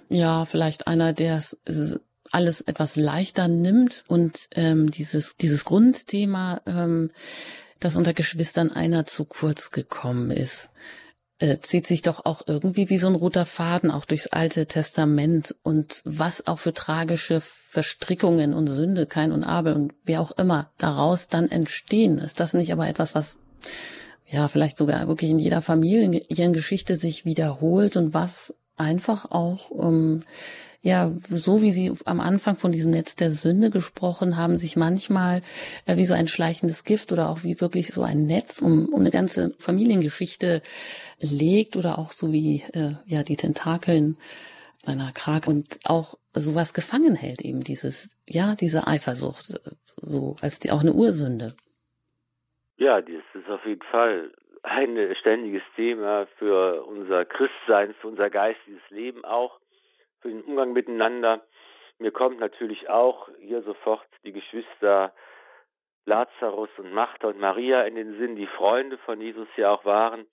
ja, 0.10 0.46
vielleicht 0.46 0.88
einer, 0.88 1.13
der 1.13 1.38
es 1.38 2.00
alles 2.32 2.62
etwas 2.62 2.95
leichter 2.95 3.47
nimmt 3.47 4.04
und 4.08 4.49
ähm, 4.56 4.91
dieses, 4.91 5.36
dieses 5.36 5.66
Grundthema, 5.66 6.62
ähm, 6.66 7.12
dass 7.80 7.95
unter 7.95 8.14
Geschwistern 8.14 8.72
einer 8.72 9.06
zu 9.06 9.26
kurz 9.26 9.72
gekommen 9.72 10.32
ist 10.32 10.70
äh, 11.39 11.60
zieht 11.60 11.86
sich 11.86 12.01
doch 12.01 12.26
auch 12.26 12.41
irgendwie 12.47 12.89
wie 12.89 12.97
so 12.97 13.08
ein 13.08 13.16
roter 13.16 13.45
Faden 13.45 13.91
auch 13.91 14.06
durchs 14.06 14.28
Alte 14.28 14.66
Testament 14.66 15.56
und 15.64 16.01
was 16.04 16.47
auch 16.47 16.60
für 16.60 16.74
tragische 16.74 17.41
Verstrickungen 17.41 18.54
und 18.54 18.68
Sünde, 18.68 19.06
Kein 19.06 19.32
und 19.32 19.43
Abel 19.43 19.74
und 19.74 19.93
wer 20.04 20.22
auch 20.22 20.32
immer 20.32 20.72
daraus 20.78 21.28
dann 21.28 21.49
entstehen. 21.49 22.18
Ist 22.18 22.39
das 22.39 22.54
nicht 22.54 22.72
aber 22.72 22.88
etwas, 22.88 23.14
was 23.14 23.38
ja 24.26 24.47
vielleicht 24.47 24.78
sogar 24.78 25.08
wirklich 25.08 25.30
in 25.30 25.39
jeder 25.39 25.62
Familiengeschichte 25.62 26.95
sich 26.95 27.26
wiederholt 27.26 27.97
und 27.97 28.14
was 28.14 28.56
einfach 28.76 29.32
auch 29.32 29.70
um, 29.70 30.24
ja, 30.88 31.12
so 31.30 31.62
wie 31.62 31.72
Sie 31.72 31.92
am 32.06 32.22
Anfang 32.22 32.56
von 32.56 32.72
diesem 32.72 32.92
Netz 32.92 33.18
der 33.18 33.30
Sünde 33.30 33.72
gesprochen 33.72 34.38
haben, 34.38 34.58
sich 34.58 34.78
manchmal 34.78 35.42
äh, 35.86 35.98
wie 35.98 36.06
so 36.06 36.14
ein 36.14 36.30
schleichendes 36.30 36.86
Gift 36.86 37.12
oder 37.12 37.28
auch 37.28 37.44
wie 37.44 37.60
wirklich 37.60 37.88
so 37.88 38.04
ein 38.04 38.26
Netz 38.26 38.62
um, 38.62 38.88
um 38.94 39.02
eine 39.02 39.12
ganze 39.12 39.52
Familiengeschichte 39.60 40.62
legt 41.20 41.76
oder 41.76 42.00
auch 42.00 42.12
so 42.14 42.32
wie 42.32 42.64
äh, 42.74 42.94
ja 43.06 43.24
die 43.24 43.36
Tentakeln 43.36 44.16
seiner 44.78 45.12
Krake 45.12 45.50
und 45.50 45.78
auch 45.90 46.14
sowas 46.34 46.74
gefangen 46.74 47.16
hält, 47.16 47.42
eben 47.42 47.66
dieses, 47.66 48.18
ja, 48.26 48.56
diese 48.58 48.88
Eifersucht, 48.88 49.60
so 49.98 50.38
als 50.42 50.62
die 50.62 50.72
auch 50.72 50.80
eine 50.80 50.94
Ursünde. 50.94 51.54
Ja, 52.78 53.02
das 53.02 53.26
ist 53.34 53.50
auf 53.50 53.66
jeden 53.66 53.84
Fall 53.92 54.32
ein 54.64 55.16
ständiges 55.20 55.64
Thema 55.76 56.28
für 56.38 56.86
unser 56.86 57.26
Christsein, 57.26 57.94
für 58.00 58.08
unser 58.08 58.30
geistiges 58.30 58.82
Leben 58.90 59.26
auch, 59.26 59.60
für 60.22 60.30
den 60.30 60.43
Umgang 60.43 60.74
miteinander. 60.74 61.41
Mir 61.99 62.11
kommt 62.11 62.39
natürlich 62.39 62.89
auch 62.89 63.30
hier 63.39 63.61
sofort 63.63 64.07
die 64.24 64.32
Geschwister 64.32 65.13
Lazarus 66.05 66.70
und 66.78 66.93
Martha 66.93 67.28
und 67.28 67.39
Maria 67.39 67.84
in 67.84 67.95
den 67.95 68.18
Sinn, 68.18 68.36
die 68.36 68.47
Freunde 68.47 68.97
von 68.99 69.20
Jesus 69.20 69.47
ja 69.57 69.72
auch 69.72 69.84
waren 69.84 70.26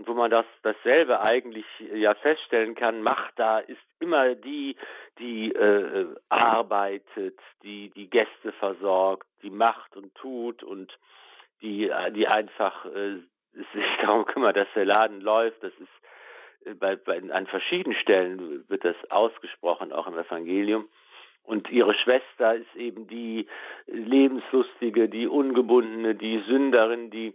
und 0.00 0.08
wo 0.08 0.14
man 0.14 0.30
das 0.30 0.46
dasselbe 0.62 1.20
eigentlich 1.20 1.66
ja 1.92 2.14
feststellen 2.14 2.74
kann, 2.74 3.02
Martha 3.02 3.58
ist 3.58 3.82
immer 3.98 4.34
die, 4.34 4.76
die 5.18 5.52
äh, 5.52 6.14
arbeitet, 6.30 7.38
die 7.62 7.90
die 7.90 8.08
Gäste 8.08 8.52
versorgt, 8.52 9.26
die 9.42 9.50
macht 9.50 9.96
und 9.96 10.14
tut 10.14 10.62
und 10.62 10.96
die 11.60 11.92
die 12.12 12.26
einfach 12.26 12.86
äh, 12.86 13.18
sich 13.52 13.84
darum 14.00 14.24
kümmert, 14.24 14.56
dass 14.56 14.68
der 14.74 14.86
Laden 14.86 15.20
läuft. 15.20 15.62
Das 15.62 15.72
ist 15.74 15.82
äh, 15.82 16.19
bei, 16.78 16.96
bei, 16.96 17.22
an 17.30 17.46
verschiedenen 17.46 17.98
Stellen 17.98 18.68
wird 18.68 18.84
das 18.84 18.96
ausgesprochen, 19.10 19.92
auch 19.92 20.06
im 20.06 20.18
Evangelium. 20.18 20.88
Und 21.42 21.70
ihre 21.70 21.94
Schwester 21.94 22.54
ist 22.54 22.76
eben 22.76 23.08
die 23.08 23.46
lebenslustige, 23.86 25.08
die 25.08 25.26
ungebundene, 25.26 26.14
die 26.14 26.42
Sünderin, 26.46 27.10
die 27.10 27.34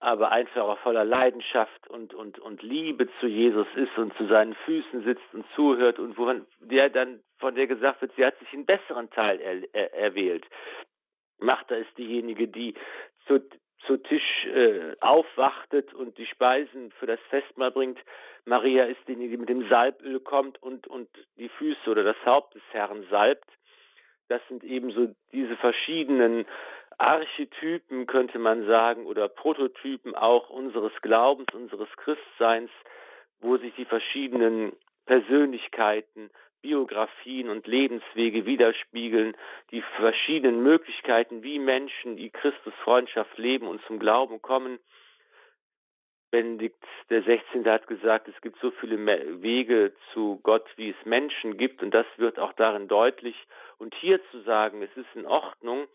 aber 0.00 0.32
einfach 0.32 0.62
auch 0.62 0.78
voller 0.80 1.04
Leidenschaft 1.04 1.88
und, 1.88 2.12
und, 2.12 2.38
und 2.40 2.62
Liebe 2.62 3.08
zu 3.20 3.26
Jesus 3.26 3.68
ist 3.76 3.96
und 3.96 4.12
zu 4.16 4.26
seinen 4.26 4.54
Füßen 4.66 5.04
sitzt 5.04 5.32
und 5.32 5.46
zuhört 5.54 6.00
und 6.00 6.18
wo 6.18 6.24
man, 6.24 6.44
der 6.60 6.90
dann 6.90 7.20
von 7.38 7.54
der 7.54 7.68
gesagt 7.68 8.02
wird, 8.02 8.12
sie 8.16 8.24
hat 8.24 8.36
sich 8.40 8.52
einen 8.52 8.66
besseren 8.66 9.10
Teil 9.10 9.40
er, 9.40 9.62
er, 9.72 9.94
erwählt. 9.94 10.44
Martha 11.38 11.76
ist 11.76 11.96
diejenige, 11.96 12.48
die 12.48 12.74
zu, 13.26 13.40
zu 13.86 13.96
Tisch 13.96 14.46
äh, 14.46 14.96
aufwartet 15.00 15.92
und 15.94 16.16
die 16.18 16.26
Speisen 16.26 16.92
für 16.92 17.06
das 17.06 17.20
Festmahl 17.30 17.70
bringt. 17.70 17.98
Maria 18.44 18.84
ist 18.84 19.00
diejenige, 19.06 19.32
die 19.32 19.36
mit 19.38 19.48
dem 19.48 19.68
Salböl 19.68 20.20
kommt 20.20 20.62
und, 20.62 20.86
und 20.86 21.08
die 21.36 21.48
Füße 21.48 21.90
oder 21.90 22.04
das 22.04 22.16
Haupt 22.24 22.54
des 22.54 22.62
Herrn 22.70 23.04
salbt. 23.10 23.48
Das 24.28 24.40
sind 24.48 24.64
eben 24.64 24.92
so 24.92 25.14
diese 25.32 25.56
verschiedenen 25.56 26.46
Archetypen, 26.98 28.06
könnte 28.06 28.38
man 28.38 28.66
sagen, 28.66 29.06
oder 29.06 29.28
Prototypen 29.28 30.14
auch 30.14 30.50
unseres 30.50 30.92
Glaubens, 31.02 31.52
unseres 31.52 31.88
Christseins, 31.96 32.70
wo 33.40 33.56
sich 33.56 33.74
die 33.74 33.84
verschiedenen 33.84 34.72
Persönlichkeiten, 35.06 36.30
Biografien 36.62 37.50
und 37.50 37.66
Lebenswege 37.66 38.46
widerspiegeln, 38.46 39.36
die 39.72 39.82
verschiedenen 39.96 40.62
Möglichkeiten, 40.62 41.42
wie 41.42 41.58
Menschen, 41.58 42.16
die 42.16 42.30
Christusfreundschaft 42.30 43.36
leben 43.36 43.66
und 43.66 43.82
zum 43.86 43.98
Glauben 43.98 44.40
kommen. 44.40 44.78
Benedikt 46.30 46.82
der 47.10 47.22
16. 47.24 47.66
hat 47.66 47.86
gesagt, 47.88 48.26
es 48.28 48.40
gibt 48.40 48.58
so 48.60 48.70
viele 48.70 48.96
Wege 49.42 49.92
zu 50.14 50.40
Gott, 50.42 50.66
wie 50.76 50.90
es 50.90 51.04
Menschen 51.04 51.58
gibt, 51.58 51.82
und 51.82 51.92
das 51.92 52.06
wird 52.16 52.38
auch 52.38 52.54
darin 52.54 52.88
deutlich. 52.88 53.36
Und 53.76 53.94
hier 53.96 54.20
zu 54.30 54.40
sagen, 54.40 54.82
es 54.82 54.96
ist 54.96 55.14
in 55.14 55.26
Ordnung, 55.26 55.86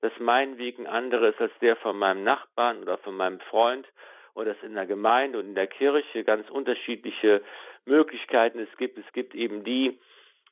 dass 0.00 0.12
mein 0.18 0.56
Weg 0.56 0.78
ein 0.78 0.86
anderer 0.86 1.28
ist 1.28 1.40
als 1.40 1.52
der 1.60 1.76
von 1.76 1.98
meinem 1.98 2.24
Nachbarn 2.24 2.82
oder 2.82 2.96
von 2.98 3.16
meinem 3.16 3.40
Freund 3.40 3.86
oder 4.34 4.54
dass 4.54 4.62
in 4.62 4.74
der 4.74 4.86
Gemeinde 4.86 5.38
und 5.38 5.46
in 5.46 5.54
der 5.54 5.66
Kirche 5.66 6.24
ganz 6.24 6.48
unterschiedliche 6.48 7.42
Möglichkeiten 7.84 8.60
es 8.60 8.76
gibt. 8.78 8.98
Es 8.98 9.12
gibt 9.12 9.34
eben 9.34 9.64
die, 9.64 9.98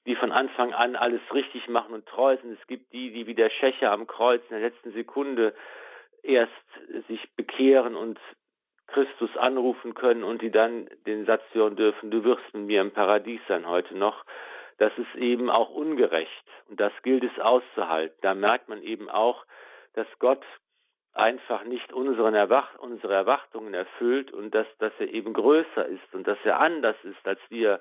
die 0.06 0.16
von 0.16 0.32
Anfang 0.32 0.72
an 0.72 0.96
alles 0.96 1.20
richtig 1.32 1.68
machen 1.68 1.94
und 1.94 2.06
treu 2.06 2.36
sind. 2.36 2.58
Es 2.58 2.66
gibt 2.66 2.92
die, 2.92 3.12
die 3.12 3.26
wie 3.26 3.34
der 3.34 3.50
Schächer 3.50 3.92
am 3.92 4.06
Kreuz 4.06 4.42
in 4.48 4.58
der 4.58 4.70
letzten 4.70 4.92
Sekunde 4.92 5.54
erst 6.22 6.52
sich 7.08 7.20
bekehren 7.36 7.94
und 7.96 8.18
Christus 8.86 9.36
anrufen 9.36 9.94
können 9.94 10.24
und 10.24 10.42
die 10.42 10.50
dann 10.50 10.88
den 11.06 11.24
Satz 11.24 11.42
hören 11.52 11.76
dürfen, 11.76 12.10
du 12.10 12.24
wirst 12.24 12.42
mit 12.52 12.64
mir 12.64 12.80
im 12.80 12.90
Paradies 12.90 13.40
sein 13.46 13.68
heute 13.68 13.96
noch 13.96 14.24
das 14.80 14.92
ist 14.96 15.14
eben 15.14 15.50
auch 15.50 15.68
ungerecht 15.68 16.44
und 16.68 16.80
das 16.80 16.92
gilt 17.02 17.22
es 17.22 17.38
auszuhalten. 17.38 18.16
Da 18.22 18.34
merkt 18.34 18.70
man 18.70 18.82
eben 18.82 19.10
auch, 19.10 19.44
dass 19.92 20.06
Gott 20.18 20.42
einfach 21.12 21.64
nicht 21.64 21.92
unseren 21.92 22.34
Erwach 22.34 22.78
unsere 22.78 23.12
Erwartungen 23.12 23.74
erfüllt 23.74 24.32
und 24.32 24.54
dass, 24.54 24.66
dass 24.78 24.92
er 24.98 25.12
eben 25.12 25.34
größer 25.34 25.84
ist 25.84 26.14
und 26.14 26.26
dass 26.26 26.38
er 26.44 26.60
anders 26.60 26.96
ist, 27.02 27.26
als 27.26 27.40
wir 27.50 27.80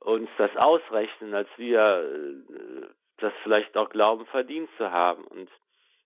uns 0.00 0.28
das 0.38 0.54
ausrechnen, 0.56 1.34
als 1.34 1.48
wir 1.56 1.80
äh, 1.80 2.86
das 3.18 3.32
vielleicht 3.42 3.76
auch 3.76 3.90
glauben, 3.90 4.26
verdient 4.26 4.68
zu 4.76 4.90
haben. 4.90 5.24
Und 5.24 5.50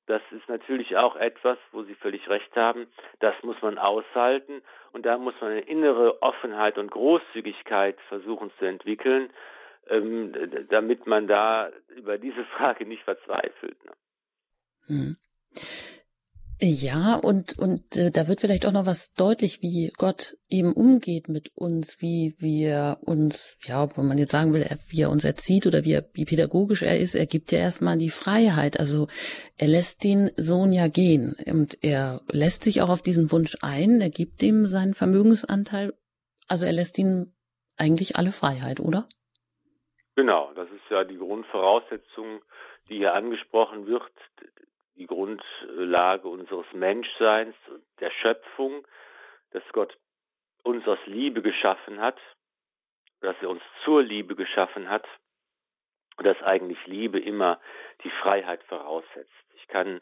das 0.06 0.22
ist 0.32 0.48
natürlich 0.48 0.96
auch 0.96 1.16
etwas, 1.16 1.58
wo 1.70 1.82
Sie 1.84 1.94
völlig 1.94 2.28
recht 2.28 2.54
haben, 2.56 2.86
das 3.20 3.34
muss 3.42 3.60
man 3.62 3.78
aushalten 3.78 4.62
und 4.92 5.06
da 5.06 5.16
muss 5.16 5.34
man 5.40 5.52
eine 5.52 5.60
innere 5.60 6.20
Offenheit 6.22 6.76
und 6.78 6.90
Großzügigkeit 6.90 7.98
versuchen 8.08 8.50
zu 8.58 8.64
entwickeln, 8.64 9.30
ähm, 9.88 10.32
damit 10.70 11.06
man 11.06 11.28
da 11.28 11.70
über 11.96 12.18
diese 12.18 12.44
Frage 12.56 12.86
nicht 12.86 13.04
verzweifelt. 13.04 13.76
Ne? 13.84 13.92
Hm. 14.86 15.16
Ja, 16.64 17.16
und, 17.16 17.58
und 17.58 17.96
äh, 17.96 18.12
da 18.12 18.28
wird 18.28 18.40
vielleicht 18.40 18.66
auch 18.66 18.72
noch 18.72 18.86
was 18.86 19.12
deutlich, 19.14 19.62
wie 19.62 19.90
Gott 19.98 20.36
eben 20.48 20.72
umgeht 20.72 21.28
mit 21.28 21.50
uns, 21.56 22.00
wie 22.00 22.36
wir 22.38 22.98
uns, 23.00 23.58
ja, 23.64 23.88
wenn 23.96 24.06
man 24.06 24.16
jetzt 24.16 24.30
sagen 24.30 24.54
will, 24.54 24.64
wie 24.90 25.02
er 25.02 25.10
uns 25.10 25.24
erzieht 25.24 25.66
oder 25.66 25.84
wie, 25.84 25.94
er, 25.94 26.04
wie 26.12 26.24
pädagogisch 26.24 26.82
er 26.82 27.00
ist, 27.00 27.16
er 27.16 27.26
gibt 27.26 27.50
ja 27.50 27.58
erstmal 27.58 27.98
die 27.98 28.10
Freiheit. 28.10 28.78
Also 28.78 29.08
er 29.58 29.66
lässt 29.66 30.04
den 30.04 30.30
Sohn 30.36 30.72
ja 30.72 30.86
gehen 30.86 31.34
und 31.46 31.82
er 31.82 32.20
lässt 32.30 32.62
sich 32.62 32.80
auch 32.80 32.90
auf 32.90 33.02
diesen 33.02 33.32
Wunsch 33.32 33.56
ein, 33.60 34.00
er 34.00 34.10
gibt 34.10 34.40
ihm 34.44 34.64
seinen 34.66 34.94
Vermögensanteil, 34.94 35.94
also 36.46 36.64
er 36.64 36.72
lässt 36.72 36.96
ihm 36.96 37.32
eigentlich 37.76 38.14
alle 38.14 38.30
Freiheit, 38.30 38.78
oder? 38.78 39.08
Genau, 40.14 40.52
das 40.54 40.68
ist 40.70 40.88
ja 40.90 41.02
die 41.02 41.18
Grundvoraussetzung, 41.18 42.40
die 42.88 42.98
hier 42.98 43.14
angesprochen 43.14 43.86
wird, 43.86 44.12
die 45.02 45.08
Grundlage 45.08 46.28
unseres 46.28 46.66
Menschseins, 46.72 47.56
der 47.98 48.10
Schöpfung, 48.10 48.86
dass 49.50 49.64
Gott 49.72 49.96
uns 50.62 50.86
aus 50.86 50.98
Liebe 51.06 51.42
geschaffen 51.42 52.00
hat, 52.00 52.18
dass 53.20 53.34
er 53.40 53.50
uns 53.50 53.62
zur 53.84 54.02
Liebe 54.02 54.36
geschaffen 54.36 54.88
hat 54.88 55.04
und 56.18 56.24
dass 56.24 56.40
eigentlich 56.42 56.78
Liebe 56.86 57.18
immer 57.18 57.60
die 58.04 58.10
Freiheit 58.10 58.62
voraussetzt. 58.64 59.32
Ich 59.56 59.66
kann 59.66 60.00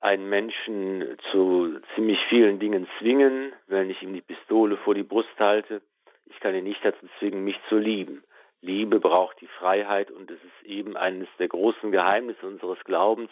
einen 0.00 0.28
Menschen 0.28 1.18
zu 1.32 1.80
ziemlich 1.94 2.18
vielen 2.28 2.60
Dingen 2.60 2.86
zwingen, 3.00 3.52
wenn 3.66 3.90
ich 3.90 4.00
ihm 4.00 4.12
die 4.12 4.20
Pistole 4.20 4.76
vor 4.76 4.94
die 4.94 5.02
Brust 5.02 5.36
halte. 5.38 5.82
Ich 6.26 6.38
kann 6.38 6.54
ihn 6.54 6.64
nicht 6.64 6.84
dazu 6.84 7.08
zwingen, 7.18 7.42
mich 7.42 7.58
zu 7.68 7.78
lieben. 7.78 8.22
Liebe 8.64 8.98
braucht 8.98 9.40
die 9.42 9.46
Freiheit 9.46 10.10
und 10.10 10.30
es 10.30 10.42
ist 10.42 10.66
eben 10.66 10.96
eines 10.96 11.28
der 11.38 11.48
großen 11.48 11.92
Geheimnisse 11.92 12.46
unseres 12.46 12.82
Glaubens, 12.84 13.30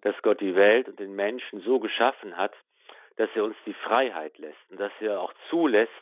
dass 0.00 0.14
Gott 0.22 0.40
die 0.40 0.54
Welt 0.54 0.88
und 0.88 0.98
den 0.98 1.14
Menschen 1.14 1.60
so 1.60 1.78
geschaffen 1.78 2.38
hat, 2.38 2.54
dass 3.16 3.28
er 3.34 3.44
uns 3.44 3.56
die 3.66 3.74
Freiheit 3.74 4.38
lässt 4.38 4.70
und 4.70 4.80
dass 4.80 4.92
er 5.00 5.20
auch 5.20 5.34
zulässt, 5.50 5.92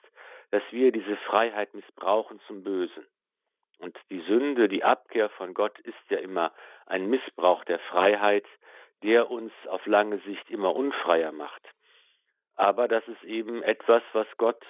dass 0.53 0.63
wir 0.71 0.93
diese 0.93 1.17
Freiheit 1.17 1.75
missbrauchen 1.75 2.41
zum 2.47 2.63
Bösen. 2.63 3.05
Und 3.81 3.99
die 4.11 4.21
Sünde, 4.21 4.69
die 4.69 4.85
Abkehr 4.85 5.29
von 5.31 5.55
Gott 5.55 5.77
ist 5.81 5.99
ja 6.09 6.19
immer 6.19 6.53
ein 6.87 7.11
Missbrauch 7.11 7.65
der 7.65 7.81
Freiheit, 7.81 8.47
der 9.03 9.29
uns 9.29 9.53
auf 9.69 9.85
lange 9.87 10.19
Sicht 10.19 10.51
immer 10.51 10.77
unfreier 10.77 11.33
macht. 11.33 11.63
Aber 12.55 12.87
das 12.87 13.07
ist 13.09 13.25
eben 13.25 13.65
etwas, 13.65 14.03
was 14.13 14.27
Gott 14.37 14.65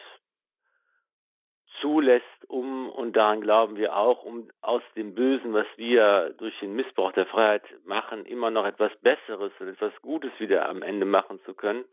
zulässt, 1.80 2.24
um, 2.48 2.88
und 2.88 3.16
daran 3.16 3.40
glauben 3.40 3.76
wir 3.76 3.96
auch, 3.96 4.24
um 4.24 4.48
aus 4.62 4.82
dem 4.96 5.14
Bösen, 5.14 5.52
was 5.52 5.66
wir 5.76 6.34
durch 6.38 6.58
den 6.60 6.74
Missbrauch 6.74 7.12
der 7.12 7.26
Freiheit 7.26 7.64
machen, 7.84 8.24
immer 8.24 8.50
noch 8.50 8.66
etwas 8.66 8.92
Besseres 9.02 9.52
und 9.60 9.68
etwas 9.68 9.92
Gutes 10.02 10.30
wieder 10.38 10.68
am 10.68 10.82
Ende 10.82 11.06
machen 11.06 11.40
zu 11.44 11.54
können. 11.54 11.84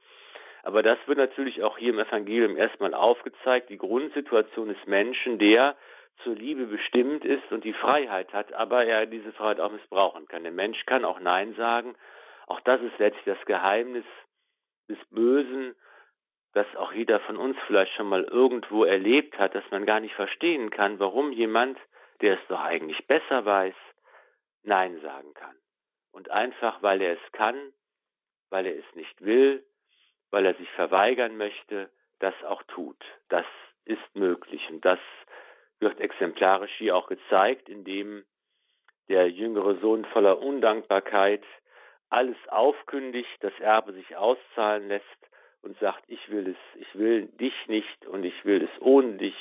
Aber 0.64 0.82
das 0.82 0.98
wird 1.06 1.20
natürlich 1.20 1.62
auch 1.62 1.78
hier 1.78 1.94
im 1.94 2.00
Evangelium 2.00 2.58
erstmal 2.58 2.94
aufgezeigt. 2.94 3.70
Die 3.70 3.78
Grundsituation 3.78 4.70
des 4.70 4.86
Menschen, 4.88 5.38
der 5.38 5.76
zur 6.24 6.36
Liebe 6.36 6.66
bestimmt 6.66 7.24
ist 7.24 7.52
und 7.52 7.64
die 7.64 7.74
Freiheit 7.74 8.34
hat, 8.34 8.54
aber 8.54 8.86
er 8.86 9.06
diese 9.06 9.32
Freiheit 9.34 9.60
auch 9.60 9.72
missbrauchen 9.72 10.28
kann. 10.28 10.44
Der 10.44 10.52
Mensch 10.52 10.84
kann 10.86 11.06
auch 11.06 11.20
Nein 11.20 11.54
sagen. 11.56 11.96
Auch 12.48 12.60
das 12.62 12.82
ist 12.82 12.98
letztlich 12.98 13.26
das 13.26 13.46
Geheimnis 13.46 14.06
des 14.88 14.98
Bösen, 15.12 15.76
das 16.56 16.74
auch 16.78 16.94
jeder 16.94 17.20
von 17.20 17.36
uns 17.36 17.58
vielleicht 17.68 17.94
schon 17.94 18.08
mal 18.08 18.24
irgendwo 18.24 18.86
erlebt 18.86 19.38
hat, 19.38 19.54
dass 19.54 19.70
man 19.72 19.86
gar 19.86 20.00
nicht 20.00 20.16
verstehen 20.16 20.72
kann, 20.72 21.00
warum 21.00 21.32
jemand 21.32 21.78
der 22.22 22.40
es 22.40 22.48
doch 22.48 22.62
eigentlich 22.62 23.06
besser 23.08 23.46
weiß, 23.46 23.76
Nein 24.64 25.00
sagen 25.02 25.34
kann. 25.34 25.56
Und 26.14 26.32
einfach, 26.32 26.82
weil 26.82 27.02
er 27.02 27.14
es 27.14 27.32
kann, 27.34 27.74
weil 28.50 28.66
er 28.66 28.76
es 28.78 28.96
nicht 28.96 29.22
will, 29.22 29.66
weil 30.32 30.46
er 30.46 30.56
sich 30.56 30.70
verweigern 30.72 31.36
möchte, 31.36 31.90
das 32.20 32.34
auch 32.46 32.64
tut. 32.64 33.04
Das 33.28 33.46
ist 33.84 34.16
möglich. 34.16 34.66
Und 34.70 34.86
das 34.86 35.00
wird 35.80 36.00
exemplarisch 36.00 36.74
hier 36.78 36.96
auch 36.96 37.08
gezeigt, 37.08 37.68
indem 37.68 38.24
der 39.10 39.30
jüngere 39.30 39.76
Sohn 39.82 40.06
voller 40.06 40.40
Undankbarkeit 40.40 41.44
alles 42.10 42.38
aufkündigt, 42.48 43.38
das 43.42 43.54
Erbe 43.60 43.92
sich 43.92 44.16
auszahlen 44.16 44.88
lässt 44.88 45.06
und 45.66 45.78
sagt, 45.80 46.04
ich 46.08 46.30
will 46.30 46.48
es, 46.50 46.80
ich 46.82 46.96
will 46.96 47.26
dich 47.26 47.54
nicht 47.68 48.06
und 48.06 48.24
ich 48.24 48.46
will 48.46 48.64
es 48.64 48.82
ohne 48.82 49.18
dich 49.18 49.36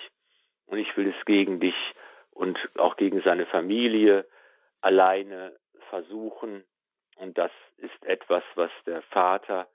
und 0.66 0.78
ich 0.78 0.96
will 0.96 1.08
es 1.08 1.24
gegen 1.26 1.60
dich 1.60 1.76
und 2.30 2.58
auch 2.78 2.96
gegen 2.96 3.20
seine 3.22 3.46
Familie 3.46 4.26
alleine 4.80 5.54
versuchen. 5.90 6.64
Und 7.16 7.36
das 7.36 7.52
ist 7.76 8.04
etwas, 8.04 8.42
was 8.54 8.70
der 8.86 9.02
Vater 9.02 9.68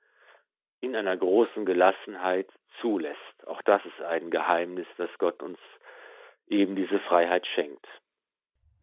in 0.82 0.95
einer 0.95 1.16
großen 1.16 1.66
Gelassenheit 1.66 2.50
zulässt. 2.82 3.47
Auch 3.47 3.62
das 3.62 3.82
ist 3.86 4.02
ein 4.02 4.32
Geheimnis, 4.32 4.88
dass 4.97 5.10
Gott 5.20 5.41
uns 5.43 5.60
eben 6.47 6.76
diese 6.76 7.00
Freiheit 7.00 7.45
schenkt. 7.47 7.86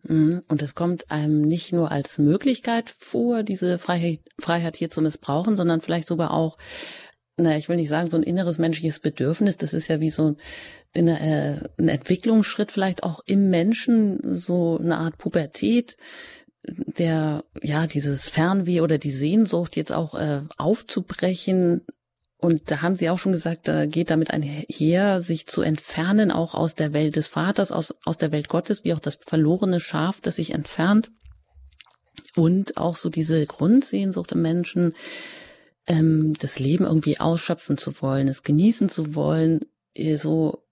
Mhm. 0.08 0.42
Und 0.48 0.62
es 0.62 0.74
kommt 0.74 1.10
einem 1.10 1.42
nicht 1.42 1.72
nur 1.72 1.90
als 1.90 2.18
Möglichkeit 2.18 2.90
vor, 2.90 3.42
diese 3.42 3.78
Freiheit, 3.78 4.20
Freiheit 4.38 4.76
hier 4.76 4.88
zu 4.88 5.02
missbrauchen, 5.02 5.56
sondern 5.56 5.80
vielleicht 5.80 6.06
sogar 6.06 6.32
auch, 6.32 6.56
naja, 7.36 7.58
ich 7.58 7.68
will 7.68 7.76
nicht 7.76 7.88
sagen, 7.88 8.10
so 8.10 8.16
ein 8.16 8.22
inneres 8.22 8.58
menschliches 8.58 9.00
Bedürfnis. 9.00 9.56
Das 9.56 9.74
ist 9.74 9.88
ja 9.88 10.00
wie 10.00 10.10
so 10.10 10.36
ein, 10.94 11.08
äh, 11.08 11.56
ein 11.78 11.88
Entwicklungsschritt 11.88 12.72
vielleicht 12.72 13.02
auch 13.02 13.20
im 13.26 13.50
Menschen, 13.50 14.36
so 14.36 14.78
eine 14.78 14.96
Art 14.96 15.18
Pubertät, 15.18 15.96
der, 16.68 17.44
ja, 17.62 17.86
dieses 17.86 18.28
Fernweh 18.28 18.80
oder 18.80 18.98
die 18.98 19.12
Sehnsucht 19.12 19.76
jetzt 19.76 19.92
auch 19.92 20.14
äh, 20.14 20.42
aufzubrechen, 20.56 21.82
und 22.38 22.70
da 22.70 22.82
haben 22.82 22.96
Sie 22.96 23.08
auch 23.08 23.18
schon 23.18 23.32
gesagt, 23.32 23.66
da 23.66 23.86
geht 23.86 24.10
damit 24.10 24.30
einher, 24.30 25.22
sich 25.22 25.46
zu 25.46 25.62
entfernen, 25.62 26.30
auch 26.30 26.54
aus 26.54 26.74
der 26.74 26.92
Welt 26.92 27.16
des 27.16 27.28
Vaters, 27.28 27.72
aus, 27.72 27.94
aus 28.04 28.18
der 28.18 28.30
Welt 28.30 28.48
Gottes, 28.48 28.84
wie 28.84 28.92
auch 28.92 29.00
das 29.00 29.18
verlorene 29.20 29.80
Schaf, 29.80 30.20
das 30.20 30.36
sich 30.36 30.52
entfernt. 30.52 31.10
Und 32.34 32.76
auch 32.76 32.96
so 32.96 33.08
diese 33.08 33.44
Grundsehnsucht 33.46 34.32
im 34.32 34.42
Menschen, 34.42 34.94
ähm, 35.86 36.34
das 36.38 36.58
Leben 36.58 36.84
irgendwie 36.84 37.20
ausschöpfen 37.20 37.78
zu 37.78 38.00
wollen, 38.02 38.28
es 38.28 38.42
genießen 38.42 38.88
zu 38.88 39.14
wollen, 39.14 39.60
äh, 39.94 40.16
so, 40.16 40.62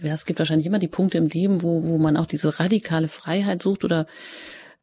es 0.00 0.26
gibt 0.26 0.38
wahrscheinlich 0.38 0.66
immer 0.66 0.78
die 0.78 0.88
Punkte 0.88 1.18
im 1.18 1.28
Leben, 1.28 1.62
wo, 1.62 1.84
wo 1.84 1.98
man 1.98 2.16
auch 2.16 2.26
diese 2.26 2.58
radikale 2.58 3.08
Freiheit 3.08 3.62
sucht 3.62 3.84
oder 3.84 4.06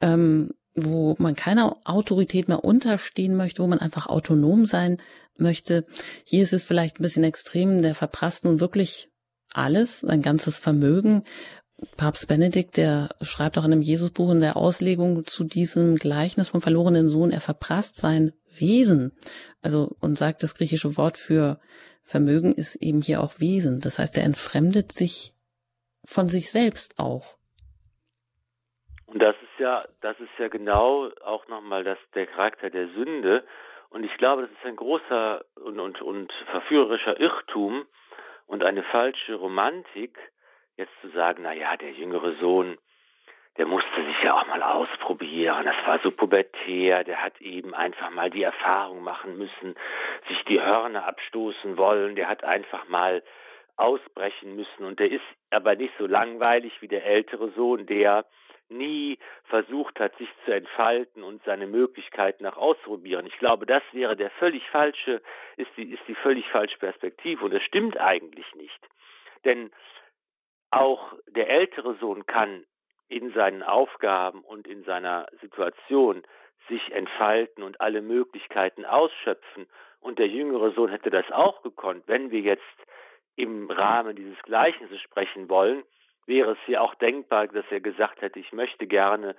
ähm, 0.02 0.52
wo 0.76 1.16
man 1.20 1.36
keiner 1.36 1.78
Autorität 1.84 2.48
mehr 2.48 2.64
unterstehen 2.64 3.36
möchte, 3.36 3.64
wo 3.64 3.68
man 3.68 3.80
einfach 3.80 4.08
autonom 4.08 4.66
sein 4.66 4.98
möchte. 5.38 5.86
Hier 6.24 6.44
ist 6.44 6.54
es 6.54 6.64
vielleicht 6.64 7.00
ein 7.00 7.04
bisschen 7.04 7.24
extrem, 7.24 7.82
der 7.82 7.96
verprasst 7.96 8.46
nun 8.46 8.60
wirklich 8.60 9.10
alles, 9.54 10.00
sein 10.00 10.22
ganzes 10.22 10.60
Vermögen. 10.60 11.24
Papst 11.98 12.28
Benedikt, 12.28 12.78
der 12.78 13.10
schreibt 13.22 13.58
auch 13.58 13.66
in 13.66 13.74
einem 13.74 13.82
Jesusbuch 13.82 14.32
in 14.32 14.42
der 14.42 14.58
Auslegung 14.58 15.26
zu 15.26 15.44
diesem 15.44 15.96
Gleichnis 15.96 16.50
vom 16.50 16.62
verlorenen 16.62 17.10
Sohn, 17.10 17.32
er 17.32 17.42
verprasst 17.42 17.96
sein 17.96 18.34
Wesen. 18.52 19.12
Also, 19.62 19.96
und 20.02 20.18
sagt, 20.18 20.44
das 20.44 20.56
griechische 20.56 20.98
Wort 20.98 21.18
für 21.18 21.60
Vermögen 22.04 22.54
ist 22.54 22.76
eben 22.76 23.02
hier 23.02 23.22
auch 23.22 23.40
Wesen. 23.40 23.80
Das 23.82 24.00
heißt, 24.00 24.18
er 24.18 24.24
entfremdet 24.24 24.92
sich 24.92 25.34
von 26.04 26.28
sich 26.28 26.52
selbst 26.52 26.98
auch. 26.98 27.38
Und 29.06 29.20
das 29.20 29.36
ist 29.42 29.60
ja, 29.60 29.86
das 30.02 30.20
ist 30.20 30.32
ja 30.38 30.48
genau 30.48 31.10
auch 31.24 31.48
nochmal 31.48 31.84
das, 31.84 31.98
der 32.14 32.28
Charakter 32.28 32.70
der 32.70 32.88
Sünde. 32.90 33.44
Und 33.90 34.04
ich 34.04 34.16
glaube, 34.18 34.44
das 34.44 34.52
ist 34.52 34.66
ein 34.66 34.76
großer 34.76 35.44
und, 35.56 35.80
und, 35.80 36.02
und 36.02 36.32
verführerischer 36.52 37.20
Irrtum 37.20 37.86
und 38.46 38.64
eine 38.64 38.84
falsche 38.84 39.36
Romantik, 39.36 40.18
jetzt 40.80 41.00
zu 41.02 41.10
sagen, 41.10 41.44
na 41.44 41.54
ja, 41.54 41.78
der 41.78 41.92
jüngere 41.92 42.34
Sohn, 42.38 42.78
der 43.58 43.68
musste 43.68 44.04
sich 44.06 44.24
ja 44.24 44.40
auch 44.40 44.48
mal 44.48 44.64
ausprobieren. 44.64 45.66
Das 45.66 45.76
war 45.86 46.00
so 46.00 46.12
pubertär. 46.12 47.04
Der 47.04 47.22
hat 47.22 47.40
eben 47.42 47.74
einfach 47.76 48.10
mal 48.10 48.30
die 48.30 48.44
Erfahrung 48.44 49.04
machen 49.04 49.38
müssen, 49.38 49.76
sich 50.30 50.42
die 50.46 50.62
Hörner 50.62 51.06
abstoßen 51.06 51.78
wollen. 51.78 52.16
Der 52.16 52.30
hat 52.30 52.44
einfach 52.44 52.88
mal 52.88 53.22
ausbrechen 53.76 54.56
müssen. 54.56 54.86
Und 54.86 55.00
der 55.00 55.12
ist 55.12 55.26
aber 55.52 55.76
nicht 55.76 55.94
so 56.00 56.08
langweilig 56.08 56.72
wie 56.82 56.88
der 56.88 57.06
ältere 57.06 57.50
Sohn, 57.52 57.86
der 57.86 58.26
nie 58.70 59.18
versucht 59.46 60.00
hat, 60.00 60.16
sich 60.18 60.30
zu 60.46 60.52
entfalten 60.54 61.24
und 61.24 61.44
seine 61.44 61.68
Möglichkeiten 61.68 62.44
nach 62.44 62.56
auszuprobieren. 62.56 63.26
Ich 63.26 63.38
glaube, 63.40 63.66
das 63.66 63.84
wäre 63.92 64.16
der 64.16 64.30
völlig 64.30 64.64
falsche, 64.70 65.22
ist 65.58 65.72
die, 65.76 65.92
ist 65.92 66.04
die 66.08 66.16
völlig 66.16 66.48
falsche 66.50 66.78
Perspektive 66.78 67.44
und 67.44 67.52
das 67.52 67.64
stimmt 67.64 68.00
eigentlich 68.00 68.46
nicht. 68.56 68.80
Denn 69.44 69.72
auch 70.72 71.14
der 71.28 71.50
ältere 71.50 71.96
Sohn 71.96 72.26
kann 72.26 72.66
in 73.08 73.34
seinen 73.34 73.64
Aufgaben 73.64 74.42
und 74.42 74.68
in 74.68 74.84
seiner 74.84 75.28
Situation 75.42 76.24
sich 76.68 76.92
entfalten 76.92 77.64
und 77.64 77.82
alle 77.82 78.02
Möglichkeiten 78.02 78.86
ausschöpfen. 78.86 79.68
Und 80.00 80.20
der 80.20 80.28
jüngere 80.28 80.72
Sohn 80.72 80.90
hätte 80.90 81.10
das 81.10 81.30
auch 81.32 81.64
gekonnt. 81.64 82.04
Wenn 82.08 82.32
wir 82.32 82.42
jetzt 82.42 82.64
im 83.36 83.70
Rahmen 83.70 84.16
dieses 84.16 84.40
Gleichnisses 84.44 85.02
sprechen 85.02 85.50
wollen, 85.50 85.84
wäre 86.26 86.52
es 86.52 86.58
hier 86.66 86.82
auch 86.82 86.94
denkbar, 86.96 87.48
dass 87.48 87.66
er 87.72 87.82
gesagt 87.82 88.22
hätte, 88.22 88.40
ich 88.40 88.54
möchte 88.54 88.86
gerne 88.86 89.36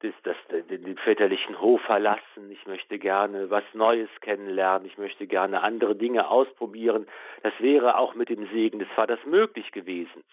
das, 0.00 0.12
das, 0.22 0.36
den, 0.68 0.84
den 0.84 0.96
väterlichen 0.98 1.60
Hof 1.60 1.80
verlassen, 1.82 2.50
ich 2.50 2.66
möchte 2.66 2.98
gerne 2.98 3.50
was 3.50 3.64
Neues 3.72 4.08
kennenlernen, 4.20 4.86
ich 4.86 4.98
möchte 4.98 5.26
gerne 5.26 5.62
andere 5.62 5.94
Dinge 5.94 6.28
ausprobieren. 6.28 7.06
Das 7.42 7.52
wäre 7.58 7.98
auch 7.98 8.14
mit 8.14 8.28
dem 8.28 8.48
Segen 8.48 8.78
des 8.78 8.88
Vaters 8.94 9.20
möglich 9.24 9.70
gewesen. 9.72 10.24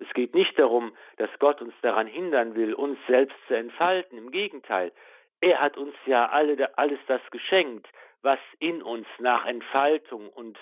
Es 0.00 0.12
geht 0.14 0.34
nicht 0.34 0.58
darum, 0.58 0.92
dass 1.18 1.30
Gott 1.38 1.60
uns 1.62 1.74
daran 1.82 2.06
hindern 2.06 2.54
will, 2.54 2.74
uns 2.74 2.98
selbst 3.06 3.36
zu 3.46 3.54
entfalten. 3.54 4.18
Im 4.18 4.30
Gegenteil, 4.30 4.92
er 5.40 5.60
hat 5.60 5.76
uns 5.76 5.94
ja 6.06 6.26
alle, 6.28 6.76
alles 6.78 6.98
das 7.06 7.20
geschenkt, 7.30 7.86
was 8.22 8.38
in 8.58 8.82
uns 8.82 9.06
nach 9.18 9.46
Entfaltung 9.46 10.28
und, 10.30 10.58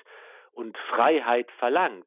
und 0.53 0.77
Freiheit 0.91 1.51
verlangt. 1.59 2.07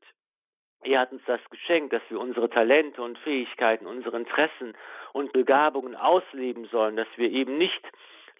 Er 0.83 1.01
hat 1.01 1.11
uns 1.11 1.21
das 1.25 1.41
geschenkt, 1.49 1.93
dass 1.93 2.01
wir 2.09 2.19
unsere 2.19 2.49
Talente 2.49 3.01
und 3.01 3.17
Fähigkeiten, 3.19 3.85
unsere 3.85 4.17
Interessen 4.17 4.75
und 5.13 5.31
Begabungen 5.31 5.95
ausleben 5.95 6.65
sollen, 6.65 6.95
dass 6.95 7.07
wir 7.17 7.29
eben 7.29 7.57
nicht 7.57 7.81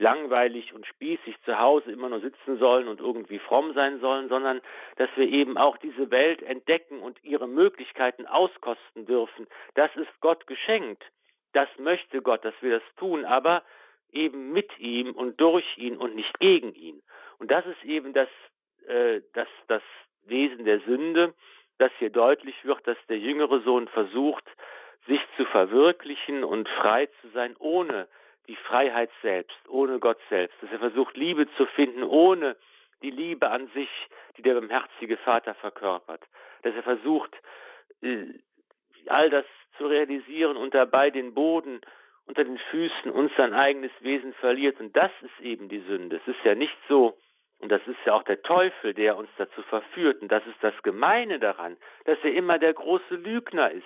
langweilig 0.02 0.74
und 0.74 0.86
spießig 0.88 1.36
zu 1.46 1.60
Hause 1.60 1.92
immer 1.92 2.10
nur 2.10 2.20
sitzen 2.20 2.58
sollen 2.58 2.88
und 2.88 3.00
irgendwie 3.00 3.40
fromm 3.40 3.74
sein 3.74 4.00
sollen, 4.00 4.30
sondern 4.30 4.62
dass 4.98 5.10
wir 5.16 5.28
eben 5.28 5.58
auch 5.58 5.78
diese 5.78 6.10
Welt 6.10 6.42
entdecken 6.42 7.02
und 7.02 7.24
ihre 7.24 7.48
Möglichkeiten 7.48 8.26
auskosten 8.26 9.06
dürfen. 9.06 9.48
Das 9.76 9.96
ist 9.96 10.10
Gott 10.20 10.48
geschenkt. 10.48 11.04
Das 11.54 11.70
möchte 11.78 12.22
Gott, 12.22 12.44
dass 12.44 12.56
wir 12.62 12.80
das 12.80 12.96
tun, 12.98 13.26
aber 13.26 13.64
eben 14.12 14.52
mit 14.52 14.78
ihm 14.80 15.12
und 15.12 15.40
durch 15.40 15.78
ihn 15.78 15.98
und 15.98 16.16
nicht 16.16 16.40
gegen 16.40 16.74
ihn. 16.74 17.02
Und 17.38 17.52
das 17.52 17.66
ist 17.66 17.84
eben 17.84 18.14
das, 18.14 18.30
äh, 18.88 19.22
das, 19.34 19.48
das 19.68 19.84
Wesen 20.26 20.66
der 20.66 20.80
Sünde, 20.82 21.34
dass 21.78 21.92
hier 22.00 22.10
deutlich 22.10 22.56
wird, 22.66 22.86
dass 22.88 22.98
der 23.08 23.20
jüngere 23.20 23.62
Sohn 23.62 23.88
versucht, 23.88 24.46
sich 25.08 25.22
zu 25.38 25.46
verwirklichen 25.46 26.44
und 26.44 26.68
frei 26.70 27.08
zu 27.22 27.30
sein, 27.30 27.56
ohne 27.60 28.08
die 28.48 28.56
Freiheit 28.56 29.10
selbst, 29.22 29.58
ohne 29.68 30.00
Gott 30.00 30.20
selbst. 30.30 30.56
Dass 30.62 30.72
er 30.72 30.80
versucht, 30.80 31.16
Liebe 31.16 31.48
zu 31.56 31.66
finden, 31.68 32.04
ohne 32.04 32.56
die 33.02 33.12
Liebe 33.12 33.50
an 33.50 33.68
sich, 33.74 33.90
die 34.38 34.42
der 34.42 34.54
barmherzige 34.54 35.18
Vater 35.18 35.54
verkörpert. 35.56 36.24
Dass 36.64 36.76
er 36.76 36.84
versucht, 36.84 37.36
äh, 38.02 38.26
all 39.08 39.30
das 39.30 39.46
zu 39.78 39.88
realisieren 39.88 40.58
und 40.58 40.74
dabei 40.74 41.10
den 41.10 41.34
Boden 41.34 41.82
unter 42.26 42.44
den 42.44 42.60
Füßen 42.70 43.12
und 43.12 43.32
sein 43.36 43.54
eigenes 43.54 43.92
Wesen 44.00 44.34
verliert. 44.34 44.80
Und 44.80 44.96
das 44.96 45.12
ist 45.22 45.40
eben 45.44 45.70
die 45.70 45.82
Sünde. 45.82 46.18
Es 46.18 46.28
ist 46.28 46.44
ja 46.44 46.56
nicht 46.56 46.78
so, 46.88 47.18
und 47.60 47.72
das 47.72 47.82
ist 47.88 47.98
ja 48.06 48.14
auch 48.14 48.24
der 48.24 48.42
Teufel, 48.42 48.94
der 48.94 49.18
uns 49.18 49.30
dazu 49.38 49.62
verführt. 49.64 50.22
Und 50.22 50.32
das 50.32 50.46
ist 50.48 50.58
das 50.62 50.74
Gemeine 50.84 51.40
daran, 51.40 51.78
dass 52.06 52.18
er 52.24 52.34
immer 52.34 52.58
der 52.58 52.74
große 52.74 53.16
Lügner 53.16 53.72
ist. 53.72 53.86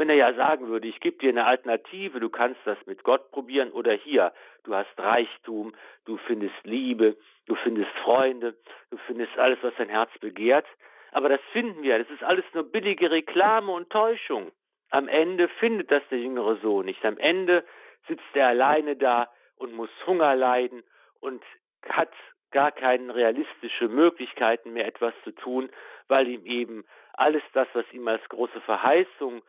Wenn 0.00 0.08
er 0.08 0.16
ja 0.16 0.32
sagen 0.32 0.68
würde, 0.68 0.88
ich 0.88 0.98
gebe 1.00 1.18
dir 1.18 1.28
eine 1.28 1.44
Alternative, 1.44 2.20
du 2.20 2.30
kannst 2.30 2.58
das 2.64 2.78
mit 2.86 3.02
Gott 3.02 3.30
probieren 3.32 3.70
oder 3.70 3.92
hier, 3.92 4.32
du 4.64 4.74
hast 4.74 4.88
Reichtum, 4.96 5.74
du 6.06 6.16
findest 6.26 6.54
Liebe, 6.64 7.18
du 7.44 7.54
findest 7.56 7.90
Freunde, 8.02 8.56
du 8.90 8.96
findest 9.06 9.36
alles, 9.36 9.58
was 9.60 9.74
dein 9.76 9.90
Herz 9.90 10.10
begehrt. 10.18 10.64
Aber 11.12 11.28
das 11.28 11.42
finden 11.52 11.82
wir, 11.82 11.98
das 11.98 12.08
ist 12.08 12.22
alles 12.22 12.46
nur 12.54 12.62
billige 12.62 13.10
Reklame 13.10 13.72
und 13.72 13.90
Täuschung. 13.90 14.52
Am 14.88 15.06
Ende 15.06 15.48
findet 15.48 15.90
das 15.90 16.02
der 16.10 16.20
jüngere 16.20 16.56
Sohn 16.62 16.86
nicht. 16.86 17.04
Am 17.04 17.18
Ende 17.18 17.62
sitzt 18.08 18.24
er 18.32 18.48
alleine 18.48 18.96
da 18.96 19.28
und 19.56 19.74
muss 19.74 19.90
Hunger 20.06 20.34
leiden 20.34 20.82
und 21.20 21.42
hat 21.86 22.14
gar 22.52 22.72
keine 22.72 23.14
realistische 23.14 23.88
Möglichkeiten 23.88 24.72
mehr 24.72 24.86
etwas 24.86 25.12
zu 25.24 25.32
tun, 25.32 25.68
weil 26.08 26.26
ihm 26.26 26.46
eben 26.46 26.86
alles 27.12 27.42
das, 27.52 27.68
was 27.74 27.84
ihm 27.92 28.08
als 28.08 28.26
große 28.30 28.62
Verheißung 28.62 29.42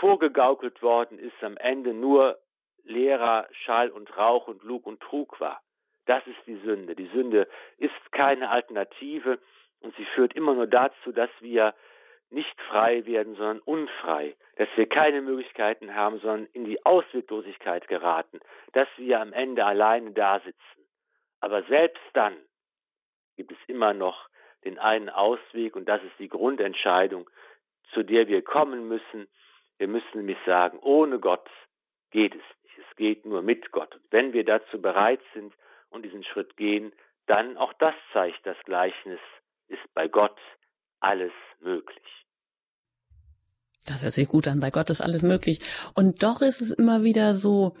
vorgegaukelt 0.00 0.82
worden 0.82 1.18
ist, 1.18 1.42
am 1.42 1.56
Ende 1.56 1.94
nur 1.94 2.38
leerer 2.84 3.48
Schall 3.52 3.90
und 3.90 4.16
Rauch 4.16 4.48
und 4.48 4.62
Lug 4.62 4.86
und 4.86 5.00
Trug 5.00 5.40
war. 5.40 5.60
Das 6.06 6.26
ist 6.26 6.38
die 6.46 6.56
Sünde. 6.64 6.94
Die 6.94 7.08
Sünde 7.08 7.48
ist 7.76 8.12
keine 8.12 8.50
Alternative 8.50 9.38
und 9.80 9.94
sie 9.96 10.06
führt 10.06 10.34
immer 10.34 10.54
nur 10.54 10.66
dazu, 10.66 11.12
dass 11.12 11.30
wir 11.40 11.74
nicht 12.30 12.60
frei 12.62 13.06
werden, 13.06 13.36
sondern 13.36 13.60
unfrei, 13.60 14.36
dass 14.56 14.68
wir 14.76 14.86
keine 14.86 15.22
Möglichkeiten 15.22 15.94
haben, 15.94 16.18
sondern 16.20 16.46
in 16.52 16.64
die 16.64 16.84
Ausweglosigkeit 16.84 17.88
geraten, 17.88 18.40
dass 18.72 18.88
wir 18.96 19.20
am 19.20 19.32
Ende 19.32 19.64
alleine 19.64 20.12
da 20.12 20.40
sitzen. 20.40 20.88
Aber 21.40 21.62
selbst 21.64 22.02
dann 22.12 22.36
gibt 23.36 23.52
es 23.52 23.58
immer 23.66 23.94
noch 23.94 24.28
den 24.64 24.78
einen 24.78 25.08
Ausweg 25.08 25.76
und 25.76 25.88
das 25.88 26.02
ist 26.02 26.18
die 26.18 26.28
Grundentscheidung, 26.28 27.30
zu 27.92 28.02
der 28.02 28.28
wir 28.28 28.42
kommen 28.42 28.88
müssen. 28.88 29.28
Wir 29.78 29.88
müssen 29.88 30.16
nämlich 30.18 30.38
sagen, 30.44 30.78
ohne 30.80 31.18
Gott 31.18 31.48
geht 32.10 32.34
es 32.34 32.42
nicht. 32.62 32.78
Es 32.78 32.96
geht 32.96 33.24
nur 33.24 33.42
mit 33.42 33.70
Gott. 33.72 33.94
Und 33.94 34.04
wenn 34.10 34.32
wir 34.32 34.44
dazu 34.44 34.80
bereit 34.80 35.20
sind 35.34 35.54
und 35.90 36.02
diesen 36.02 36.24
Schritt 36.24 36.56
gehen, 36.56 36.92
dann 37.26 37.56
auch 37.56 37.72
das 37.74 37.94
zeigt 38.12 38.44
das 38.44 38.56
Gleichnis, 38.64 39.20
ist 39.68 39.82
bei 39.94 40.08
Gott 40.08 40.38
alles 41.00 41.32
möglich. 41.60 42.26
Das 43.88 44.02
hört 44.02 44.14
sich 44.14 44.28
gut 44.28 44.46
an. 44.48 44.60
Bei 44.60 44.70
Gott 44.70 44.90
ist 44.90 45.00
alles 45.00 45.22
möglich. 45.22 45.60
Und 45.94 46.22
doch 46.22 46.42
ist 46.42 46.60
es 46.60 46.70
immer 46.70 47.04
wieder 47.04 47.34
so, 47.34 47.74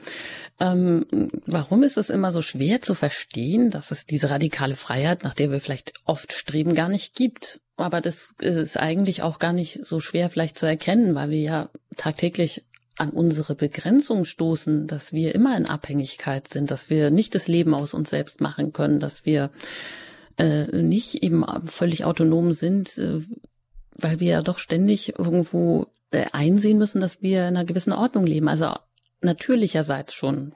ähm, 0.58 1.06
warum 1.46 1.82
ist 1.82 1.98
es 1.98 2.08
immer 2.08 2.32
so 2.32 2.40
schwer 2.40 2.80
zu 2.80 2.94
verstehen, 2.94 3.70
dass 3.70 3.90
es 3.90 4.06
diese 4.06 4.30
radikale 4.30 4.74
Freiheit, 4.74 5.22
nach 5.22 5.34
der 5.34 5.50
wir 5.50 5.60
vielleicht 5.60 5.92
oft 6.06 6.32
streben, 6.32 6.74
gar 6.74 6.88
nicht 6.88 7.14
gibt? 7.14 7.60
Aber 7.76 8.00
das 8.00 8.34
ist 8.40 8.78
eigentlich 8.78 9.22
auch 9.22 9.38
gar 9.38 9.52
nicht 9.52 9.84
so 9.84 10.00
schwer 10.00 10.30
vielleicht 10.30 10.58
zu 10.58 10.66
erkennen, 10.66 11.14
weil 11.14 11.30
wir 11.30 11.40
ja 11.40 11.70
tagtäglich 11.96 12.64
an 12.96 13.10
unsere 13.10 13.54
Begrenzung 13.54 14.24
stoßen, 14.24 14.86
dass 14.86 15.12
wir 15.12 15.34
immer 15.34 15.56
in 15.56 15.66
Abhängigkeit 15.66 16.48
sind, 16.48 16.70
dass 16.70 16.90
wir 16.90 17.10
nicht 17.10 17.34
das 17.34 17.46
Leben 17.46 17.74
aus 17.74 17.94
uns 17.94 18.10
selbst 18.10 18.40
machen 18.40 18.72
können, 18.72 18.98
dass 18.98 19.24
wir 19.24 19.50
äh, 20.38 20.64
nicht 20.76 21.22
eben 21.22 21.44
völlig 21.66 22.04
autonom 22.04 22.54
sind, 22.54 22.98
äh, 22.98 23.20
weil 23.92 24.20
wir 24.20 24.28
ja 24.28 24.42
doch 24.42 24.58
ständig 24.58 25.18
irgendwo 25.18 25.86
einsehen 26.32 26.78
müssen, 26.78 27.00
dass 27.00 27.22
wir 27.22 27.48
in 27.48 27.56
einer 27.56 27.64
gewissen 27.64 27.92
Ordnung 27.92 28.24
leben. 28.24 28.48
Also 28.48 28.74
natürlicherseits 29.20 30.14
schon. 30.14 30.54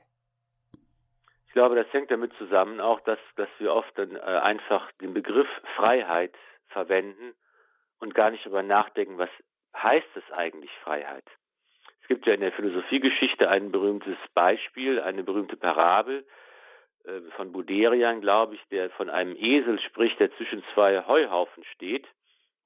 Ich 1.47 1.53
glaube, 1.53 1.77
das 1.77 1.93
hängt 1.93 2.11
damit 2.11 2.33
zusammen, 2.39 2.81
auch 2.81 3.01
dass, 3.01 3.19
dass 3.37 3.49
wir 3.59 3.75
oft 3.75 3.91
dann 3.99 4.17
äh, 4.17 4.21
einfach 4.21 4.91
den 5.03 5.13
Begriff 5.13 5.49
Freiheit 5.77 6.35
verwenden 6.69 7.35
und 8.01 8.15
gar 8.15 8.31
nicht 8.31 8.45
darüber 8.47 8.63
nachdenken, 8.63 9.19
was 9.19 9.29
heißt 9.77 10.09
es 10.15 10.33
eigentlich 10.33 10.71
Freiheit. 10.83 11.25
Es 12.01 12.09
gibt 12.09 12.27
ja 12.27 12.35
in 12.35 12.41
der 12.41 12.53
Philosophiegeschichte 12.53 13.49
ein 13.49 13.71
berühmtes 13.71 14.17
Beispiel, 14.35 15.01
eine 15.01 15.23
berühmte 15.23 15.57
Parabel 15.57 16.25
äh, 17.05 17.21
von 17.37 17.53
Buderian, 17.53 18.21
glaube 18.23 18.55
ich, 18.55 18.61
der 18.71 18.91
von 18.91 19.11
einem 19.11 19.37
Esel 19.37 19.79
spricht, 19.81 20.21
der 20.21 20.35
zwischen 20.37 20.65
zwei 20.73 21.07
Heuhaufen 21.07 21.65
steht 21.75 22.07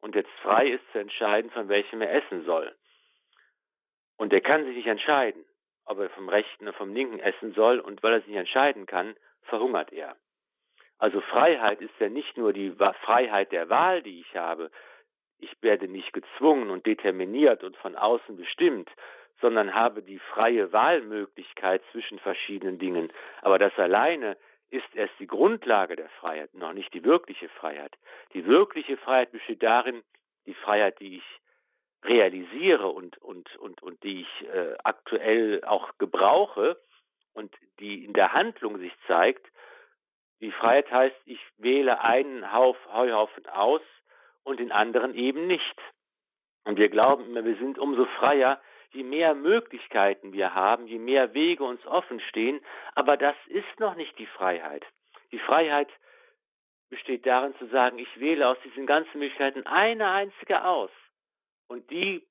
und 0.07 0.15
jetzt 0.15 0.31
frei 0.41 0.69
ist 0.69 0.85
zu 0.93 1.01
entscheiden, 1.01 1.51
von 1.51 1.69
welchem 1.69 2.01
er 2.01 2.15
essen 2.15 2.45
soll. 2.45 2.73
Und 4.17 4.33
er 4.33 4.41
kann 4.41 4.65
sich 4.65 4.77
nicht 4.77 4.87
entscheiden, 4.87 5.45
ob 5.85 5.99
er 5.99 6.11
vom 6.11 6.29
rechten 6.29 6.69
oder 6.69 6.77
vom 6.77 6.95
linken 6.95 7.19
essen 7.19 7.53
soll, 7.55 7.81
und 7.81 8.05
weil 8.05 8.13
er 8.13 8.21
sich 8.21 8.29
nicht 8.29 8.39
entscheiden 8.39 8.87
kann, 8.87 9.17
verhungert 9.43 9.93
er. 9.93 10.15
Also 10.99 11.21
Freiheit 11.21 11.81
ist 11.81 11.99
ja 11.99 12.09
nicht 12.09 12.37
nur 12.37 12.53
die 12.53 12.71
Freiheit 13.03 13.51
der 13.51 13.69
Wahl, 13.69 14.01
die 14.01 14.21
ich 14.21 14.37
habe. 14.37 14.71
Ich 15.39 15.51
werde 15.61 15.89
nicht 15.89 16.13
gezwungen 16.13 16.71
und 16.71 16.87
determiniert 16.87 17.65
und 17.65 17.77
von 17.77 17.97
außen 17.97 18.37
bestimmt, 18.37 18.89
sondern 19.41 19.75
habe 19.75 20.03
die 20.03 20.21
freie 20.21 20.73
Wahlmöglichkeit 20.73 21.83
zwischen 21.91 22.21
verschiedenen 22.21 22.79
Dingen. 22.79 23.13
Aber 23.43 23.59
das 23.59 23.77
alleine 23.77 24.37
ist 24.71 24.95
erst 24.95 25.14
die 25.19 25.27
Grundlage 25.27 25.97
der 25.97 26.09
Freiheit, 26.21 26.55
noch 26.55 26.73
nicht 26.73 26.93
die 26.93 27.05
wirkliche 27.05 27.49
Freiheit. 27.49 27.97
Die 28.35 28.47
wirkliche 28.47 28.97
Freiheit 28.97 29.33
besteht 29.33 29.62
darin, 29.62 30.03
die 30.47 30.55
Freiheit, 30.55 30.99
die 31.01 31.19
ich 31.19 31.25
realisiere 32.05 32.89
und, 32.89 33.19
und, 33.19 33.55
und, 33.57 33.83
und 33.83 34.03
die 34.03 34.23
ich 34.23 34.49
äh, 34.49 34.77
aktuell 34.85 35.64
auch 35.64 35.91
gebrauche 35.99 36.81
und 37.35 37.53
die 37.81 38.05
in 38.05 38.12
der 38.12 38.33
Handlung 38.33 38.79
sich 38.79 38.93
zeigt. 39.07 39.47
Die 40.41 40.53
Freiheit 40.53 40.91
heißt, 40.91 41.17
ich 41.25 41.41
wähle 41.59 42.01
einen 42.01 42.53
Hauf, 42.53 42.77
Heuhaufen 42.93 43.47
aus 43.47 43.83
und 44.45 44.61
den 44.61 44.73
anderen 44.73 45.14
eben 45.14 45.47
nicht. 45.47 45.81
Und 46.64 46.79
wir 46.79 46.89
glauben 46.89 47.25
immer, 47.27 47.45
wir 47.45 47.57
sind 47.57 47.79
umso 47.79 48.07
freier, 48.19 48.61
je 48.97 49.05
mehr 49.05 49.34
Möglichkeiten 49.34 50.32
wir 50.32 50.55
haben, 50.55 50.86
je 50.86 50.99
mehr 50.99 51.34
Wege 51.34 51.62
uns 51.62 51.84
offen 51.86 52.20
stehen, 52.20 52.61
aber 52.94 53.16
das 53.16 53.36
ist 53.47 53.78
noch 53.78 53.94
nicht 53.94 54.18
die 54.18 54.26
Freiheit. 54.26 54.84
Die 55.32 55.38
Freiheit 55.38 55.88
besteht 56.88 57.26
darin 57.26 57.55
zu 57.57 57.66
sagen, 57.66 57.99
ich 57.99 58.20
wähle 58.20 58.49
aus 58.49 58.59
diesen 58.64 58.86
ganzen 58.86 59.18
Möglichkeiten 59.18 59.66
eine 59.66 60.11
einzige 60.11 60.64
aus 60.64 60.90
und 61.68 61.90
die 61.90 62.26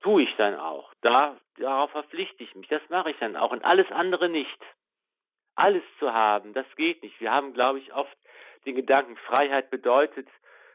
tue 0.00 0.22
ich 0.22 0.36
dann 0.36 0.54
auch. 0.54 0.92
Da, 1.00 1.38
darauf 1.56 1.90
verpflichte 1.90 2.42
ich 2.42 2.54
mich, 2.54 2.68
das 2.68 2.82
mache 2.88 3.10
ich 3.10 3.18
dann 3.18 3.36
auch 3.36 3.50
und 3.50 3.64
alles 3.64 3.90
andere 3.90 4.28
nicht. 4.28 4.58
Alles 5.54 5.82
zu 5.98 6.12
haben, 6.12 6.52
das 6.52 6.66
geht 6.76 7.02
nicht. 7.02 7.20
Wir 7.20 7.32
haben, 7.32 7.52
glaube 7.52 7.78
ich, 7.80 7.92
oft 7.92 8.16
den 8.64 8.76
Gedanken, 8.76 9.16
Freiheit 9.16 9.70
bedeutet, 9.70 10.28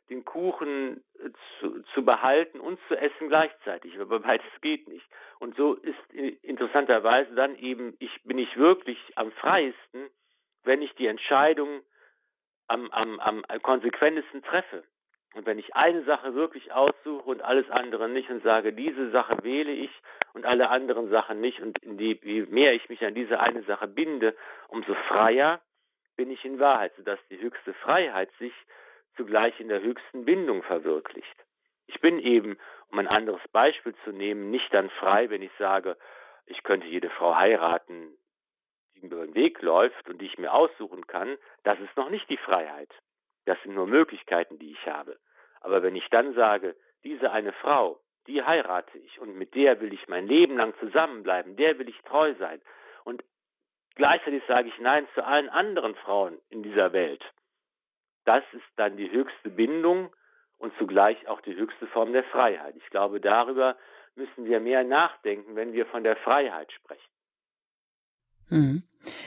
den 0.10 0.26
Kuchen 0.26 1.04
äh, 1.20 1.30
zu, 1.60 1.82
zu 1.94 2.06
behalten 2.06 2.60
und 2.60 2.80
zu 2.88 2.96
essen 2.96 3.30
gleichzeitig. 3.30 4.00
Aber 4.00 4.20
beides 4.20 4.46
geht 4.62 4.88
nicht. 4.88 5.06
Und 5.40 5.56
so 5.56 5.76
ist 5.76 6.14
interessanterweise 6.42 7.34
dann 7.36 7.56
eben, 7.58 7.96
ich 8.00 8.24
bin 8.24 8.38
ich 8.38 8.58
wirklich 8.58 9.00
am 9.16 9.32
freiesten, 9.32 10.10
wenn 10.64 10.82
ich 10.82 10.94
die 10.96 11.08
Entscheidung 11.08 11.82
am, 12.68 12.90
am, 12.92 13.20
am 13.20 13.44
konsequentesten 13.62 14.42
treffe. 14.44 14.84
Und 15.34 15.46
wenn 15.48 15.58
ich 15.58 15.76
eine 15.76 16.04
Sache 16.04 16.36
wirklich 16.36 16.72
aussuche 16.72 17.28
und 17.28 17.42
alles 17.42 17.70
andere 17.72 18.08
nicht 18.08 18.30
und 18.30 18.44
sage, 18.44 18.72
diese 18.72 19.10
Sache 19.10 19.38
wähle 19.42 19.72
ich 19.72 19.90
und 20.34 20.46
alle 20.46 20.70
anderen 20.70 21.10
Sachen 21.10 21.42
nicht 21.42 21.60
und 21.60 21.80
die, 21.84 22.20
je 22.24 22.46
mehr 22.50 22.74
ich 22.74 22.88
mich 22.88 23.04
an 23.04 23.16
diese 23.16 23.40
eine 23.40 23.64
Sache 23.64 23.88
binde, 23.88 24.36
umso 24.68 24.94
freier 25.08 25.60
bin 26.16 26.30
ich 26.30 26.46
in 26.46 26.60
Wahrheit, 26.60 26.94
sodass 26.96 27.20
die 27.30 27.40
höchste 27.40 27.74
Freiheit 27.74 28.30
sich 28.38 28.54
zugleich 29.16 29.60
in 29.60 29.68
der 29.68 29.82
höchsten 29.82 30.26
Bindung 30.26 30.64
verwirklicht. 30.64 31.46
Ich 31.88 32.00
bin 32.00 32.20
eben, 32.20 32.58
um 32.92 33.00
ein 33.00 33.08
anderes 33.08 33.46
Beispiel 33.52 33.96
zu 34.04 34.12
nehmen, 34.12 34.50
nicht 34.52 34.74
dann 34.74 34.90
frei, 34.92 35.30
wenn 35.30 35.42
ich 35.42 35.52
sage, 35.58 35.98
ich 36.46 36.64
könnte 36.64 36.88
jede 36.88 37.10
Frau 37.10 37.36
heiraten, 37.36 38.18
die 38.96 39.02
über 39.02 39.26
den 39.26 39.36
Weg 39.36 39.62
läuft 39.62 40.10
und 40.10 40.20
die 40.20 40.26
ich 40.26 40.38
mir 40.38 40.54
aussuchen 40.54 41.08
kann. 41.08 41.38
Das 41.64 41.80
ist 41.80 41.96
noch 41.98 42.10
nicht 42.10 42.30
die 42.30 42.38
Freiheit. 42.38 42.90
Das 43.46 43.62
sind 43.64 43.76
nur 43.76 43.88
Möglichkeiten, 43.88 44.60
die 44.60 44.72
ich 44.72 44.88
habe. 44.88 45.18
Aber 45.62 45.84
wenn 45.84 45.96
ich 45.96 46.08
dann 46.10 46.34
sage, 46.34 46.76
diese 47.04 47.32
eine 47.32 47.54
Frau, 47.54 48.00
die 48.28 48.44
heirate 48.44 48.98
ich 48.98 49.20
und 49.20 49.36
mit 49.36 49.56
der 49.56 49.82
will 49.82 49.94
ich 49.94 50.08
mein 50.08 50.28
Leben 50.28 50.58
lang 50.58 50.74
zusammenbleiben, 50.80 51.56
der 51.58 51.78
will 51.78 51.90
ich 51.90 52.00
treu 52.04 52.34
sein. 52.40 52.62
Und 53.04 53.24
gleichzeitig 53.96 54.44
sage 54.48 54.70
ich 54.70 54.80
Nein 54.80 55.08
zu 55.14 55.26
allen 55.26 55.50
anderen 55.50 55.96
Frauen 55.96 56.40
in 56.50 56.64
dieser 56.64 56.94
Welt 56.94 57.24
das 58.26 58.44
ist 58.54 58.64
dann 58.76 58.98
die 58.98 59.12
höchste 59.12 59.50
Bindung 59.50 60.14
und 60.58 60.74
zugleich 60.78 61.28
auch 61.28 61.42
die 61.42 61.56
höchste 61.56 61.88
Form 61.88 62.14
der 62.14 62.24
Freiheit. 62.26 62.76
Ich 62.78 62.90
glaube, 62.90 63.20
darüber 63.20 63.76
müssen 64.16 64.46
wir 64.46 64.60
mehr 64.60 64.84
nachdenken, 64.84 65.56
wenn 65.56 65.74
wir 65.74 65.86
von 65.88 66.04
der 66.04 66.16
Freiheit 66.18 66.72
sprechen. 66.72 67.12
Mhm. 68.50 68.84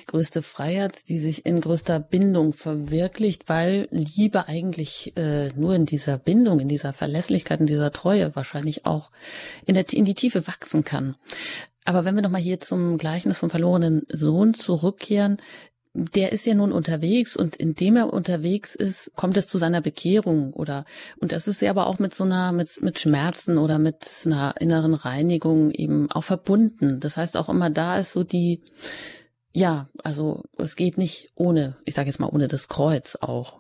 Größte 0.07 0.41
Freiheit, 0.41 1.09
die 1.09 1.19
sich 1.19 1.45
in 1.45 1.61
größter 1.61 2.01
Bindung 2.01 2.53
verwirklicht, 2.53 3.49
weil 3.49 3.89
Liebe 3.91 4.49
eigentlich 4.49 5.15
äh, 5.17 5.49
nur 5.51 5.75
in 5.75 5.85
dieser 5.85 6.17
Bindung, 6.17 6.61
in 6.61 6.69
dieser 6.69 6.93
Verlässlichkeit, 6.93 7.61
in 7.61 7.67
dieser 7.67 7.93
Treue 7.93 8.35
wahrscheinlich 8.35 8.87
auch 8.87 9.11
in, 9.67 9.75
der, 9.75 9.85
in 9.93 10.05
die 10.05 10.15
Tiefe 10.15 10.47
wachsen 10.47 10.85
kann. 10.85 11.17
Aber 11.85 12.05
wenn 12.05 12.15
wir 12.15 12.23
nochmal 12.23 12.41
hier 12.41 12.61
zum 12.61 12.99
Gleichnis 12.99 13.39
vom 13.39 13.51
verlorenen 13.51 14.07
Sohn 14.09 14.55
zurückkehren, 14.55 15.37
der 15.97 16.33
ist 16.33 16.47
ja 16.47 16.55
nun 16.55 16.73
unterwegs 16.73 17.37
und 17.37 17.57
indem 17.57 17.97
er 17.97 18.13
unterwegs 18.13 18.75
ist, 18.75 19.13
kommt 19.17 19.37
es 19.39 19.49
zu 19.49 19.57
seiner 19.57 19.81
Bekehrung 19.81 20.53
oder 20.53 20.85
und 21.21 21.33
das 21.33 21.49
ist 21.49 21.63
ja 21.63 21.71
aber 21.71 21.87
auch 21.87 21.99
mit 21.99 22.13
so 22.13 22.25
einer 22.25 22.53
mit 22.53 22.83
mit 22.83 22.99
Schmerzen 22.99 23.57
oder 23.57 23.79
mit 23.79 24.05
einer 24.27 24.55
inneren 24.61 24.95
Reinigung 24.95 25.71
eben 25.71 26.11
auch 26.11 26.25
verbunden. 26.25 27.01
Das 27.01 27.17
heißt 27.17 27.37
auch 27.37 27.49
immer 27.49 27.71
da 27.71 27.99
ist 27.99 28.13
so 28.13 28.25
die 28.25 28.63
ja, 29.57 29.87
also 30.05 30.43
es 30.59 30.77
geht 30.77 30.99
nicht 30.99 31.33
ohne, 31.35 31.79
ich 31.87 31.95
sage 31.95 32.09
jetzt 32.09 32.21
mal 32.21 32.29
ohne 32.31 32.47
das 32.47 32.69
Kreuz 32.69 33.17
auch 33.23 33.59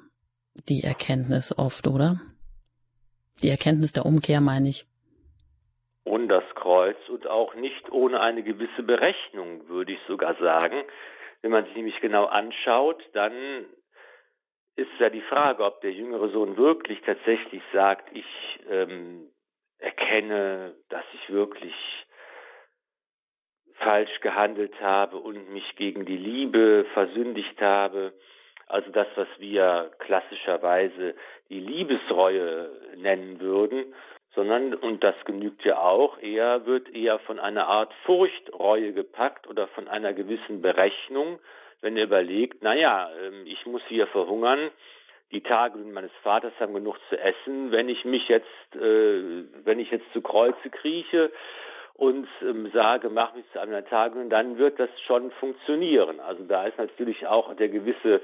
die 0.69 0.83
Erkenntnis 0.85 1.57
oft, 1.57 1.87
oder? 1.87 2.21
Die 3.43 3.49
Erkenntnis 3.49 3.95
der 3.95 4.05
Umkehr 4.05 4.43
meine 4.43 4.69
ich. 4.69 4.85
Ohne 6.05 6.29
das 6.29 6.45
Kreuz 6.55 6.99
und 7.09 7.27
auch 7.27 7.55
nicht 7.55 7.91
ohne 7.91 8.21
eine 8.21 8.43
gewisse 8.43 8.83
Berechnung, 8.83 9.69
würde 9.69 9.93
ich 9.93 9.99
sogar 10.07 10.37
sagen. 10.39 10.77
Wenn 11.47 11.53
man 11.53 11.65
sich 11.67 11.77
nämlich 11.77 12.01
genau 12.01 12.25
anschaut, 12.25 13.01
dann 13.13 13.67
ist 14.75 14.91
ja 14.99 15.11
die 15.11 15.21
Frage, 15.21 15.63
ob 15.63 15.81
der 15.81 15.93
jüngere 15.93 16.29
Sohn 16.31 16.57
wirklich 16.57 17.01
tatsächlich 17.03 17.63
sagt, 17.73 18.09
ich 18.17 18.27
ähm, 18.69 19.31
erkenne, 19.79 20.75
dass 20.89 21.05
ich 21.13 21.31
wirklich 21.33 21.73
falsch 23.75 24.19
gehandelt 24.23 24.75
habe 24.81 25.19
und 25.19 25.51
mich 25.51 25.77
gegen 25.77 26.05
die 26.05 26.17
Liebe 26.17 26.85
versündigt 26.95 27.61
habe. 27.61 28.13
Also 28.67 28.91
das, 28.91 29.07
was 29.15 29.29
wir 29.39 29.93
klassischerweise 30.01 31.15
die 31.49 31.61
Liebesreue 31.61 32.73
nennen 32.97 33.39
würden, 33.39 33.95
sondern, 34.37 34.75
und 34.75 35.03
das 35.03 35.17
genügt 35.25 35.65
ja 35.65 35.79
auch, 35.79 36.19
er 36.21 36.67
wird 36.67 36.95
eher 36.95 37.19
von 37.21 37.41
einer 37.41 37.67
Art 37.67 37.93
Furchtreue 38.05 38.93
gepackt 38.93 39.49
oder 39.49 39.67
von 39.69 39.89
einer 39.89 40.13
gewissen 40.13 40.63
Berechnung, 40.63 41.41
wenn 41.81 41.97
er 41.97 42.05
überlegt, 42.05 42.63
naja, 42.63 43.11
ähm, 43.25 43.47
ich 43.47 43.67
muss 43.67 43.83
hier 43.89 44.07
verhungern, 44.07 44.71
die 45.33 45.41
Tage 45.41 45.79
meines 45.79 46.13
Vaters 46.23 46.53
haben 46.61 46.75
genug 46.75 46.99
zu 47.09 47.19
essen, 47.19 47.73
wenn 47.73 47.89
ich 47.89 48.05
mich 48.05 48.29
jetzt, 48.29 48.77
äh, 48.77 49.45
wenn 49.65 49.81
ich 49.81 49.91
jetzt 49.91 50.13
zu 50.13 50.21
Kreuze 50.21 50.71
krieche 50.71 51.33
und 51.95 52.29
ähm, 52.43 52.71
sage, 52.73 53.09
mach 53.09 53.35
mich 53.35 53.45
zu 53.53 53.61
einer 53.61 53.85
Tagung, 53.85 54.29
dann 54.29 54.59
wird 54.59 54.79
das 54.79 54.91
schon 55.07 55.31
funktionieren. 55.33 56.21
Also 56.21 56.45
da 56.45 56.67
ist 56.67 56.79
natürlich 56.79 57.27
auch 57.27 57.55
der 57.57 57.69
gewisse 57.69 58.21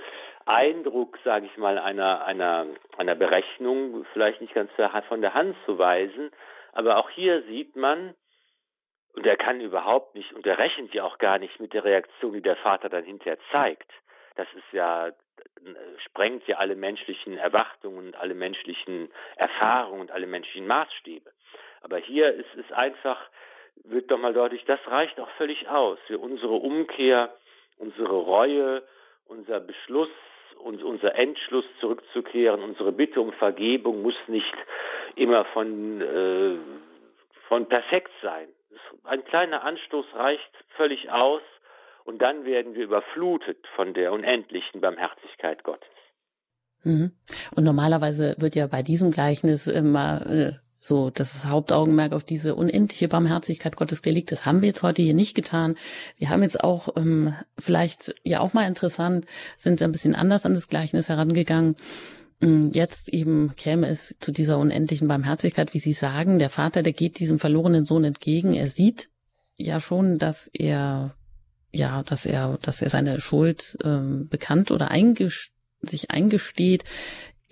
Eindruck, 0.47 1.19
sage 1.25 1.47
ich 1.47 1.57
mal, 1.57 1.79
einer, 1.79 2.25
einer, 2.25 2.67
einer 2.97 3.15
Berechnung 3.15 4.05
vielleicht 4.13 4.41
nicht 4.41 4.55
ganz 4.55 4.71
von 5.09 5.21
der 5.21 5.35
Hand 5.35 5.57
zu 5.67 5.79
weisen. 5.79 6.31
Aber 6.73 6.97
auch 6.97 7.11
hier 7.11 7.43
sieht 7.43 7.77
man, 7.77 8.15
und 9.15 9.27
er 9.27 9.37
kann 9.37 9.61
überhaupt 9.61 10.15
nicht, 10.15 10.33
und 10.33 10.47
er 10.47 10.59
rechnet 10.59 10.95
ja 10.95 11.05
auch 11.05 11.19
gar 11.19 11.39
nicht 11.39 11.61
mit 11.61 11.75
der 11.75 11.85
Reaktion, 11.85 12.33
die 12.33 12.41
der 12.41 12.57
Vater 12.57 12.89
dann 12.89 13.05
hinterher 13.05 13.39
zeigt. 13.51 13.91
Das 14.37 14.49
ist 14.55 14.73
ja, 14.73 15.13
sprengt 16.07 16.47
ja 16.47 16.57
alle 16.57 16.75
menschlichen 16.75 17.37
Erwartungen 17.37 18.07
und 18.07 18.17
alle 18.17 18.35
menschlichen 18.35 19.11
Erfahrungen 19.37 20.01
und 20.01 20.11
alle 20.11 20.27
menschlichen 20.27 20.67
Maßstäbe. 20.67 21.31
Aber 21.83 21.99
hier 21.99 22.33
ist 22.33 22.55
es 22.57 22.73
einfach, 22.73 23.21
wird 23.85 24.11
doch 24.11 24.19
mal 24.19 24.33
deutlich, 24.33 24.65
das 24.65 24.81
reicht 24.87 25.21
auch 25.21 25.31
völlig 25.33 25.69
aus 25.69 25.99
für 26.07 26.19
unsere 26.19 26.55
Umkehr, 26.55 27.35
unsere 27.77 28.15
Reue, 28.15 28.83
unser 29.27 29.61
Beschluss, 29.61 30.09
und 30.57 30.83
unser 30.83 31.15
Entschluss 31.15 31.65
zurückzukehren, 31.81 32.63
unsere 32.63 32.93
Bitte 32.93 33.21
um 33.21 33.33
Vergebung 33.33 34.03
muss 34.03 34.15
nicht 34.29 34.55
immer 35.17 35.45
von, 35.47 36.01
äh, 36.01 36.57
von 37.49 37.69
perfekt 37.69 38.11
sein. 38.23 38.49
Ein 39.05 39.25
kleiner 39.25 39.65
Anstoß 39.65 40.07
reicht 40.15 40.51
völlig 40.77 41.11
aus 41.11 41.43
und 42.05 42.21
dann 42.21 42.45
werden 42.45 42.75
wir 42.75 42.85
überflutet 42.85 43.59
von 43.77 43.95
der 43.95 44.13
unendlichen 44.13 44.81
Barmherzigkeit 44.81 45.63
Gottes. 45.65 45.89
Mhm. 46.85 47.13
Und 47.55 47.65
normalerweise 47.65 48.35
wird 48.39 48.55
ja 48.57 48.67
bei 48.67 48.83
diesem 48.83 49.11
Gleichnis 49.11 49.67
immer 49.67 50.27
äh, 50.27 50.53
so, 50.85 51.11
das 51.11 51.45
Hauptaugenmerk 51.45 52.13
auf 52.13 52.25
diese 52.25 52.57
unendliche 52.57 53.07
Barmherzigkeit 53.07 53.77
Gottes 53.77 54.03
gelegt. 54.03 54.33
Das 54.33 54.45
haben 54.45 54.63
wir 54.63 54.67
jetzt 54.67 54.83
heute 54.83 55.01
hier 55.01 55.15
nicht 55.15 55.37
getan. 55.37 55.77
Wir 56.19 56.29
haben 56.29 56.43
jetzt 56.43 56.63
auch 56.63 56.89
ähm, 56.97 57.35
vielleicht 57.57 58.17
ja 58.25 58.41
auch 58.41 58.53
mal 58.53 58.67
interessant, 58.67 59.27
sind 59.57 59.81
ein 59.81 59.93
bisschen 59.93 60.17
anders 60.17 60.45
an 60.45 60.55
das 60.55 60.67
Gleichnis 60.67 61.09
herangegangen. 61.09 61.77
Mm, 62.41 62.67
jetzt 62.73 63.11
eben 63.11 63.55
käme 63.55 63.87
es 63.87 64.17
zu 64.19 64.33
dieser 64.33 64.59
unendlichen 64.59 65.07
Barmherzigkeit, 65.07 65.73
wie 65.73 65.79
Sie 65.79 65.93
sagen. 65.93 66.41
Der 66.41 66.51
Vater, 66.51 66.83
der 66.83 66.93
geht 66.93 67.21
diesem 67.21 67.39
verlorenen 67.39 67.85
Sohn 67.85 68.03
entgegen. 68.03 68.53
Er 68.53 68.67
sieht 68.67 69.09
ja 69.57 69.79
schon, 69.79 70.19
dass 70.19 70.51
er 70.53 71.15
ja, 71.71 72.03
dass 72.03 72.27
er, 72.27 72.59
dass 72.61 72.83
er 72.83 72.91
seine 72.91 73.21
Schuld 73.21 73.79
ähm, 73.85 74.29
bekannt 74.29 74.73
oder 74.73 74.91
eingest 74.91 75.53
sich 75.81 76.11
eingesteht. 76.11 76.85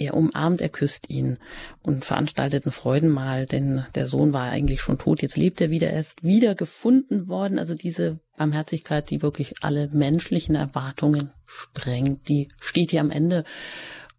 Er 0.00 0.14
umarmt, 0.14 0.62
er 0.62 0.70
küsst 0.70 1.10
ihn 1.10 1.36
und 1.82 2.06
veranstaltet 2.06 2.64
ein 2.64 2.72
Freudenmahl, 2.72 3.44
denn 3.44 3.84
der 3.94 4.06
Sohn 4.06 4.32
war 4.32 4.44
eigentlich 4.44 4.80
schon 4.80 4.96
tot, 4.96 5.20
jetzt 5.20 5.36
lebt 5.36 5.60
er 5.60 5.68
wieder, 5.68 5.90
er 5.90 6.00
ist 6.00 6.22
wieder 6.22 6.54
gefunden 6.54 7.28
worden. 7.28 7.58
Also 7.58 7.74
diese 7.74 8.18
Barmherzigkeit, 8.38 9.10
die 9.10 9.20
wirklich 9.20 9.56
alle 9.60 9.88
menschlichen 9.88 10.54
Erwartungen 10.54 11.32
sprengt, 11.44 12.30
die 12.30 12.48
steht 12.60 12.92
hier 12.92 13.02
am 13.02 13.10
Ende 13.10 13.44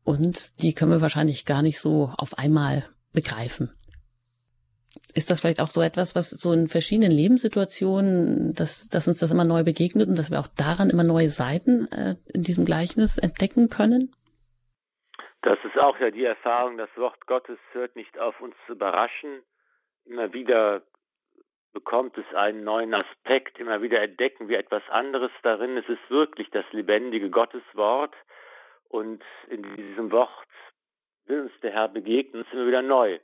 und 0.04 0.52
die 0.62 0.74
können 0.74 0.92
wir 0.92 1.02
wahrscheinlich 1.02 1.46
gar 1.46 1.64
nicht 1.64 1.80
so 1.80 2.14
auf 2.16 2.38
einmal 2.38 2.86
begreifen. 3.12 3.72
Ist 5.16 5.32
das 5.32 5.40
vielleicht 5.40 5.60
auch 5.60 5.72
so 5.72 5.82
etwas, 5.82 6.14
was 6.14 6.30
so 6.30 6.54
in 6.54 6.68
verschiedenen 6.68 7.12
Lebenssituationen, 7.12 8.54
dass, 8.54 8.88
dass 8.88 9.08
uns 9.08 9.18
das 9.18 9.32
immer 9.32 9.46
neu 9.46 9.64
begegnet 9.64 10.10
und 10.10 10.16
dass 10.16 10.30
wir 10.30 10.40
auch 10.40 10.48
daran 10.48 10.92
immer 10.92 11.04
neue 11.04 11.32
Seiten 11.32 11.92
äh, 11.92 12.18
in 12.32 12.44
diesem 12.44 12.66
Gleichnis 12.66 13.18
entdecken 13.18 13.70
können? 13.70 14.12
Das 15.42 15.58
ist 15.64 15.78
auch 15.78 16.00
ja 16.00 16.12
die 16.12 16.26
Erfahrung, 16.26 16.78
das 16.78 16.96
Wort 16.98 17.26
Gottes 17.26 17.58
hört 17.72 17.96
nicht 17.96 18.18
auf 18.20 18.40
uns 18.42 18.56
zu 18.68 18.74
überraschen. 18.74 19.44
Immer 20.06 20.34
wieder 20.34 20.84
bekommt 21.74 22.18
es 22.18 22.36
einen 22.36 22.64
neuen 22.64 22.94
Aspekt, 22.94 23.60
immer 23.60 23.82
wieder 23.82 24.02
entdecken 24.02 24.50
wir 24.50 24.60
etwas 24.60 24.84
anderes 24.90 25.32
darin. 25.42 25.78
Es 25.78 25.88
ist 25.90 26.10
wirklich 26.10 26.50
das 26.52 26.66
lebendige 26.72 27.30
Gotteswort 27.30 28.14
und 28.90 29.24
in 29.48 29.64
diesem 29.76 30.12
Wort 30.12 30.32
will 31.26 31.42
uns 31.42 31.60
der 31.62 31.72
Herr 31.72 31.88
begegnen, 31.88 32.44
uns 32.44 32.54
immer 32.54 32.68
wieder 32.68 32.82
neu. 32.82 33.20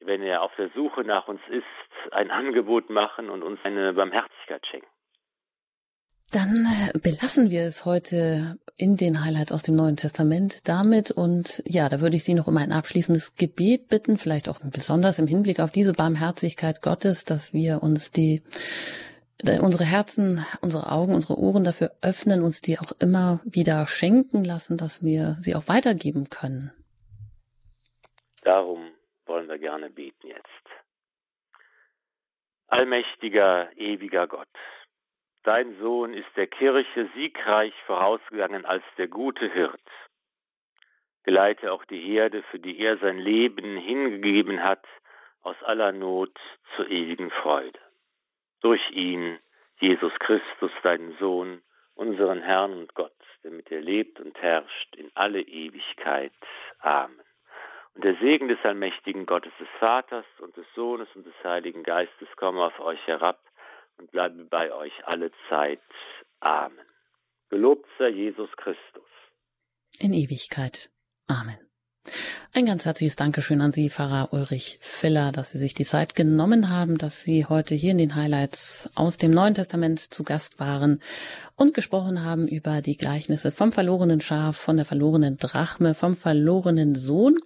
Wenn 0.00 0.22
er 0.22 0.42
auf 0.42 0.54
der 0.56 0.70
Suche 0.70 1.02
nach 1.02 1.28
uns 1.28 1.40
ist, 1.48 2.12
ein 2.12 2.30
Angebot 2.30 2.90
machen 2.90 3.30
und 3.30 3.42
uns 3.42 3.60
eine 3.64 3.92
Barmherzigkeit 3.92 4.66
schenken. 4.66 4.93
Dann 6.34 6.66
äh, 6.66 6.98
belassen 6.98 7.52
wir 7.52 7.62
es 7.62 7.84
heute 7.84 8.58
in 8.76 8.96
den 8.96 9.24
Highlights 9.24 9.52
aus 9.52 9.62
dem 9.62 9.76
Neuen 9.76 9.96
Testament 9.96 10.68
damit. 10.68 11.12
Und 11.12 11.62
ja, 11.64 11.88
da 11.88 12.00
würde 12.00 12.16
ich 12.16 12.24
Sie 12.24 12.34
noch 12.34 12.48
um 12.48 12.56
ein 12.56 12.72
abschließendes 12.72 13.36
Gebet 13.36 13.88
bitten, 13.88 14.16
vielleicht 14.16 14.48
auch 14.48 14.58
besonders 14.72 15.20
im 15.20 15.28
Hinblick 15.28 15.60
auf 15.60 15.70
diese 15.70 15.92
Barmherzigkeit 15.92 16.82
Gottes, 16.82 17.24
dass 17.24 17.52
wir 17.52 17.84
uns 17.84 18.10
die 18.10 18.42
unsere 19.60 19.84
Herzen, 19.84 20.44
unsere 20.62 20.90
Augen, 20.90 21.14
unsere 21.14 21.38
Ohren 21.38 21.64
dafür 21.64 21.92
öffnen, 22.02 22.42
uns 22.42 22.60
die 22.60 22.78
auch 22.78 22.92
immer 22.98 23.40
wieder 23.44 23.86
schenken 23.86 24.42
lassen, 24.44 24.76
dass 24.76 25.02
wir 25.02 25.36
sie 25.40 25.54
auch 25.54 25.68
weitergeben 25.68 26.30
können. 26.30 26.72
Darum 28.42 28.90
wollen 29.26 29.48
wir 29.48 29.58
gerne 29.58 29.90
beten 29.90 30.26
jetzt. 30.26 30.48
Allmächtiger, 32.68 33.70
ewiger 33.76 34.26
Gott, 34.26 34.48
Dein 35.44 35.76
Sohn 35.78 36.14
ist 36.14 36.34
der 36.36 36.46
Kirche 36.46 37.10
siegreich 37.14 37.74
vorausgegangen 37.86 38.64
als 38.64 38.82
der 38.96 39.08
gute 39.08 39.46
Hirt. 39.52 39.78
Geleite 41.22 41.70
auch 41.70 41.84
die 41.84 42.00
Herde, 42.00 42.42
für 42.44 42.58
die 42.58 42.80
er 42.80 42.96
sein 42.96 43.18
Leben 43.18 43.76
hingegeben 43.76 44.62
hat, 44.62 44.86
aus 45.42 45.56
aller 45.62 45.92
Not 45.92 46.34
zur 46.74 46.88
ewigen 46.88 47.30
Freude. 47.30 47.78
Durch 48.62 48.90
ihn, 48.90 49.38
Jesus 49.80 50.14
Christus, 50.18 50.72
deinen 50.82 51.14
Sohn, 51.18 51.60
unseren 51.94 52.40
Herrn 52.40 52.72
und 52.72 52.94
Gott, 52.94 53.12
der 53.42 53.50
mit 53.50 53.68
dir 53.68 53.82
lebt 53.82 54.20
und 54.20 54.40
herrscht 54.40 54.96
in 54.96 55.10
alle 55.14 55.42
Ewigkeit. 55.42 56.32
Amen. 56.78 57.20
Und 57.94 58.04
der 58.04 58.16
Segen 58.16 58.48
des 58.48 58.64
allmächtigen 58.64 59.26
Gottes 59.26 59.52
des 59.60 59.68
Vaters 59.78 60.24
und 60.38 60.56
des 60.56 60.66
Sohnes 60.74 61.08
und 61.14 61.26
des 61.26 61.44
Heiligen 61.44 61.82
Geistes 61.82 62.28
komme 62.36 62.64
auf 62.64 62.80
euch 62.80 63.06
herab 63.06 63.38
und 63.98 64.10
bleibe 64.10 64.44
bei 64.44 64.72
euch 64.72 64.92
alle 65.04 65.30
Zeit. 65.48 65.80
Amen. 66.40 66.86
Gelobt 67.50 67.88
sei 67.98 68.08
Jesus 68.08 68.50
Christus. 68.56 69.08
In 69.98 70.12
Ewigkeit. 70.12 70.90
Amen. 71.28 71.58
Ein 72.52 72.66
ganz 72.66 72.84
herzliches 72.84 73.16
Dankeschön 73.16 73.60
an 73.60 73.72
Sie, 73.72 73.90
Pfarrer 73.90 74.32
Ulrich 74.32 74.78
Filler, 74.80 75.32
dass 75.32 75.50
Sie 75.50 75.58
sich 75.58 75.74
die 75.74 75.84
Zeit 75.84 76.14
genommen 76.14 76.68
haben, 76.68 76.98
dass 76.98 77.24
Sie 77.24 77.46
heute 77.46 77.74
hier 77.74 77.92
in 77.92 77.98
den 77.98 78.14
Highlights 78.14 78.90
aus 78.94 79.16
dem 79.16 79.30
Neuen 79.30 79.54
Testament 79.54 79.98
zu 79.98 80.22
Gast 80.22 80.60
waren 80.60 81.00
und 81.56 81.74
gesprochen 81.74 82.22
haben 82.24 82.46
über 82.46 82.82
die 82.82 82.96
Gleichnisse 82.96 83.50
vom 83.50 83.72
verlorenen 83.72 84.20
Schaf, 84.20 84.56
von 84.56 84.76
der 84.76 84.86
verlorenen 84.86 85.38
Drachme, 85.38 85.94
vom 85.94 86.16
verlorenen 86.16 86.94
Sohn. 86.94 87.38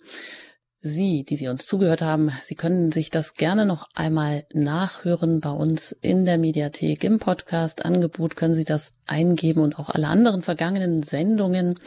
Sie, 0.81 1.24
die 1.24 1.37
Sie 1.37 1.49
uns 1.49 1.66
zugehört 1.66 2.03
haben, 2.03 2.31
Sie 2.45 2.55
können 2.55 2.93
sich 2.93 3.11
das 3.11 3.35
gerne 3.35 3.66
noch 3.66 3.89
einmal 3.95 4.47
nachhören 4.53 5.41
bei 5.41 5.51
uns 5.51 5.93
in 5.93 6.24
der 6.24 6.39
Mediathek 6.39 7.03
im 7.05 7.18
Podcast-Angebot 7.18 8.37
können 8.37 8.55
Sie 8.55 8.64
das 8.64 8.95
eingeben 9.07 9.61
und 9.61 9.79
auch 9.79 9.91
alle 9.91 10.09
anderen 10.09 10.43
vergangenen 10.43 11.03
Sendungen 11.03 11.81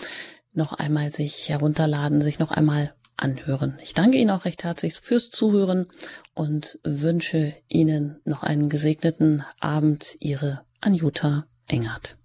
noch 0.54 0.74
einmal 0.74 1.12
sich 1.12 1.48
herunterladen, 1.50 2.22
sich 2.22 2.39
noch 2.39 2.52
einmal 2.52 2.94
anhören. 3.16 3.80
Ich 3.82 3.94
danke 3.94 4.18
Ihnen 4.18 4.32
auch 4.32 4.46
recht 4.46 4.64
herzlich 4.64 4.96
fürs 4.96 5.30
Zuhören 5.30 5.88
und 6.34 6.80
wünsche 6.84 7.54
Ihnen 7.70 8.20
noch 8.26 8.44
einen 8.44 8.68
gesegneten 8.68 9.46
Abend. 9.60 10.18
Ihre 10.20 10.62
Anjuta 10.82 11.46
Engert. 11.68 12.18